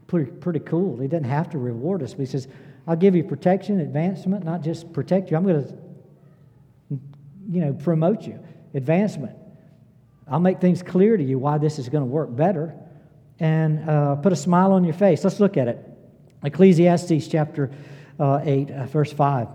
pretty, 0.07 0.31
pretty 0.31 0.61
cool. 0.61 0.99
He 1.01 1.09
doesn't 1.09 1.25
have 1.25 1.49
to 1.51 1.59
reward 1.59 2.03
us, 2.03 2.13
but 2.13 2.21
He 2.21 2.27
says, 2.27 2.49
I'll 2.87 2.97
give 2.97 3.15
you 3.15 3.23
protection, 3.23 3.81
advancement, 3.81 4.45
not 4.45 4.63
just 4.63 4.93
protect 4.93 5.31
you. 5.31 5.37
I'm 5.37 5.45
going 5.45 5.65
to, 5.65 5.79
you 7.49 7.61
know, 7.61 7.73
promote 7.73 8.23
you, 8.23 8.39
advancement. 8.75 9.37
I'll 10.27 10.41
make 10.41 10.61
things 10.61 10.83
clear 10.83 11.17
to 11.17 11.23
you 11.23 11.39
why 11.39 11.59
this 11.59 11.79
is 11.79 11.89
going 11.89 12.03
to 12.03 12.11
work 12.11 12.35
better 12.35 12.75
and 13.39 13.89
uh, 13.89 14.17
put 14.17 14.33
a 14.33 14.37
smile 14.37 14.73
on 14.73 14.85
your 14.85 14.95
face. 14.95 15.25
Let's 15.25 15.41
look 15.41 15.57
at 15.57 15.69
it. 15.69 15.79
Ecclesiastes 16.45 17.29
chapter 17.29 17.71
uh, 18.19 18.41
8, 18.43 18.71
uh, 18.71 18.87
verse 18.87 19.13
5. 19.13 19.49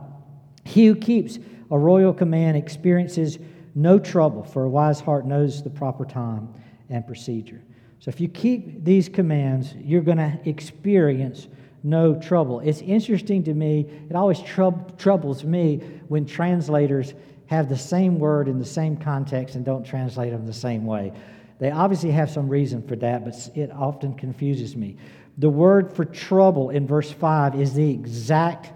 He 0.63 0.87
who 0.87 0.95
keeps 0.95 1.37
a 1.69 1.77
royal 1.77 2.13
command 2.13 2.57
experiences 2.57 3.37
no 3.73 3.99
trouble, 3.99 4.43
for 4.43 4.63
a 4.63 4.69
wise 4.69 5.01
heart 5.01 5.25
knows 5.25 5.61
the 5.61 5.69
proper 5.69 6.05
time 6.05 6.47
and 6.89 7.05
procedure. 7.05 7.61
So 7.99 8.09
if 8.09 8.19
you 8.19 8.27
keep 8.27 8.83
these 8.83 9.09
commands, 9.09 9.73
you're 9.75 10.01
going 10.01 10.17
to 10.17 10.37
experience 10.45 11.47
no 11.83 12.15
trouble. 12.15 12.59
It's 12.61 12.81
interesting 12.81 13.43
to 13.43 13.53
me, 13.53 13.87
it 14.09 14.15
always 14.15 14.41
troub- 14.41 14.97
troubles 14.97 15.43
me 15.43 15.77
when 16.07 16.25
translators 16.25 17.13
have 17.47 17.69
the 17.69 17.77
same 17.77 18.17
word 18.17 18.47
in 18.47 18.57
the 18.57 18.65
same 18.65 18.97
context 18.97 19.55
and 19.55 19.63
don't 19.63 19.85
translate 19.85 20.31
them 20.31 20.45
the 20.47 20.53
same 20.53 20.85
way. 20.85 21.13
They 21.59 21.71
obviously 21.71 22.11
have 22.11 22.29
some 22.29 22.49
reason 22.49 22.85
for 22.87 22.95
that, 22.97 23.23
but 23.23 23.35
it 23.55 23.71
often 23.71 24.15
confuses 24.15 24.75
me. 24.75 24.97
The 25.37 25.49
word 25.49 25.93
for 25.93 26.05
trouble 26.05 26.71
in 26.71 26.87
verse 26.87 27.11
5 27.11 27.59
is 27.59 27.73
the 27.73 27.89
exact, 27.89 28.71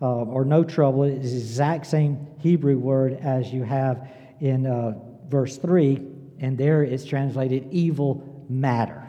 uh, 0.00 0.06
or 0.06 0.44
no 0.44 0.62
trouble, 0.62 1.02
is 1.02 1.32
the 1.32 1.38
exact 1.38 1.86
same 1.86 2.26
Hebrew 2.38 2.78
word 2.78 3.18
as 3.22 3.52
you 3.52 3.64
have 3.64 4.08
in 4.40 4.66
uh, 4.66 4.94
verse 5.28 5.56
3 5.56 6.11
and 6.42 6.58
there 6.58 6.82
it's 6.82 7.04
translated 7.04 7.68
evil 7.70 8.44
matter. 8.50 9.08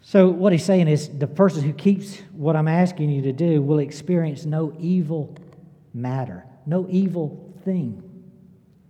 So, 0.00 0.30
what 0.30 0.52
he's 0.52 0.64
saying 0.64 0.88
is 0.88 1.08
the 1.18 1.26
person 1.26 1.62
who 1.62 1.72
keeps 1.72 2.18
what 2.32 2.56
I'm 2.56 2.68
asking 2.68 3.10
you 3.10 3.22
to 3.22 3.32
do 3.32 3.60
will 3.60 3.80
experience 3.80 4.46
no 4.46 4.74
evil 4.78 5.36
matter, 5.92 6.44
no 6.64 6.86
evil 6.88 7.54
thing. 7.64 8.02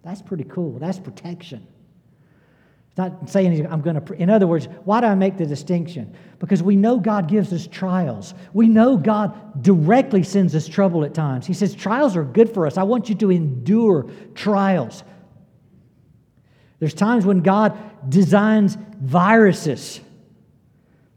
That's 0.05 0.23
pretty 0.23 0.45
cool. 0.45 0.79
That's 0.79 0.99
protection. 0.99 1.67
It's 2.89 2.99
not 2.99 3.29
saying 3.29 3.67
I'm 3.67 3.83
going 3.83 4.01
to, 4.01 4.13
in 4.15 4.31
other 4.31 4.47
words, 4.47 4.67
why 4.85 5.01
do 5.01 5.07
I 5.07 5.15
make 5.15 5.37
the 5.37 5.47
distinction? 5.47 6.15
Because 6.39 6.63
we 6.63 6.75
know 6.75 6.99
God 6.99 7.29
gives 7.29 7.53
us 7.53 7.67
trials. 7.67 8.35
We 8.53 8.67
know 8.67 8.97
God 8.97 9.63
directly 9.63 10.23
sends 10.23 10.55
us 10.55 10.67
trouble 10.67 11.05
at 11.05 11.15
times. 11.15 11.47
He 11.47 11.55
says, 11.55 11.75
Trials 11.75 12.17
are 12.17 12.25
good 12.25 12.53
for 12.53 12.67
us. 12.67 12.79
I 12.79 12.83
want 12.83 13.09
you 13.09 13.15
to 13.17 13.31
endure 13.31 14.11
trials. 14.35 15.05
There's 16.81 16.95
times 16.95 17.25
when 17.25 17.41
God 17.41 17.79
designs 18.11 18.77
viruses 19.01 20.01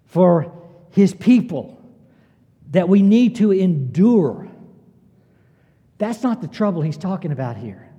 for 0.06 0.54
his 0.92 1.14
people 1.14 1.82
that 2.72 2.88
we 2.90 3.02
need 3.02 3.38
to 3.38 3.52
endure. 3.52 4.48
That's 5.98 6.22
not 6.22 6.42
the 6.42 6.48
trouble 6.48 6.82
he's 6.82 6.98
talking 6.98 7.32
about 7.32 7.56
here. 7.56 7.90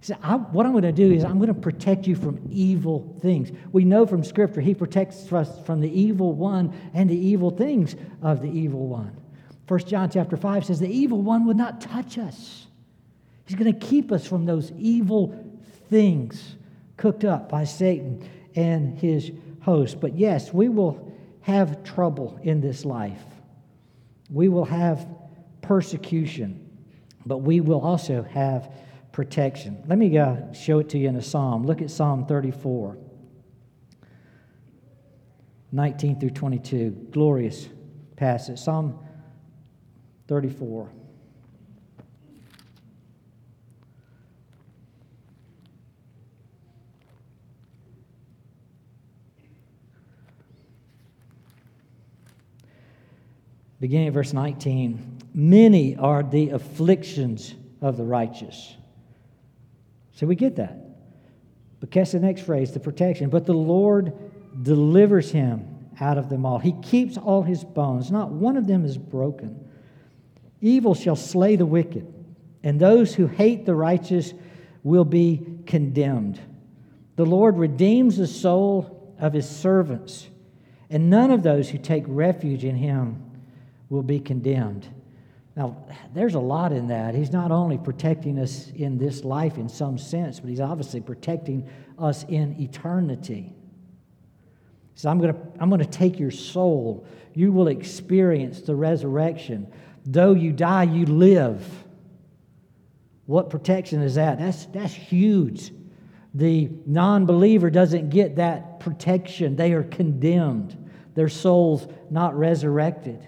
He 0.00 0.06
said, 0.06 0.16
What 0.16 0.66
I'm 0.66 0.72
going 0.72 0.82
to 0.82 0.92
do 0.92 1.10
is 1.10 1.24
I'm 1.24 1.38
going 1.38 1.48
to 1.48 1.54
protect 1.54 2.06
you 2.06 2.14
from 2.14 2.38
evil 2.50 3.16
things. 3.22 3.50
We 3.72 3.84
know 3.84 4.06
from 4.06 4.22
Scripture 4.22 4.60
he 4.60 4.74
protects 4.74 5.32
us 5.32 5.58
from 5.64 5.80
the 5.80 5.90
evil 5.90 6.34
one 6.34 6.78
and 6.92 7.08
the 7.08 7.16
evil 7.16 7.50
things 7.50 7.96
of 8.20 8.42
the 8.42 8.50
evil 8.50 8.86
one. 8.88 9.16
1 9.68 9.80
John 9.80 10.10
chapter 10.10 10.36
5 10.36 10.66
says, 10.66 10.80
The 10.80 10.88
evil 10.88 11.22
one 11.22 11.46
would 11.46 11.56
not 11.56 11.80
touch 11.80 12.18
us. 12.18 12.66
He's 13.46 13.56
going 13.56 13.72
to 13.72 13.86
keep 13.86 14.12
us 14.12 14.26
from 14.26 14.44
those 14.44 14.70
evil 14.72 15.56
things 15.88 16.56
cooked 16.96 17.24
up 17.24 17.48
by 17.48 17.64
Satan 17.64 18.28
and 18.54 18.98
his 18.98 19.30
host. 19.60 20.00
But 20.00 20.16
yes, 20.16 20.52
we 20.52 20.68
will 20.68 21.12
have 21.42 21.84
trouble 21.84 22.38
in 22.42 22.60
this 22.60 22.84
life. 22.84 23.22
We 24.30 24.48
will 24.48 24.64
have 24.64 25.06
persecution, 25.62 26.68
but 27.24 27.38
we 27.38 27.60
will 27.60 27.80
also 27.80 28.22
have 28.22 28.72
protection. 29.12 29.82
Let 29.86 29.98
me 29.98 30.16
uh, 30.18 30.52
show 30.52 30.80
it 30.80 30.88
to 30.90 30.98
you 30.98 31.08
in 31.08 31.16
a 31.16 31.22
psalm. 31.22 31.64
Look 31.64 31.80
at 31.80 31.90
Psalm 31.90 32.26
34, 32.26 32.98
19 35.72 36.20
through 36.20 36.30
22. 36.30 37.08
Glorious 37.12 37.68
passage. 38.16 38.58
Psalm 38.58 38.98
34. 40.28 40.90
Beginning 53.80 54.08
at 54.08 54.14
verse 54.14 54.32
19 54.32 55.18
Many 55.34 55.96
are 55.96 56.22
the 56.22 56.50
afflictions 56.50 57.54
of 57.82 57.98
the 57.98 58.04
righteous. 58.04 58.74
So 60.12 60.26
we 60.26 60.34
get 60.34 60.56
that. 60.56 60.78
But 61.78 61.90
catch 61.90 62.12
the 62.12 62.20
next 62.20 62.42
phrase 62.42 62.72
the 62.72 62.80
protection. 62.80 63.28
But 63.28 63.44
the 63.44 63.52
Lord 63.52 64.14
delivers 64.62 65.30
him 65.30 65.76
out 66.00 66.16
of 66.16 66.30
them 66.30 66.46
all. 66.46 66.58
He 66.58 66.72
keeps 66.82 67.18
all 67.18 67.42
his 67.42 67.64
bones, 67.64 68.10
not 68.10 68.30
one 68.30 68.56
of 68.56 68.66
them 68.66 68.84
is 68.84 68.96
broken. 68.96 69.68
Evil 70.60 70.94
shall 70.94 71.16
slay 71.16 71.56
the 71.56 71.66
wicked, 71.66 72.12
and 72.62 72.80
those 72.80 73.14
who 73.14 73.26
hate 73.26 73.66
the 73.66 73.74
righteous 73.74 74.32
will 74.82 75.04
be 75.04 75.46
condemned. 75.66 76.40
The 77.16 77.26
Lord 77.26 77.58
redeems 77.58 78.16
the 78.16 78.26
soul 78.26 79.14
of 79.18 79.32
his 79.32 79.48
servants, 79.48 80.28
and 80.88 81.10
none 81.10 81.30
of 81.30 81.42
those 81.42 81.68
who 81.68 81.78
take 81.78 82.04
refuge 82.06 82.64
in 82.64 82.76
him 82.76 83.22
will 83.88 84.02
be 84.02 84.20
condemned. 84.20 84.88
Now, 85.56 85.86
there's 86.12 86.34
a 86.34 86.40
lot 86.40 86.72
in 86.72 86.88
that. 86.88 87.14
He's 87.14 87.32
not 87.32 87.50
only 87.50 87.78
protecting 87.78 88.38
us 88.38 88.70
in 88.74 88.98
this 88.98 89.24
life 89.24 89.56
in 89.56 89.68
some 89.68 89.96
sense, 89.96 90.38
but 90.38 90.50
he's 90.50 90.60
obviously 90.60 91.00
protecting 91.00 91.68
us 91.98 92.24
in 92.24 92.60
eternity. 92.60 93.54
He 94.92 95.00
says, 95.00 95.06
I'm 95.06 95.18
going 95.18 95.32
to 95.32 95.40
I'm 95.58 95.70
going 95.70 95.80
to 95.80 95.86
take 95.86 96.18
your 96.18 96.30
soul. 96.30 97.06
You 97.32 97.52
will 97.52 97.68
experience 97.68 98.60
the 98.60 98.74
resurrection. 98.74 99.72
Though 100.04 100.34
you 100.34 100.52
die, 100.52 100.84
you 100.84 101.06
live. 101.06 101.66
What 103.24 103.50
protection 103.50 104.02
is 104.02 104.14
that? 104.14 104.38
That's, 104.38 104.66
that's 104.66 104.94
huge. 104.94 105.72
The 106.34 106.70
non 106.84 107.26
believer 107.26 107.70
doesn't 107.70 108.10
get 108.10 108.36
that 108.36 108.80
protection, 108.80 109.56
they 109.56 109.72
are 109.72 109.82
condemned, 109.82 110.90
their 111.14 111.28
soul's 111.28 111.88
not 112.10 112.38
resurrected. 112.38 113.26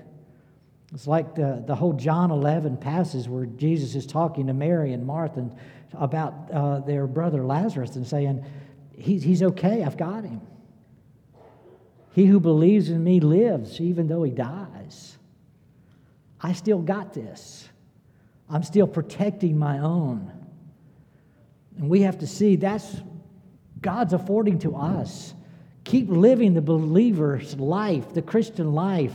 It's 0.94 1.07
like 1.07 1.35
the, 1.35 1.62
the 1.66 1.74
whole 1.74 1.92
John 1.92 2.31
11 2.31 2.79
passage 2.79 3.29
where 3.29 3.46
Jesus 3.46 3.94
is 3.94 4.07
talking 4.07 4.46
to 4.46 4.55
Mary 4.55 4.92
and 4.92 5.07
Martha 5.07 5.51
about 5.92 6.51
uh, 6.51 6.81
their 6.81 7.07
brother 7.07 7.44
Lazarus 7.44 7.96
and 7.96 8.07
saying, 8.07 8.44
he's, 8.96 9.22
he's 9.22 9.42
okay, 9.42 9.85
I've 9.85 9.96
got 9.96 10.24
him. 10.24 10.40
He 12.14 12.24
who 12.24 12.40
believes 12.40 12.88
in 12.88 13.05
me 13.05 13.20
lives 13.20 13.81
even 13.81 14.09
though 14.09 14.22
he 14.22 14.31
dies. 14.31 15.18
I 16.40 16.53
still 16.53 16.81
got 16.81 17.12
this. 17.12 17.68
I'm 18.48 18.62
still 18.62 18.87
protecting 18.87 19.59
my 19.59 19.79
own. 19.79 20.33
And 21.77 21.88
we 21.88 22.03
have 22.03 22.18
to 22.18 22.27
see 22.27 22.57
that's 22.57 23.03
God's 23.81 24.14
affording 24.14 24.59
to 24.61 24.74
us. 24.74 25.35
Keep 25.85 26.09
living 26.09 26.55
the 26.55 26.62
believer's 26.62 27.57
life, 27.57 28.14
the 28.14 28.22
Christian 28.22 28.72
life 28.72 29.14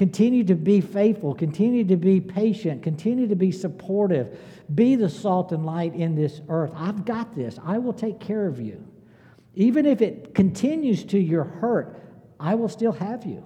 Continue 0.00 0.44
to 0.44 0.54
be 0.54 0.80
faithful. 0.80 1.34
Continue 1.34 1.84
to 1.84 1.96
be 1.98 2.22
patient. 2.22 2.82
Continue 2.82 3.28
to 3.28 3.36
be 3.36 3.52
supportive. 3.52 4.38
Be 4.74 4.96
the 4.96 5.10
salt 5.10 5.52
and 5.52 5.66
light 5.66 5.94
in 5.94 6.14
this 6.14 6.40
earth. 6.48 6.72
I've 6.74 7.04
got 7.04 7.36
this. 7.36 7.58
I 7.62 7.76
will 7.76 7.92
take 7.92 8.18
care 8.18 8.46
of 8.46 8.58
you. 8.58 8.82
Even 9.54 9.84
if 9.84 10.00
it 10.00 10.34
continues 10.34 11.04
to 11.04 11.18
your 11.18 11.44
hurt, 11.44 12.00
I 12.40 12.54
will 12.54 12.70
still 12.70 12.92
have 12.92 13.26
you. 13.26 13.44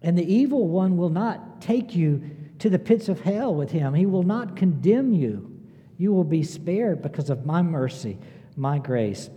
And 0.00 0.16
the 0.16 0.24
evil 0.24 0.66
one 0.66 0.96
will 0.96 1.10
not 1.10 1.60
take 1.60 1.94
you 1.94 2.30
to 2.60 2.70
the 2.70 2.78
pits 2.78 3.10
of 3.10 3.20
hell 3.20 3.54
with 3.54 3.72
him. 3.72 3.92
He 3.92 4.06
will 4.06 4.22
not 4.22 4.56
condemn 4.56 5.12
you. 5.12 5.54
You 5.98 6.14
will 6.14 6.24
be 6.24 6.42
spared 6.42 7.02
because 7.02 7.28
of 7.28 7.44
my 7.44 7.60
mercy, 7.60 8.16
my 8.56 8.78
grace. 8.78 9.28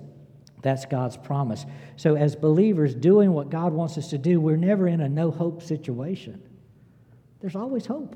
That's 0.65 0.83
God's 0.83 1.15
promise. 1.15 1.63
So, 1.95 2.15
as 2.15 2.35
believers 2.35 2.95
doing 2.95 3.31
what 3.31 3.51
God 3.51 3.71
wants 3.71 3.99
us 3.99 4.09
to 4.09 4.17
do, 4.17 4.41
we're 4.41 4.57
never 4.57 4.87
in 4.87 4.99
a 4.99 5.07
no 5.07 5.29
hope 5.29 5.61
situation. 5.61 6.41
There's 7.39 7.55
always 7.55 7.85
hope. 7.85 8.15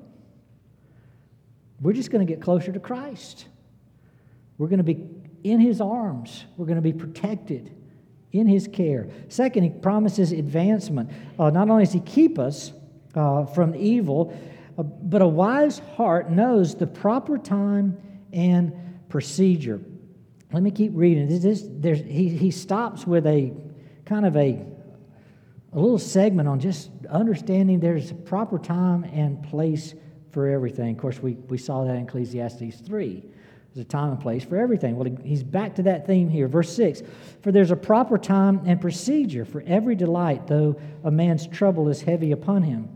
We're 1.80 1.94
just 1.94 2.10
going 2.10 2.26
to 2.26 2.34
get 2.34 2.42
closer 2.42 2.72
to 2.72 2.80
Christ. 2.80 3.46
We're 4.58 4.68
going 4.68 4.80
to 4.80 4.84
be 4.84 5.08
in 5.44 5.60
His 5.60 5.80
arms, 5.80 6.46
we're 6.58 6.66
going 6.66 6.78
to 6.78 6.82
be 6.82 6.92
protected 6.92 7.72
in 8.32 8.48
His 8.48 8.68
care. 8.68 9.10
Second, 9.28 9.62
He 9.62 9.70
promises 9.70 10.32
advancement. 10.32 11.12
Uh, 11.38 11.52
not 11.52 11.70
only 11.70 11.86
does 11.86 11.94
He 11.94 12.00
keep 12.00 12.40
us 12.40 12.74
uh, 13.14 13.46
from 13.46 13.76
evil, 13.76 14.36
uh, 14.76 14.82
but 14.82 15.22
a 15.22 15.28
wise 15.28 15.78
heart 15.96 16.32
knows 16.32 16.74
the 16.74 16.88
proper 16.88 17.38
time 17.38 17.96
and 18.34 18.74
procedure. 19.08 19.80
Let 20.52 20.64
me 20.64 20.72
keep 20.72 20.92
reading. 20.96 21.28
This, 21.28 21.64
this, 21.68 22.00
he, 22.00 22.30
he 22.30 22.50
stops 22.50 23.06
with 23.06 23.28
a 23.28 23.54
kind 24.06 24.26
of 24.26 24.36
a, 24.36 24.66
a 25.74 25.80
little 25.80 26.00
segment 26.00 26.48
on 26.48 26.60
just 26.60 26.90
understanding 27.08 27.80
there's 27.80 28.10
a 28.10 28.16
proper 28.16 28.58
time 28.58 29.04
and 29.04 29.44
place 29.44 29.94
for 30.32 30.48
everything. 30.48 30.96
Of 30.96 31.02
course, 31.02 31.20
we, 31.20 31.34
we 31.34 31.60
saw 31.60 31.86
that 31.86 31.96
in 31.96 32.04
Ecclesiastes 32.04 32.82
3. 32.82 33.24
There's 33.74 33.86
a 33.86 33.88
time 33.88 34.12
and 34.12 34.20
place 34.20 34.44
for 34.44 34.58
everything. 34.58 34.96
Well, 34.96 35.16
he's 35.24 35.44
back 35.44 35.76
to 35.76 35.84
that 35.84 36.08
theme 36.08 36.28
here. 36.28 36.48
Verse 36.48 36.76
6 36.76 37.04
For 37.44 37.52
there's 37.52 37.70
a 37.70 37.76
proper 37.76 38.18
time 38.18 38.62
and 38.66 38.82
procedure 38.82 39.46
for 39.46 39.64
every 39.68 39.96
delight, 39.96 40.48
though 40.48 40.80
a 41.04 41.12
man's 41.12 41.46
trouble 41.46 41.90
is 41.90 42.02
heavy 42.02 42.32
upon 42.32 42.64
him. 42.64 42.90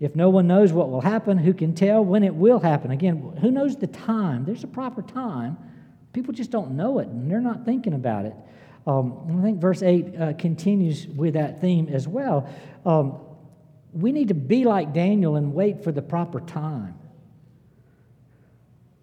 If 0.00 0.16
no 0.16 0.28
one 0.30 0.48
knows 0.48 0.72
what 0.72 0.90
will 0.90 1.02
happen, 1.02 1.38
who 1.38 1.54
can 1.54 1.74
tell 1.74 2.04
when 2.04 2.24
it 2.24 2.34
will 2.34 2.58
happen? 2.58 2.90
Again, 2.90 3.36
who 3.40 3.52
knows 3.52 3.76
the 3.76 3.86
time? 3.86 4.44
There's 4.44 4.64
a 4.64 4.68
proper 4.68 5.02
time 5.02 5.56
People 6.12 6.34
just 6.34 6.50
don't 6.50 6.72
know 6.72 6.98
it 6.98 7.08
and 7.08 7.30
they're 7.30 7.40
not 7.40 7.64
thinking 7.64 7.94
about 7.94 8.26
it. 8.26 8.34
Um, 8.86 9.38
I 9.38 9.42
think 9.42 9.60
verse 9.60 9.82
8 9.82 10.16
uh, 10.16 10.32
continues 10.34 11.06
with 11.06 11.34
that 11.34 11.60
theme 11.60 11.88
as 11.88 12.08
well. 12.08 12.48
Um, 12.84 13.18
we 13.92 14.12
need 14.12 14.28
to 14.28 14.34
be 14.34 14.64
like 14.64 14.92
Daniel 14.92 15.36
and 15.36 15.52
wait 15.52 15.84
for 15.84 15.92
the 15.92 16.02
proper 16.02 16.40
time 16.40 16.94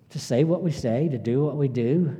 to 0.10 0.20
say 0.20 0.43
what 0.43 0.62
we 0.63 0.72
say, 0.72 1.10
to 1.10 1.17
do 1.17 1.43
what 1.43 1.56
we 1.58 1.67
do. 1.67 2.15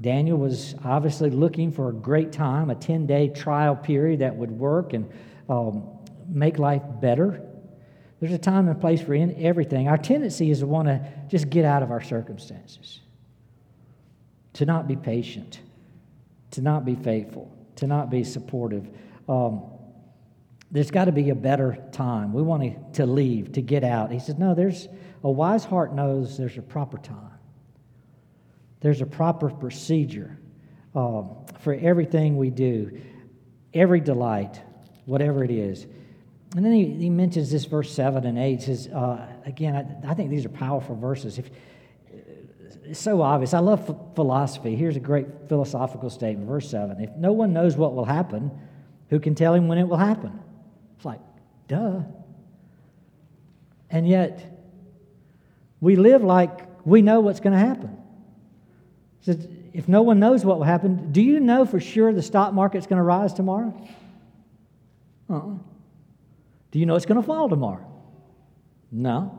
Daniel 0.00 0.38
was 0.38 0.74
obviously 0.84 1.30
looking 1.30 1.70
for 1.70 1.90
a 1.90 1.92
great 1.92 2.32
time, 2.32 2.70
a 2.70 2.74
10 2.74 3.06
day 3.06 3.28
trial 3.28 3.76
period 3.76 4.20
that 4.20 4.34
would 4.34 4.50
work 4.50 4.92
and 4.94 5.10
um, 5.48 5.86
make 6.28 6.58
life 6.58 6.82
better. 7.00 7.42
There's 8.20 8.32
a 8.32 8.38
time 8.38 8.68
and 8.68 8.80
place 8.80 9.02
for 9.02 9.14
everything. 9.14 9.88
Our 9.88 9.98
tendency 9.98 10.50
is 10.50 10.60
to 10.60 10.66
want 10.66 10.88
to 10.88 11.06
just 11.28 11.50
get 11.50 11.64
out 11.64 11.82
of 11.82 11.90
our 11.90 12.00
circumstances 12.00 13.00
to 14.54 14.66
not 14.66 14.86
be 14.86 14.96
patient, 14.96 15.60
to 16.52 16.60
not 16.60 16.84
be 16.84 16.94
faithful, 16.94 17.50
to 17.76 17.86
not 17.86 18.10
be 18.10 18.24
supportive. 18.24 18.88
Um, 19.28 19.62
there's 20.70 20.90
got 20.90 21.04
to 21.06 21.12
be 21.12 21.30
a 21.30 21.34
better 21.34 21.76
time. 21.92 22.32
We 22.32 22.42
want 22.42 22.94
to 22.94 23.06
leave, 23.06 23.52
to 23.52 23.62
get 23.62 23.84
out. 23.84 24.10
He 24.10 24.18
says, 24.18 24.38
No, 24.38 24.54
there's 24.54 24.88
A 25.22 25.30
wise 25.30 25.64
heart 25.64 25.94
knows 25.94 26.36
there's 26.36 26.56
a 26.58 26.62
proper 26.62 26.98
time, 26.98 27.38
there's 28.80 29.00
a 29.00 29.06
proper 29.06 29.50
procedure 29.50 30.38
uh, 30.94 31.22
for 31.60 31.74
everything 31.74 32.36
we 32.36 32.50
do, 32.50 33.00
every 33.72 34.00
delight, 34.00 34.60
whatever 35.06 35.44
it 35.44 35.50
is. 35.50 35.86
And 36.54 36.64
then 36.64 36.72
he, 36.72 36.84
he 36.84 37.10
mentions 37.10 37.50
this 37.50 37.64
verse 37.64 37.90
7 37.94 38.26
and 38.26 38.38
8. 38.38 38.62
says, 38.62 38.88
uh, 38.88 39.26
again, 39.46 39.74
I, 39.74 40.10
I, 40.10 40.14
think 40.14 40.28
these 40.28 40.44
are 40.44 40.50
powerful 40.50 40.94
verses. 40.94 41.38
If, 41.38 41.50
it's 42.84 43.00
so 43.00 43.22
obvious. 43.22 43.54
I 43.54 43.60
love 43.60 43.86
philosophy. 44.14 44.74
Here's 44.74 44.96
a 44.96 45.00
great 45.00 45.26
philosophical 45.48 46.10
statement, 46.10 46.48
verse 46.48 46.68
7. 46.70 47.00
If 47.00 47.10
no 47.16 47.32
one 47.32 47.52
knows 47.52 47.76
what 47.76 47.94
will 47.94 48.04
happen, 48.04 48.50
who 49.08 49.20
can 49.20 49.34
tell 49.34 49.54
him 49.54 49.68
when 49.68 49.78
it 49.78 49.88
will 49.88 49.96
happen? 49.96 50.38
It's 50.96 51.04
like, 51.04 51.20
duh. 51.68 52.00
And 53.90 54.08
yet, 54.08 54.58
we 55.80 55.96
live 55.96 56.22
like 56.22 56.68
we 56.84 57.02
know 57.02 57.20
what's 57.20 57.40
going 57.40 57.52
to 57.52 57.58
happen. 57.58 57.96
So 59.20 59.36
if 59.72 59.88
no 59.88 60.02
one 60.02 60.18
knows 60.18 60.44
what 60.44 60.58
will 60.58 60.64
happen, 60.64 61.12
do 61.12 61.22
you 61.22 61.40
know 61.40 61.64
for 61.64 61.78
sure 61.78 62.12
the 62.12 62.22
stock 62.22 62.52
market's 62.52 62.86
going 62.86 62.98
to 62.98 63.04
rise 63.04 63.32
tomorrow? 63.32 63.72
Uh-uh. 65.30 65.54
Do 66.72 66.78
you 66.78 66.86
know 66.86 66.96
it's 66.96 67.06
going 67.06 67.20
to 67.20 67.26
fall 67.26 67.48
tomorrow? 67.48 67.86
No. 68.90 69.38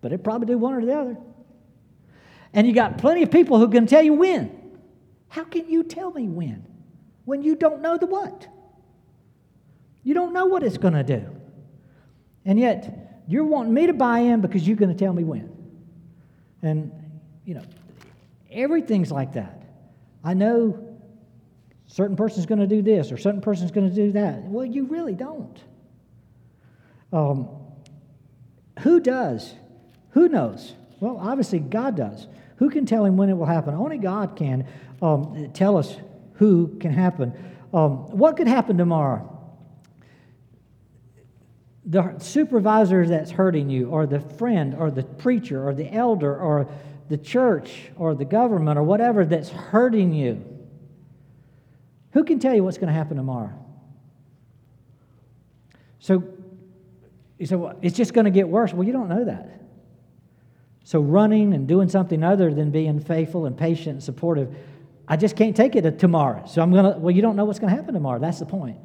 But 0.00 0.12
it 0.12 0.22
probably 0.22 0.46
do 0.46 0.58
one 0.58 0.74
or 0.74 0.84
the 0.84 0.92
other. 0.92 1.16
And 2.54 2.66
you 2.66 2.72
got 2.74 2.98
plenty 2.98 3.22
of 3.22 3.30
people 3.30 3.58
who 3.58 3.68
can 3.68 3.86
tell 3.86 4.02
you 4.02 4.14
when. 4.14 4.58
How 5.28 5.44
can 5.44 5.68
you 5.68 5.82
tell 5.82 6.12
me 6.12 6.28
when? 6.28 6.66
When 7.24 7.42
you 7.42 7.56
don't 7.56 7.80
know 7.80 7.96
the 7.96 8.06
what? 8.06 8.46
You 10.02 10.14
don't 10.14 10.32
know 10.32 10.46
what 10.46 10.62
it's 10.62 10.78
going 10.78 10.94
to 10.94 11.04
do. 11.04 11.24
And 12.44 12.58
yet, 12.58 13.22
you're 13.28 13.44
wanting 13.44 13.72
me 13.72 13.86
to 13.86 13.92
buy 13.92 14.18
in 14.18 14.40
because 14.40 14.66
you're 14.66 14.76
going 14.76 14.94
to 14.94 14.98
tell 14.98 15.12
me 15.12 15.24
when. 15.24 15.50
And, 16.60 16.92
you 17.44 17.54
know, 17.54 17.62
everything's 18.50 19.10
like 19.10 19.34
that. 19.34 19.62
I 20.24 20.34
know 20.34 20.98
certain 21.86 22.16
person's 22.16 22.46
going 22.46 22.60
to 22.60 22.66
do 22.66 22.82
this 22.82 23.12
or 23.12 23.16
certain 23.16 23.40
person's 23.40 23.70
going 23.70 23.88
to 23.88 23.94
do 23.94 24.12
that. 24.12 24.42
Well, 24.42 24.64
you 24.64 24.84
really 24.84 25.14
don't. 25.14 25.58
Um, 27.12 27.48
who 28.80 29.00
does? 29.00 29.54
Who 30.10 30.28
knows? 30.28 30.74
Well, 31.00 31.18
obviously, 31.20 31.58
God 31.58 31.96
does. 31.96 32.26
Who 32.62 32.70
can 32.70 32.86
tell 32.86 33.04
him 33.04 33.16
when 33.16 33.28
it 33.28 33.32
will 33.32 33.44
happen? 33.44 33.74
Only 33.74 33.98
God 33.98 34.36
can 34.36 34.64
um, 35.02 35.50
tell 35.52 35.76
us 35.76 35.96
who 36.34 36.76
can 36.78 36.92
happen. 36.92 37.32
Um, 37.74 38.16
what 38.16 38.36
could 38.36 38.46
happen 38.46 38.78
tomorrow? 38.78 39.28
The 41.84 42.16
supervisor 42.20 43.04
that's 43.04 43.32
hurting 43.32 43.68
you, 43.68 43.88
or 43.88 44.06
the 44.06 44.20
friend, 44.20 44.76
or 44.76 44.92
the 44.92 45.02
preacher, 45.02 45.66
or 45.66 45.74
the 45.74 45.92
elder, 45.92 46.38
or 46.38 46.68
the 47.08 47.16
church, 47.16 47.90
or 47.96 48.14
the 48.14 48.24
government, 48.24 48.78
or 48.78 48.84
whatever 48.84 49.24
that's 49.24 49.48
hurting 49.48 50.14
you. 50.14 50.44
Who 52.12 52.22
can 52.22 52.38
tell 52.38 52.54
you 52.54 52.62
what's 52.62 52.78
going 52.78 52.92
to 52.92 52.94
happen 52.94 53.16
tomorrow? 53.16 53.58
So 55.98 56.22
you 57.38 57.46
say, 57.46 57.56
well, 57.56 57.76
it's 57.82 57.96
just 57.96 58.14
going 58.14 58.26
to 58.26 58.30
get 58.30 58.48
worse. 58.48 58.72
Well, 58.72 58.86
you 58.86 58.92
don't 58.92 59.08
know 59.08 59.24
that. 59.24 59.61
So, 60.84 61.00
running 61.00 61.54
and 61.54 61.68
doing 61.68 61.88
something 61.88 62.24
other 62.24 62.52
than 62.52 62.70
being 62.70 62.98
faithful 62.98 63.46
and 63.46 63.56
patient 63.56 63.88
and 63.88 64.02
supportive, 64.02 64.54
I 65.06 65.16
just 65.16 65.36
can't 65.36 65.54
take 65.54 65.76
it 65.76 65.82
to 65.82 65.92
tomorrow. 65.92 66.44
So, 66.46 66.60
I'm 66.60 66.72
going 66.72 66.92
to, 66.92 66.98
well, 66.98 67.14
you 67.14 67.22
don't 67.22 67.36
know 67.36 67.44
what's 67.44 67.60
going 67.60 67.70
to 67.70 67.76
happen 67.76 67.94
tomorrow. 67.94 68.18
That's 68.18 68.40
the 68.40 68.46
point. 68.46 68.78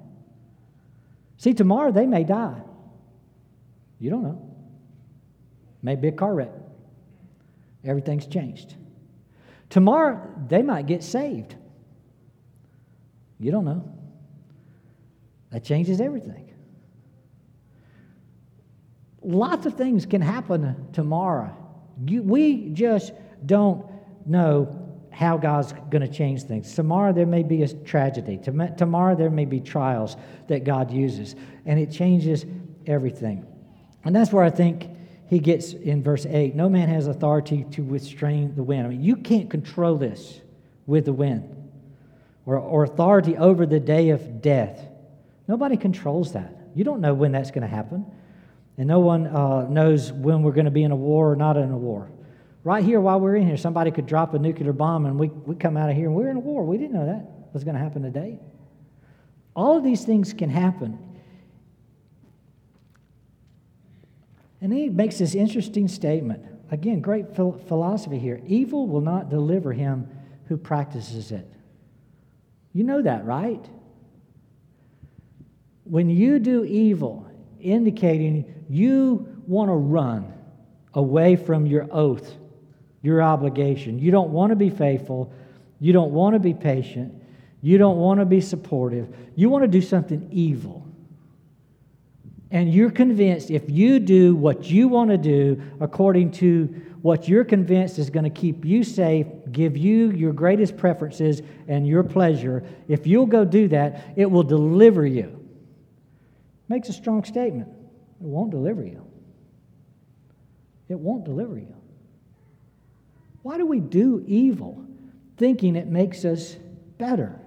See, 1.38 1.54
tomorrow 1.54 1.92
they 1.92 2.06
may 2.06 2.24
die. 2.24 2.62
You 4.00 4.10
don't 4.10 4.24
know. 4.24 4.56
Maybe 5.82 6.08
a 6.08 6.12
car 6.12 6.34
wreck. 6.34 6.52
Everything's 7.84 8.28
changed. 8.28 8.76
Tomorrow 9.70 10.30
they 10.48 10.62
might 10.62 10.86
get 10.86 11.04
saved. 11.04 11.56
You 13.40 13.52
don't 13.52 13.66
know. 13.66 13.92
That 15.52 15.64
changes 15.64 16.02
everything. 16.02 16.54
Lots 19.22 19.66
of 19.66 19.74
things 19.76 20.06
can 20.06 20.22
happen 20.22 20.88
tomorrow 20.94 21.67
you, 22.06 22.22
we 22.22 22.70
just 22.70 23.14
don't 23.46 23.86
know 24.26 24.84
how 25.12 25.38
God's 25.38 25.74
going 25.90 26.02
to 26.02 26.08
change 26.08 26.44
things. 26.44 26.76
Tomorrow 26.76 27.14
there 27.14 27.26
may 27.26 27.42
be 27.44 27.64
a 27.64 27.68
tragedy. 27.68 28.38
Tomorrow 28.38 29.16
there 29.16 29.32
may 29.32 29.46
be 29.46 29.60
trials 29.60 30.16
that 30.48 30.64
God 30.64 30.92
uses, 30.92 31.36
and 31.66 31.80
it 31.80 31.92
changes 31.92 32.46
everything. 32.86 33.46
And 34.06 34.16
that's 34.16 34.32
where 34.32 34.44
I 34.44 34.52
think 34.52 34.90
he 35.28 35.40
gets 35.40 35.74
in 35.74 36.04
verse 36.04 36.26
8 36.26 36.56
no 36.56 36.70
man 36.70 36.88
has 36.88 37.08
authority 37.08 37.66
to 37.72 37.84
restrain 37.84 38.56
the 38.56 38.64
wind. 38.64 38.86
I 38.86 38.90
mean, 38.90 39.04
you 39.04 39.16
can't 39.16 39.50
control 39.50 39.98
this 39.98 40.40
with 40.86 41.06
the 41.06 41.14
wind 41.14 41.54
or, 42.46 42.58
or 42.58 42.84
authority 42.84 43.38
over 43.38 43.66
the 43.66 43.80
day 43.80 44.10
of 44.10 44.42
death. 44.42 44.88
Nobody 45.48 45.78
controls 45.78 46.34
that. 46.34 46.56
You 46.76 46.84
don't 46.84 47.02
know 47.02 47.14
when 47.14 47.32
that's 47.32 47.52
going 47.52 47.64
to 47.64 47.68
happen. 47.68 48.06
And 48.78 48.88
no 48.88 49.00
one 49.00 49.28
uh, 49.28 49.68
knows 49.68 50.12
when 50.12 50.44
we're 50.44 50.52
going 50.52 50.66
to 50.66 50.72
be 50.72 50.84
in 50.84 50.92
a 50.92 50.96
war 50.96 51.32
or 51.32 51.36
not 51.36 51.58
in 51.58 51.72
a 51.72 51.78
war. 51.78 52.12
Right 52.63 52.84
here, 52.84 53.02
while 53.02 53.20
we're 53.20 53.36
in 53.36 53.48
here, 53.48 53.58
somebody 53.58 53.92
could 53.92 54.06
drop 54.06 54.34
a 54.34 54.40
nuclear 54.40 54.74
bomb 54.74 55.06
and 55.06 55.20
we, 55.20 55.30
we 55.30 55.56
come 55.56 55.78
out 55.78 55.90
of 55.90 55.96
here 55.96 56.06
and 56.08 56.16
we're 56.16 56.30
in 56.30 56.38
a 56.38 56.42
war. 56.42 56.63
We 56.63 56.78
didn't 56.78 56.94
know 56.94 57.06
that 57.06 57.54
was 57.54 57.63
going 57.63 57.76
to 57.76 57.82
happen 57.82 58.04
today. 58.04 58.40
All 59.56 59.78
of 59.78 59.84
these 59.84 60.06
things 60.06 60.34
can 60.34 60.50
happen. 60.50 61.00
And 64.62 64.74
he 64.74 64.90
makes 64.90 65.18
this 65.18 65.34
interesting 65.34 65.88
statement. 65.88 66.44
Again, 66.70 67.02
great 67.02 67.36
philosophy 67.36 68.20
here. 68.20 68.42
Evil 68.46 68.88
will 68.88 69.02
not 69.02 69.30
deliver 69.30 69.74
him 69.74 70.10
who 70.48 70.58
practices 70.58 71.32
it. 71.32 71.50
You 72.74 72.84
know 72.84 73.02
that, 73.02 73.26
right? 73.26 73.66
When 75.84 76.10
you 76.10 76.40
do 76.40 76.63
evil, 76.66 77.27
indicating 77.62 78.65
you 78.70 79.41
want 79.48 79.70
to 79.70 79.76
run 79.76 80.34
away 80.93 81.36
from 81.36 81.65
your 81.65 81.88
oath, 81.91 82.36
your 83.02 83.22
obligation. 83.22 84.00
You 84.00 84.12
don't 84.12 84.32
want 84.32 84.52
to 84.52 84.56
be 84.56 84.70
faithful. 84.70 85.32
You 85.80 85.93
don't 85.93 86.12
want 86.12 86.34
to 86.34 86.39
be 86.39 86.54
patient. 86.54 87.13
You 87.62 87.78
don't 87.78 87.98
want 87.98 88.20
to 88.20 88.26
be 88.26 88.41
supportive. 88.41 89.15
You 89.36 89.50
want 89.50 89.63
to 89.63 89.67
do 89.67 89.82
something 89.82 90.28
evil. 90.32 90.86
And 92.50 92.74
you're 92.74 92.91
convinced 92.91 93.52
if 93.52 93.70
you 93.70 94.00
do 94.00 94.36
what 94.36 94.70
you 94.70 94.88
want 94.88 95.12
to 95.12 95.17
do 95.17 95.62
according 95.80 96.32
to 96.34 96.63
what 97.02 97.28
you're 97.28 97.43
convinced 97.43 98.00
is 98.00 98.10
going 98.10 98.24
to 98.24 98.30
keep 98.30 98.65
you 98.65 98.84
safe, 98.84 99.28
give 99.52 99.78
you 99.78 100.12
your 100.12 100.34
greatest 100.34 100.78
preferences 100.78 101.41
and 101.67 101.88
your 101.88 102.04
pleasure, 102.04 102.63
if 102.88 103.06
you'll 103.06 103.26
go 103.26 103.46
do 103.46 103.67
that, 103.67 104.13
it 104.15 104.30
will 104.30 104.43
deliver 104.43 105.06
you. 105.06 105.47
Makes 106.70 106.90
a 106.90 106.94
strong 106.94 107.24
statement. 107.24 107.70
It 108.20 108.28
won't 108.28 108.52
deliver 108.52 108.84
you. 108.84 109.06
It 110.90 111.00
won't 111.00 111.26
deliver 111.26 111.58
you. 111.58 111.76
Why 113.42 113.58
do 113.58 113.66
we 113.66 113.80
do 113.80 114.24
evil 114.28 114.86
thinking 115.38 115.76
it 115.76 115.88
makes 115.88 116.26
us 116.26 116.56
better? 116.98 117.40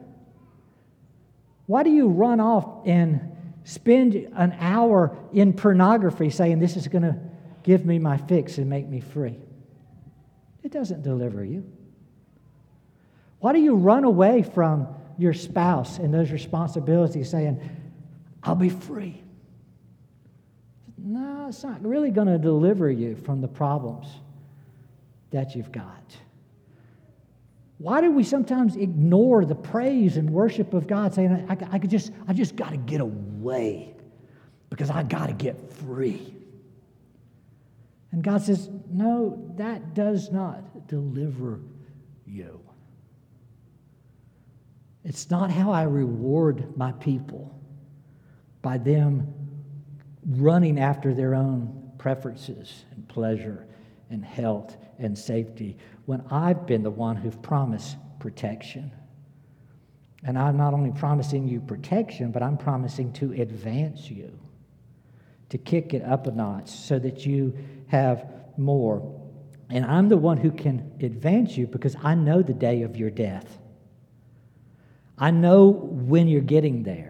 Why 1.67 1.83
do 1.83 1.91
you 1.91 2.09
run 2.09 2.41
off 2.41 2.87
and 2.87 3.21
spend 3.65 4.15
an 4.15 4.57
hour 4.59 5.17
in 5.33 5.53
pornography 5.53 6.31
saying 6.31 6.59
this 6.59 6.77
is 6.77 6.89
going 6.89 7.03
to 7.03 7.17
give 7.63 7.85
me 7.85 7.99
my 7.99 8.17
fix 8.17 8.59
and 8.59 8.69
make 8.69 8.89
me 8.89 9.01
free? 9.01 9.37
It 10.63 10.73
doesn't 10.73 11.03
deliver 11.03 11.45
you. 11.45 11.71
Why 13.41 13.53
do 13.53 13.59
you 13.59 13.75
run 13.75 14.05
away 14.05 14.43
from 14.43 14.89
your 15.19 15.33
spouse 15.33 15.99
and 15.99 16.13
those 16.13 16.31
responsibilities 16.31 17.31
saying, 17.31 17.61
I'll 18.42 18.55
be 18.55 18.70
free? 18.70 19.22
No, 20.98 21.46
it's 21.48 21.62
not 21.64 21.85
really 21.85 22.11
going 22.11 22.29
to 22.29 22.38
deliver 22.38 22.91
you 22.91 23.16
from 23.16 23.41
the 23.41 23.49
problems 23.49 24.07
that 25.30 25.55
you've 25.55 25.72
got. 25.72 26.16
Why 27.78 28.03
do 28.03 28.11
we 28.11 28.24
sometimes 28.24 28.76
ignore 28.76 29.45
the 29.47 29.55
praise 29.55 30.18
and 30.18 30.28
worship 30.28 30.74
of 30.74 30.86
God, 30.86 31.14
saying, 31.14 31.47
I, 31.49 31.57
I, 31.72 31.78
could 31.78 31.88
just, 31.88 32.12
I 32.28 32.34
just 32.34 32.55
got 32.55 32.70
to 32.70 32.76
get 32.76 33.01
away 33.01 33.95
because 34.68 34.91
I 34.91 35.03
got 35.03 35.28
to 35.28 35.32
get 35.32 35.72
free? 35.72 36.34
And 38.12 38.22
God 38.22 38.43
says, 38.43 38.68
No, 38.91 39.51
that 39.57 39.95
does 39.95 40.30
not 40.30 40.88
deliver 40.88 41.61
you. 42.26 42.61
It's 45.05 45.30
not 45.30 45.51
how 45.51 45.72
I 45.72 45.84
reward 45.84 46.76
my 46.76 46.93
people 46.93 47.60
by 48.63 48.79
them 48.79 49.33
running 50.27 50.79
after 50.79 51.15
their 51.15 51.35
own 51.35 51.93
preferences 51.99 52.85
and 52.93 53.09
pleasure 53.09 53.67
and 54.11 54.25
health 54.25 54.77
and 54.99 55.17
safety 55.17 55.77
when 56.07 56.23
I've 56.31 56.67
been 56.67 56.83
the 56.83 56.91
one 56.91 57.17
who've 57.17 57.41
promised 57.43 57.97
protection. 58.19 58.93
And 60.23 60.39
I'm 60.39 60.57
not 60.57 60.75
only 60.75 60.91
promising 60.91 61.49
you 61.49 61.61
protection, 61.61 62.31
but 62.31 62.43
I'm 62.43 62.59
promising 62.59 63.13
to 63.15 63.33
advance 63.33 64.11
you, 64.11 64.39
to 65.49 65.59
kick 65.59 65.95
it 65.95 66.03
up 66.03 66.27
a 66.27 66.31
notch 66.31 66.69
so 66.69 66.99
that 66.99 67.25
you 67.25 67.57
have 67.89 68.31
more. 68.59 69.17
And 69.71 69.85
I'm 69.85 70.09
the 70.09 70.17
one 70.17 70.37
who 70.37 70.51
can 70.51 70.93
advance 71.01 71.57
you 71.57 71.67
because 71.67 71.97
I 72.03 72.15
know 72.15 72.43
the 72.43 72.53
day 72.53 72.83
of 72.83 72.97
your 72.97 73.11
death. 73.11 73.59
I 75.17 75.31
know 75.31 75.69
when 75.69 76.29
you're 76.29 76.41
getting 76.41 76.83
there. 76.83 77.10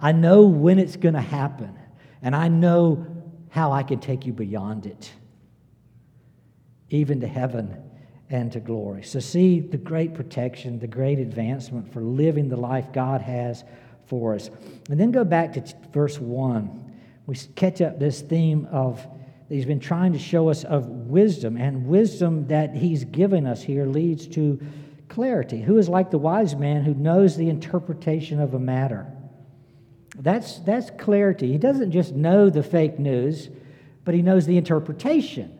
I 0.00 0.12
know 0.12 0.42
when 0.42 0.78
it's 0.78 0.96
going 0.96 1.14
to 1.14 1.20
happen. 1.20 1.76
And 2.22 2.34
I 2.36 2.48
know 2.48 3.06
how 3.50 3.72
I 3.72 3.82
can 3.82 4.00
take 4.00 4.26
you 4.26 4.32
beyond 4.32 4.86
it, 4.86 5.10
even 6.90 7.20
to 7.20 7.26
heaven 7.26 7.76
and 8.28 8.52
to 8.52 8.60
glory. 8.60 9.02
So, 9.02 9.20
see 9.20 9.60
the 9.60 9.76
great 9.76 10.14
protection, 10.14 10.78
the 10.78 10.86
great 10.86 11.18
advancement 11.18 11.92
for 11.92 12.02
living 12.02 12.48
the 12.48 12.56
life 12.56 12.92
God 12.92 13.22
has 13.22 13.64
for 14.06 14.34
us. 14.34 14.50
And 14.88 15.00
then 15.00 15.10
go 15.10 15.24
back 15.24 15.52
to 15.54 15.74
verse 15.92 16.18
1. 16.18 16.92
We 17.26 17.36
catch 17.54 17.80
up 17.80 17.98
this 17.98 18.20
theme 18.20 18.68
of 18.70 19.04
he's 19.48 19.64
been 19.64 19.80
trying 19.80 20.12
to 20.12 20.18
show 20.18 20.48
us 20.48 20.64
of 20.64 20.86
wisdom, 20.86 21.56
and 21.56 21.86
wisdom 21.86 22.46
that 22.48 22.74
he's 22.74 23.04
given 23.04 23.46
us 23.46 23.62
here 23.62 23.86
leads 23.86 24.28
to 24.28 24.60
clarity. 25.08 25.60
Who 25.60 25.78
is 25.78 25.88
like 25.88 26.10
the 26.10 26.18
wise 26.18 26.54
man 26.54 26.84
who 26.84 26.94
knows 26.94 27.36
the 27.36 27.48
interpretation 27.48 28.40
of 28.40 28.54
a 28.54 28.60
matter? 28.60 29.12
That's, 30.20 30.58
that's 30.58 30.90
clarity. 30.90 31.50
He 31.50 31.58
doesn't 31.58 31.92
just 31.92 32.12
know 32.12 32.50
the 32.50 32.62
fake 32.62 32.98
news, 32.98 33.48
but 34.04 34.14
he 34.14 34.22
knows 34.22 34.44
the 34.46 34.58
interpretation 34.58 35.58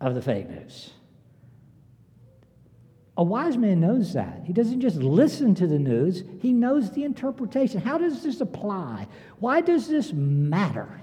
of 0.00 0.14
the 0.14 0.22
fake 0.22 0.48
news. 0.48 0.90
A 3.18 3.22
wise 3.22 3.56
man 3.56 3.80
knows 3.80 4.14
that. 4.14 4.42
He 4.44 4.52
doesn't 4.52 4.80
just 4.80 4.96
listen 4.96 5.54
to 5.56 5.66
the 5.66 5.78
news, 5.78 6.22
he 6.40 6.52
knows 6.52 6.92
the 6.92 7.04
interpretation. 7.04 7.80
How 7.80 7.98
does 7.98 8.22
this 8.22 8.40
apply? 8.40 9.06
Why 9.38 9.60
does 9.60 9.86
this 9.88 10.12
matter? 10.12 11.00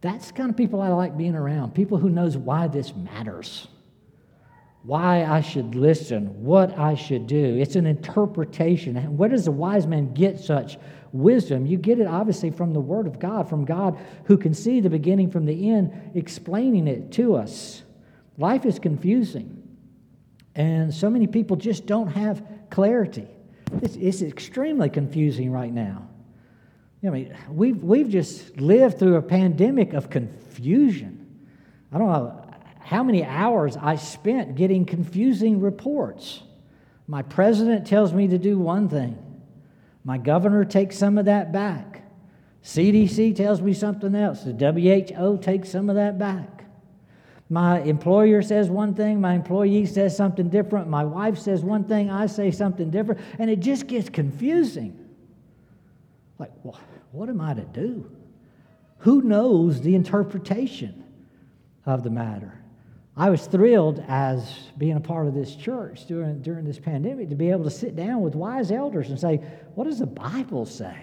That's 0.00 0.28
the 0.28 0.32
kind 0.32 0.50
of 0.50 0.56
people 0.56 0.80
I 0.80 0.88
like 0.88 1.16
being 1.16 1.34
around. 1.34 1.74
People 1.74 1.98
who 1.98 2.08
knows 2.08 2.36
why 2.36 2.68
this 2.68 2.96
matters. 2.96 3.68
Why 4.82 5.24
I 5.24 5.42
should 5.42 5.74
listen, 5.74 6.42
what 6.42 6.78
I 6.78 6.94
should 6.94 7.26
do. 7.26 7.56
It's 7.58 7.76
an 7.76 7.86
interpretation. 7.86 8.96
Where 9.16 9.28
does 9.28 9.46
a 9.46 9.52
wise 9.52 9.86
man 9.86 10.14
get 10.14 10.40
such 10.40 10.78
wisdom? 11.12 11.66
You 11.66 11.76
get 11.76 12.00
it 12.00 12.06
obviously 12.06 12.50
from 12.50 12.72
the 12.72 12.80
Word 12.80 13.06
of 13.06 13.18
God, 13.18 13.48
from 13.48 13.66
God 13.66 13.98
who 14.24 14.38
can 14.38 14.54
see 14.54 14.80
the 14.80 14.88
beginning 14.88 15.30
from 15.30 15.44
the 15.44 15.70
end, 15.70 16.12
explaining 16.14 16.88
it 16.88 17.12
to 17.12 17.36
us. 17.36 17.82
Life 18.38 18.64
is 18.64 18.78
confusing, 18.78 19.62
and 20.54 20.94
so 20.94 21.10
many 21.10 21.26
people 21.26 21.56
just 21.56 21.84
don't 21.84 22.08
have 22.08 22.42
clarity. 22.70 23.28
It's, 23.82 23.96
it's 23.96 24.22
extremely 24.22 24.88
confusing 24.88 25.52
right 25.52 25.72
now. 25.72 26.08
I 27.04 27.10
mean, 27.10 27.36
we've, 27.50 27.82
we've 27.82 28.08
just 28.08 28.58
lived 28.58 28.98
through 28.98 29.16
a 29.16 29.22
pandemic 29.22 29.92
of 29.92 30.08
confusion. 30.08 31.26
I 31.92 31.98
don't 31.98 32.08
know 32.08 32.39
how 32.90 33.04
many 33.04 33.24
hours 33.24 33.76
I 33.76 33.94
spent 33.94 34.56
getting 34.56 34.84
confusing 34.84 35.60
reports. 35.60 36.42
My 37.06 37.22
president 37.22 37.86
tells 37.86 38.12
me 38.12 38.26
to 38.26 38.36
do 38.36 38.58
one 38.58 38.88
thing, 38.88 39.16
my 40.02 40.18
governor 40.18 40.64
takes 40.64 40.98
some 40.98 41.16
of 41.16 41.26
that 41.26 41.52
back. 41.52 42.02
CDC 42.64 43.36
tells 43.36 43.62
me 43.62 43.74
something 43.74 44.16
else. 44.16 44.42
The 44.42 44.52
WHO 44.52 45.38
takes 45.38 45.70
some 45.70 45.88
of 45.88 45.94
that 45.94 46.18
back. 46.18 46.64
My 47.48 47.80
employer 47.82 48.42
says 48.42 48.68
one 48.68 48.96
thing, 48.96 49.20
my 49.20 49.34
employee 49.34 49.86
says 49.86 50.16
something 50.16 50.48
different, 50.48 50.88
my 50.88 51.04
wife 51.04 51.38
says 51.38 51.62
one 51.62 51.84
thing, 51.84 52.10
I 52.10 52.26
say 52.26 52.50
something 52.50 52.90
different, 52.90 53.20
and 53.38 53.48
it 53.48 53.60
just 53.60 53.86
gets 53.86 54.08
confusing. 54.08 54.98
Like, 56.40 56.50
well, 56.64 56.80
what 57.12 57.28
am 57.28 57.40
I 57.40 57.54
to 57.54 57.64
do? 57.66 58.10
Who 58.98 59.22
knows 59.22 59.80
the 59.80 59.94
interpretation 59.94 61.04
of 61.86 62.02
the 62.02 62.10
matter? 62.10 62.59
I 63.20 63.28
was 63.28 63.46
thrilled 63.46 64.02
as 64.08 64.50
being 64.78 64.96
a 64.96 65.00
part 65.00 65.26
of 65.26 65.34
this 65.34 65.54
church 65.54 66.06
during, 66.06 66.40
during 66.40 66.64
this 66.64 66.78
pandemic 66.78 67.28
to 67.28 67.34
be 67.34 67.50
able 67.50 67.64
to 67.64 67.70
sit 67.70 67.94
down 67.94 68.22
with 68.22 68.34
wise 68.34 68.70
elders 68.70 69.10
and 69.10 69.20
say, 69.20 69.42
What 69.74 69.84
does 69.84 69.98
the 69.98 70.06
Bible 70.06 70.64
say? 70.64 70.96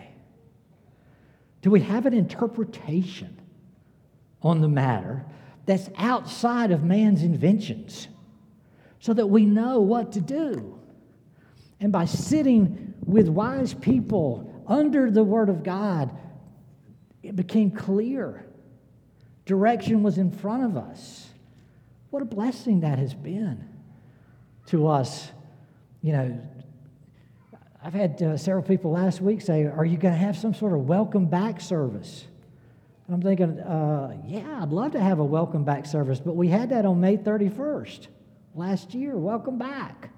Do 1.62 1.70
we 1.70 1.80
have 1.82 2.08
an 2.08 2.16
interpretation 2.16 3.40
on 4.42 4.62
the 4.62 4.68
matter 4.68 5.28
that's 5.68 5.92
outside 5.96 6.72
of 6.72 6.84
man's 6.84 7.22
inventions 7.22 8.08
so 9.00 9.14
that 9.14 9.28
we 9.28 9.46
know 9.46 9.82
what 9.82 10.14
to 10.14 10.20
do? 10.20 10.80
And 11.80 11.92
by 11.92 12.06
sitting 12.06 12.96
with 13.06 13.28
wise 13.28 13.76
people 13.76 14.64
under 14.66 15.12
the 15.12 15.24
Word 15.24 15.50
of 15.50 15.62
God, 15.62 16.18
it 17.22 17.36
became 17.36 17.70
clear. 17.70 18.48
Direction 19.46 20.02
was 20.02 20.18
in 20.18 20.32
front 20.32 20.64
of 20.64 20.78
us. 20.78 21.27
What 22.10 22.22
a 22.22 22.26
blessing 22.26 22.82
that 22.82 23.00
has 23.00 23.14
been 23.14 23.68
to 24.68 24.88
us. 24.88 25.30
You 26.02 26.14
know, 26.14 26.42
I've 27.84 27.94
had 27.94 28.22
uh, 28.22 28.38
several 28.38 28.64
people 28.64 28.92
last 28.92 29.20
week 29.20 29.42
say, 29.42 29.66
Are 29.66 29.84
you 29.84 29.98
going 29.98 30.14
to 30.14 30.20
have 30.20 30.38
some 30.38 30.54
sort 30.54 30.74
of 30.74 30.88
welcome 30.88 31.26
back 31.26 31.60
service? 31.60 32.26
And 33.08 33.16
I'm 33.16 33.22
thinking, 33.22 33.60
uh, 33.60 34.16
Yeah, 34.26 34.62
I'd 34.62 34.70
love 34.70 34.94
to 34.94 35.02
have 35.02 35.20
a 35.20 35.26
welcome 35.26 35.66
back 35.66 35.86
service, 35.86 36.20
but 36.20 36.36
we 36.36 36.48
had 36.48 36.70
that 36.70 36.86
on 36.86 37.02
May 37.02 37.18
31st 37.18 38.08
last 38.56 38.94
year. 38.94 39.18
Welcome 39.18 39.58
back. 39.58 40.12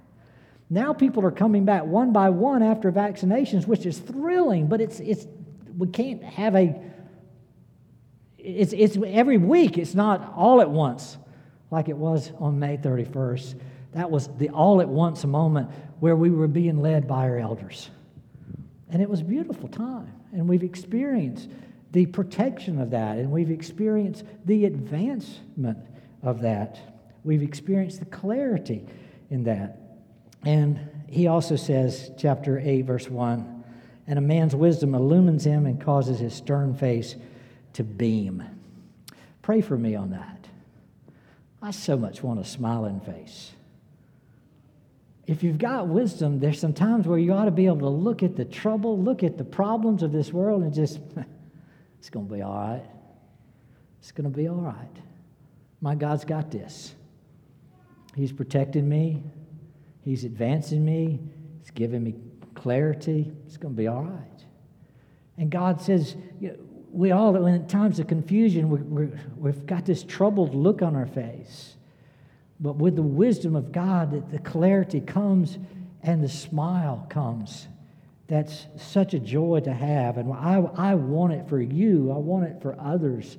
Now 0.69 0.93
people 0.93 1.25
are 1.25 1.31
coming 1.31 1.65
back 1.65 1.85
one 1.85 2.13
by 2.13 2.29
one 2.29 2.61
after 2.61 2.91
vaccinations, 2.91 3.65
which 3.65 3.87
is 3.87 3.97
thrilling, 3.97 4.67
but 4.67 4.79
it's, 4.79 4.99
it's, 4.99 5.25
we 5.75 5.87
can't 5.87 6.23
have 6.23 6.55
a, 6.55 6.79
it's, 8.37 8.73
it's 8.73 8.95
every 9.07 9.39
week, 9.39 9.79
it's 9.79 9.95
not 9.95 10.31
all 10.35 10.61
at 10.61 10.69
once 10.69 11.17
like 11.71 11.89
it 11.89 11.97
was 11.97 12.31
on 12.39 12.59
May 12.59 12.77
31st. 12.77 13.59
That 13.93 14.11
was 14.11 14.27
the 14.37 14.49
all 14.49 14.81
at 14.81 14.89
once 14.89 15.25
moment 15.25 15.69
where 15.99 16.15
we 16.15 16.29
were 16.29 16.47
being 16.47 16.81
led 16.81 17.07
by 17.07 17.23
our 17.23 17.37
elders. 17.37 17.89
And 18.89 19.01
it 19.01 19.09
was 19.09 19.21
a 19.21 19.25
beautiful 19.25 19.67
time. 19.67 20.13
And 20.31 20.47
we've 20.47 20.63
experienced 20.63 21.49
the 21.91 22.05
protection 22.05 22.79
of 22.79 22.91
that, 22.91 23.17
and 23.17 23.31
we've 23.31 23.49
experienced 23.49 24.23
the 24.45 24.65
advancement 24.65 25.79
of 26.21 26.41
that. 26.41 26.79
We've 27.23 27.41
experienced 27.41 27.99
the 27.99 28.05
clarity 28.05 28.85
in 29.29 29.43
that. 29.45 29.79
And 30.45 30.79
he 31.07 31.27
also 31.27 31.55
says, 31.55 32.11
chapter 32.17 32.59
8, 32.59 32.83
verse 32.83 33.09
1 33.09 33.63
And 34.07 34.19
a 34.19 34.21
man's 34.21 34.55
wisdom 34.55 34.93
illumines 34.93 35.43
him 35.43 35.65
and 35.65 35.81
causes 35.81 36.19
his 36.19 36.33
stern 36.33 36.75
face 36.75 37.15
to 37.73 37.83
beam. 37.83 38.43
Pray 39.41 39.61
for 39.61 39.77
me 39.77 39.95
on 39.95 40.11
that. 40.11 40.38
I 41.61 41.71
so 41.71 41.97
much 41.97 42.23
want 42.23 42.39
a 42.39 42.45
smiling 42.45 43.01
face. 43.01 43.51
If 45.27 45.43
you've 45.43 45.57
got 45.57 45.87
wisdom, 45.87 46.39
there's 46.39 46.59
some 46.59 46.73
times 46.73 47.05
where 47.05 47.19
you 47.19 47.33
ought 47.33 47.45
to 47.45 47.51
be 47.51 47.67
able 47.67 47.79
to 47.79 47.89
look 47.89 48.23
at 48.23 48.35
the 48.35 48.45
trouble, 48.45 48.97
look 48.97 49.23
at 49.23 49.37
the 49.37 49.43
problems 49.43 50.01
of 50.01 50.11
this 50.11 50.33
world, 50.33 50.63
and 50.63 50.73
just, 50.73 50.99
it's 51.99 52.09
going 52.09 52.27
to 52.27 52.33
be 52.33 52.41
all 52.41 52.55
right. 52.55 52.85
It's 53.99 54.11
going 54.11 54.31
to 54.31 54.35
be 54.35 54.47
all 54.47 54.55
right. 54.55 54.97
My 55.81 55.95
God's 55.95 56.25
got 56.25 56.49
this. 56.49 56.95
He's 58.15 58.31
protecting 58.31 58.87
me. 58.89 59.21
He's 60.01 60.23
advancing 60.23 60.83
me, 60.83 61.19
He's 61.59 61.71
giving 61.71 62.03
me 62.03 62.15
clarity. 62.55 63.31
It's 63.45 63.57
going 63.57 63.75
to 63.75 63.77
be 63.77 63.87
all 63.87 64.01
right. 64.01 64.43
And 65.37 65.49
God 65.51 65.81
says, 65.81 66.15
you 66.39 66.49
know, 66.49 66.57
we 66.91 67.11
all, 67.11 67.45
in 67.45 67.67
times 67.67 67.99
of 67.99 68.07
confusion, 68.07 68.69
we 69.37 69.49
have 69.49 69.65
got 69.65 69.85
this 69.85 70.03
troubled 70.03 70.55
look 70.55 70.81
on 70.81 70.95
our 70.95 71.05
face. 71.05 71.75
But 72.59 72.75
with 72.75 72.95
the 72.95 73.01
wisdom 73.01 73.55
of 73.55 73.71
God, 73.71 74.31
the 74.31 74.39
clarity 74.39 74.99
comes 74.99 75.57
and 76.03 76.23
the 76.23 76.29
smile 76.29 77.05
comes. 77.09 77.67
That's 78.27 78.67
such 78.77 79.13
a 79.13 79.19
joy 79.19 79.61
to 79.61 79.73
have. 79.73 80.17
And 80.17 80.31
I, 80.33 80.57
I 80.75 80.95
want 80.95 81.33
it 81.33 81.47
for 81.47 81.61
you, 81.61 82.11
I 82.11 82.17
want 82.17 82.45
it 82.45 82.61
for 82.61 82.79
others 82.79 83.37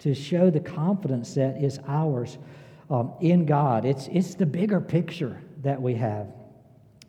to 0.00 0.14
show 0.14 0.50
the 0.50 0.60
confidence 0.60 1.34
that 1.34 1.62
is 1.62 1.78
ours 1.86 2.38
um, 2.90 3.12
in 3.20 3.46
God. 3.46 3.84
It's, 3.84 4.08
it's 4.08 4.34
the 4.34 4.46
bigger 4.46 4.80
picture 4.80 5.40
that 5.62 5.80
we 5.80 5.94
have. 5.94 6.26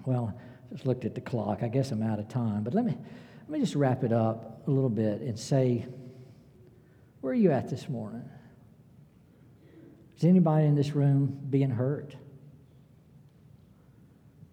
Well, 0.05 0.33
just 0.71 0.85
looked 0.85 1.05
at 1.05 1.15
the 1.15 1.21
clock. 1.21 1.63
I 1.63 1.67
guess 1.67 1.91
I'm 1.91 2.03
out 2.03 2.19
of 2.19 2.27
time. 2.27 2.63
But 2.63 2.73
let 2.73 2.85
me, 2.85 2.97
let 3.53 3.59
me 3.59 3.65
just 3.65 3.75
wrap 3.75 4.03
it 4.03 4.11
up 4.11 4.63
a 4.65 4.71
little 4.71 4.89
bit 4.89 5.21
and 5.21 5.37
say, 5.37 5.85
where 7.21 7.33
are 7.33 7.35
you 7.35 7.51
at 7.51 7.69
this 7.69 7.87
morning? 7.87 8.27
Is 10.17 10.23
anybody 10.23 10.65
in 10.65 10.73
this 10.73 10.95
room 10.95 11.39
being 11.51 11.69
hurt? 11.69 12.15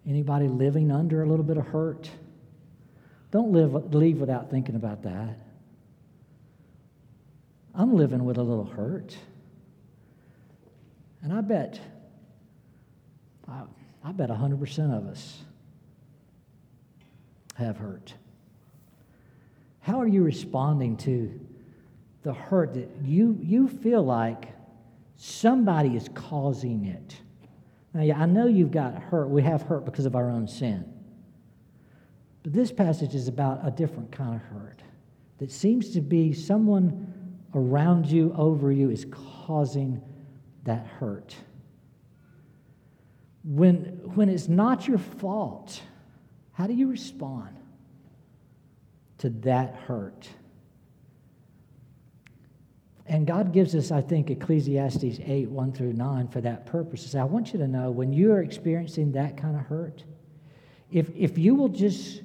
Anybody 0.07 0.47
living 0.47 0.91
under 0.91 1.23
a 1.23 1.25
little 1.25 1.43
bit 1.43 1.57
of 1.57 1.65
hurt? 1.65 2.11
Don't 3.31 3.51
live, 3.51 3.91
leave 3.91 4.19
without 4.19 4.51
thinking 4.51 4.75
about 4.75 5.01
that. 5.01 5.39
I'm 7.73 7.95
living 7.95 8.23
with 8.23 8.37
a 8.37 8.43
little 8.43 8.65
hurt. 8.65 9.17
And 11.23 11.33
I 11.33 11.41
bet 11.41 11.79
I, 13.47 13.63
I 14.03 14.11
bet 14.11 14.29
100% 14.29 14.95
of 14.95 15.07
us 15.07 15.39
have 17.55 17.77
hurt. 17.77 18.13
How 19.81 19.99
are 19.99 20.07
you 20.07 20.23
responding 20.23 20.97
to 20.97 21.39
the 22.23 22.33
hurt 22.33 22.73
that 22.75 22.89
you, 23.03 23.37
you 23.41 23.67
feel 23.67 24.03
like 24.03 24.49
somebody 25.17 25.95
is 25.95 26.09
causing 26.13 26.85
it. 26.85 27.15
Now, 27.93 28.01
yeah, 28.01 28.19
I 28.19 28.25
know 28.25 28.47
you've 28.47 28.71
got 28.71 28.95
hurt. 28.95 29.29
We 29.29 29.41
have 29.43 29.63
hurt 29.63 29.85
because 29.85 30.05
of 30.05 30.15
our 30.15 30.29
own 30.29 30.47
sin. 30.47 30.85
But 32.43 32.53
this 32.53 32.71
passage 32.71 33.13
is 33.15 33.27
about 33.27 33.59
a 33.63 33.71
different 33.71 34.11
kind 34.11 34.35
of 34.35 34.41
hurt 34.41 34.81
that 35.37 35.51
seems 35.51 35.91
to 35.91 36.01
be 36.01 36.33
someone 36.33 37.13
around 37.53 38.07
you, 38.07 38.33
over 38.37 38.71
you, 38.71 38.89
is 38.89 39.05
causing 39.45 40.01
that 40.63 40.85
hurt. 40.85 41.35
When, 43.43 43.99
when 44.15 44.29
it's 44.29 44.47
not 44.47 44.87
your 44.87 44.99
fault, 44.99 45.81
how 46.53 46.67
do 46.67 46.73
you 46.73 46.87
respond 46.87 47.60
to 49.21 49.29
that 49.29 49.75
hurt? 49.75 50.27
And 53.07 53.27
God 53.27 53.51
gives 53.51 53.75
us, 53.75 53.91
I 53.91 54.01
think, 54.01 54.29
Ecclesiastes 54.29 55.19
8, 55.25 55.49
1 55.49 55.73
through 55.73 55.93
9 55.93 56.27
for 56.29 56.39
that 56.41 56.65
purpose. 56.65 57.13
I 57.13 57.23
want 57.23 57.51
you 57.51 57.59
to 57.59 57.67
know 57.67 57.91
when 57.91 58.13
you 58.13 58.31
are 58.31 58.41
experiencing 58.41 59.11
that 59.13 59.35
kind 59.37 59.55
of 59.55 59.63
hurt, 59.63 60.03
if, 60.91 61.09
if 61.15 61.37
you 61.37 61.55
will 61.55 61.69
just 61.69 62.21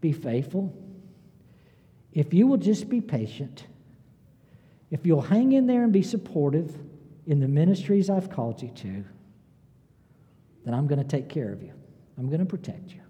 be 0.00 0.12
faithful, 0.12 0.72
if 2.12 2.32
you 2.32 2.46
will 2.46 2.58
just 2.58 2.88
be 2.88 3.00
patient, 3.00 3.66
if 4.90 5.04
you'll 5.04 5.20
hang 5.20 5.52
in 5.52 5.66
there 5.66 5.84
and 5.84 5.92
be 5.92 6.02
supportive 6.02 6.76
in 7.26 7.40
the 7.40 7.48
ministries 7.48 8.10
I've 8.10 8.30
called 8.30 8.62
you 8.62 8.68
to, 8.68 9.04
then 10.64 10.74
I'm 10.74 10.86
going 10.86 11.00
to 11.00 11.08
take 11.08 11.28
care 11.28 11.52
of 11.52 11.62
you. 11.62 11.72
I'm 12.18 12.28
going 12.28 12.40
to 12.40 12.46
protect 12.46 12.90
you. 12.90 13.00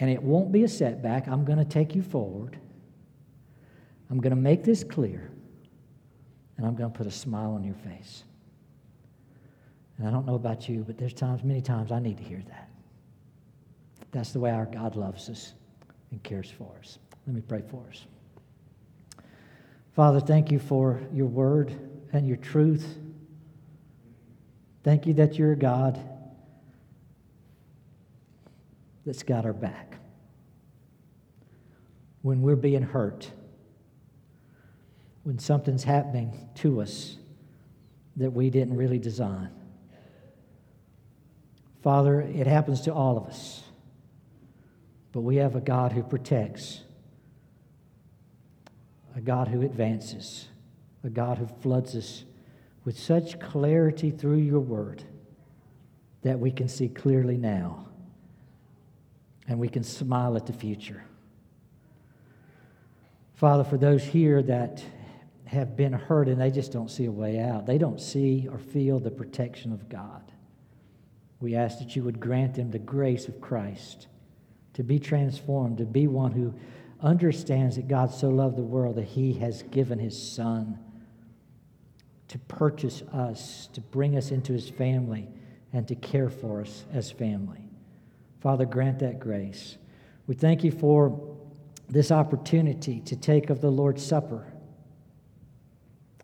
And 0.00 0.10
it 0.10 0.22
won't 0.22 0.50
be 0.50 0.64
a 0.64 0.68
setback. 0.68 1.28
I'm 1.28 1.44
going 1.44 1.58
to 1.58 1.64
take 1.64 1.94
you 1.94 2.02
forward. 2.02 2.58
I'm 4.10 4.18
going 4.18 4.34
to 4.34 4.40
make 4.40 4.64
this 4.64 4.82
clear. 4.82 5.30
And 6.56 6.66
I'm 6.66 6.74
going 6.74 6.90
to 6.90 6.96
put 6.96 7.06
a 7.06 7.10
smile 7.10 7.52
on 7.52 7.62
your 7.62 7.74
face. 7.74 8.24
And 9.98 10.08
I 10.08 10.10
don't 10.10 10.26
know 10.26 10.34
about 10.34 10.68
you, 10.68 10.82
but 10.86 10.96
there's 10.96 11.12
times, 11.12 11.44
many 11.44 11.60
times, 11.60 11.92
I 11.92 12.00
need 12.00 12.16
to 12.16 12.24
hear 12.24 12.42
that. 12.48 12.70
That's 14.10 14.32
the 14.32 14.40
way 14.40 14.50
our 14.50 14.66
God 14.66 14.96
loves 14.96 15.28
us 15.28 15.52
and 16.10 16.22
cares 16.22 16.50
for 16.50 16.74
us. 16.80 16.98
Let 17.26 17.36
me 17.36 17.42
pray 17.42 17.62
for 17.70 17.84
us. 17.90 18.06
Father, 19.92 20.20
thank 20.20 20.50
you 20.50 20.58
for 20.58 21.00
your 21.12 21.26
word 21.26 21.74
and 22.12 22.26
your 22.26 22.38
truth. 22.38 22.98
Thank 24.82 25.06
you 25.06 25.12
that 25.14 25.38
you're 25.38 25.54
God 25.54 26.02
that's 29.04 29.22
got 29.22 29.44
our 29.44 29.52
back. 29.52 29.96
When 32.22 32.42
we're 32.42 32.56
being 32.56 32.82
hurt, 32.82 33.30
when 35.22 35.38
something's 35.38 35.84
happening 35.84 36.48
to 36.56 36.80
us 36.80 37.16
that 38.16 38.32
we 38.32 38.50
didn't 38.50 38.76
really 38.76 38.98
design. 38.98 39.50
Father, 41.82 42.20
it 42.20 42.46
happens 42.46 42.82
to 42.82 42.92
all 42.92 43.16
of 43.16 43.26
us. 43.26 43.62
But 45.12 45.22
we 45.22 45.36
have 45.36 45.56
a 45.56 45.60
God 45.60 45.92
who 45.92 46.02
protects, 46.02 46.82
a 49.16 49.20
God 49.20 49.48
who 49.48 49.62
advances, 49.62 50.48
a 51.02 51.10
God 51.10 51.38
who 51.38 51.46
floods 51.46 51.96
us 51.96 52.24
with 52.84 52.98
such 52.98 53.40
clarity 53.40 54.10
through 54.10 54.38
your 54.38 54.60
word 54.60 55.02
that 56.22 56.38
we 56.38 56.50
can 56.50 56.68
see 56.68 56.88
clearly 56.88 57.36
now 57.36 57.86
and 59.50 59.58
we 59.58 59.68
can 59.68 59.82
smile 59.82 60.36
at 60.36 60.46
the 60.46 60.52
future. 60.52 61.02
Father, 63.34 63.64
for 63.64 63.76
those 63.76 64.04
here 64.04 64.42
that 64.44 64.80
have 65.44 65.76
been 65.76 65.92
hurt 65.92 66.28
and 66.28 66.40
they 66.40 66.52
just 66.52 66.70
don't 66.70 66.88
see 66.88 67.06
a 67.06 67.10
way 67.10 67.40
out, 67.40 67.66
they 67.66 67.76
don't 67.76 68.00
see 68.00 68.46
or 68.48 68.58
feel 68.58 69.00
the 69.00 69.10
protection 69.10 69.72
of 69.72 69.88
God. 69.88 70.22
We 71.40 71.56
ask 71.56 71.80
that 71.80 71.96
you 71.96 72.04
would 72.04 72.20
grant 72.20 72.54
them 72.54 72.70
the 72.70 72.78
grace 72.78 73.26
of 73.26 73.40
Christ 73.40 74.06
to 74.74 74.84
be 74.84 75.00
transformed, 75.00 75.78
to 75.78 75.84
be 75.84 76.06
one 76.06 76.30
who 76.30 76.54
understands 77.00 77.74
that 77.74 77.88
God 77.88 78.14
so 78.14 78.28
loved 78.28 78.56
the 78.56 78.62
world 78.62 78.94
that 78.96 79.06
he 79.06 79.32
has 79.34 79.64
given 79.64 79.98
his 79.98 80.32
Son 80.32 80.78
to 82.28 82.38
purchase 82.38 83.02
us, 83.12 83.68
to 83.72 83.80
bring 83.80 84.16
us 84.16 84.30
into 84.30 84.52
his 84.52 84.70
family, 84.70 85.28
and 85.72 85.88
to 85.88 85.96
care 85.96 86.30
for 86.30 86.60
us 86.60 86.84
as 86.92 87.10
family. 87.10 87.69
Father, 88.40 88.64
grant 88.64 88.98
that 89.00 89.20
grace. 89.20 89.76
We 90.26 90.34
thank 90.34 90.64
you 90.64 90.70
for 90.70 91.36
this 91.88 92.10
opportunity 92.10 93.00
to 93.00 93.16
take 93.16 93.50
of 93.50 93.60
the 93.60 93.70
Lord's 93.70 94.04
Supper, 94.04 94.52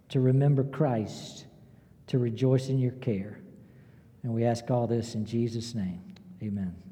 to 0.09 0.21
remember 0.21 0.65
Christ, 0.65 1.47
to 2.07 2.19
rejoice 2.19 2.69
in 2.69 2.79
your 2.79 2.93
care. 2.93 3.41
And 4.23 4.33
we 4.33 4.45
ask 4.45 4.71
all 4.71 4.87
this 4.87 5.15
in 5.15 5.27
Jesus' 5.27 5.75
name. 5.75 6.15
Amen. 6.43 6.86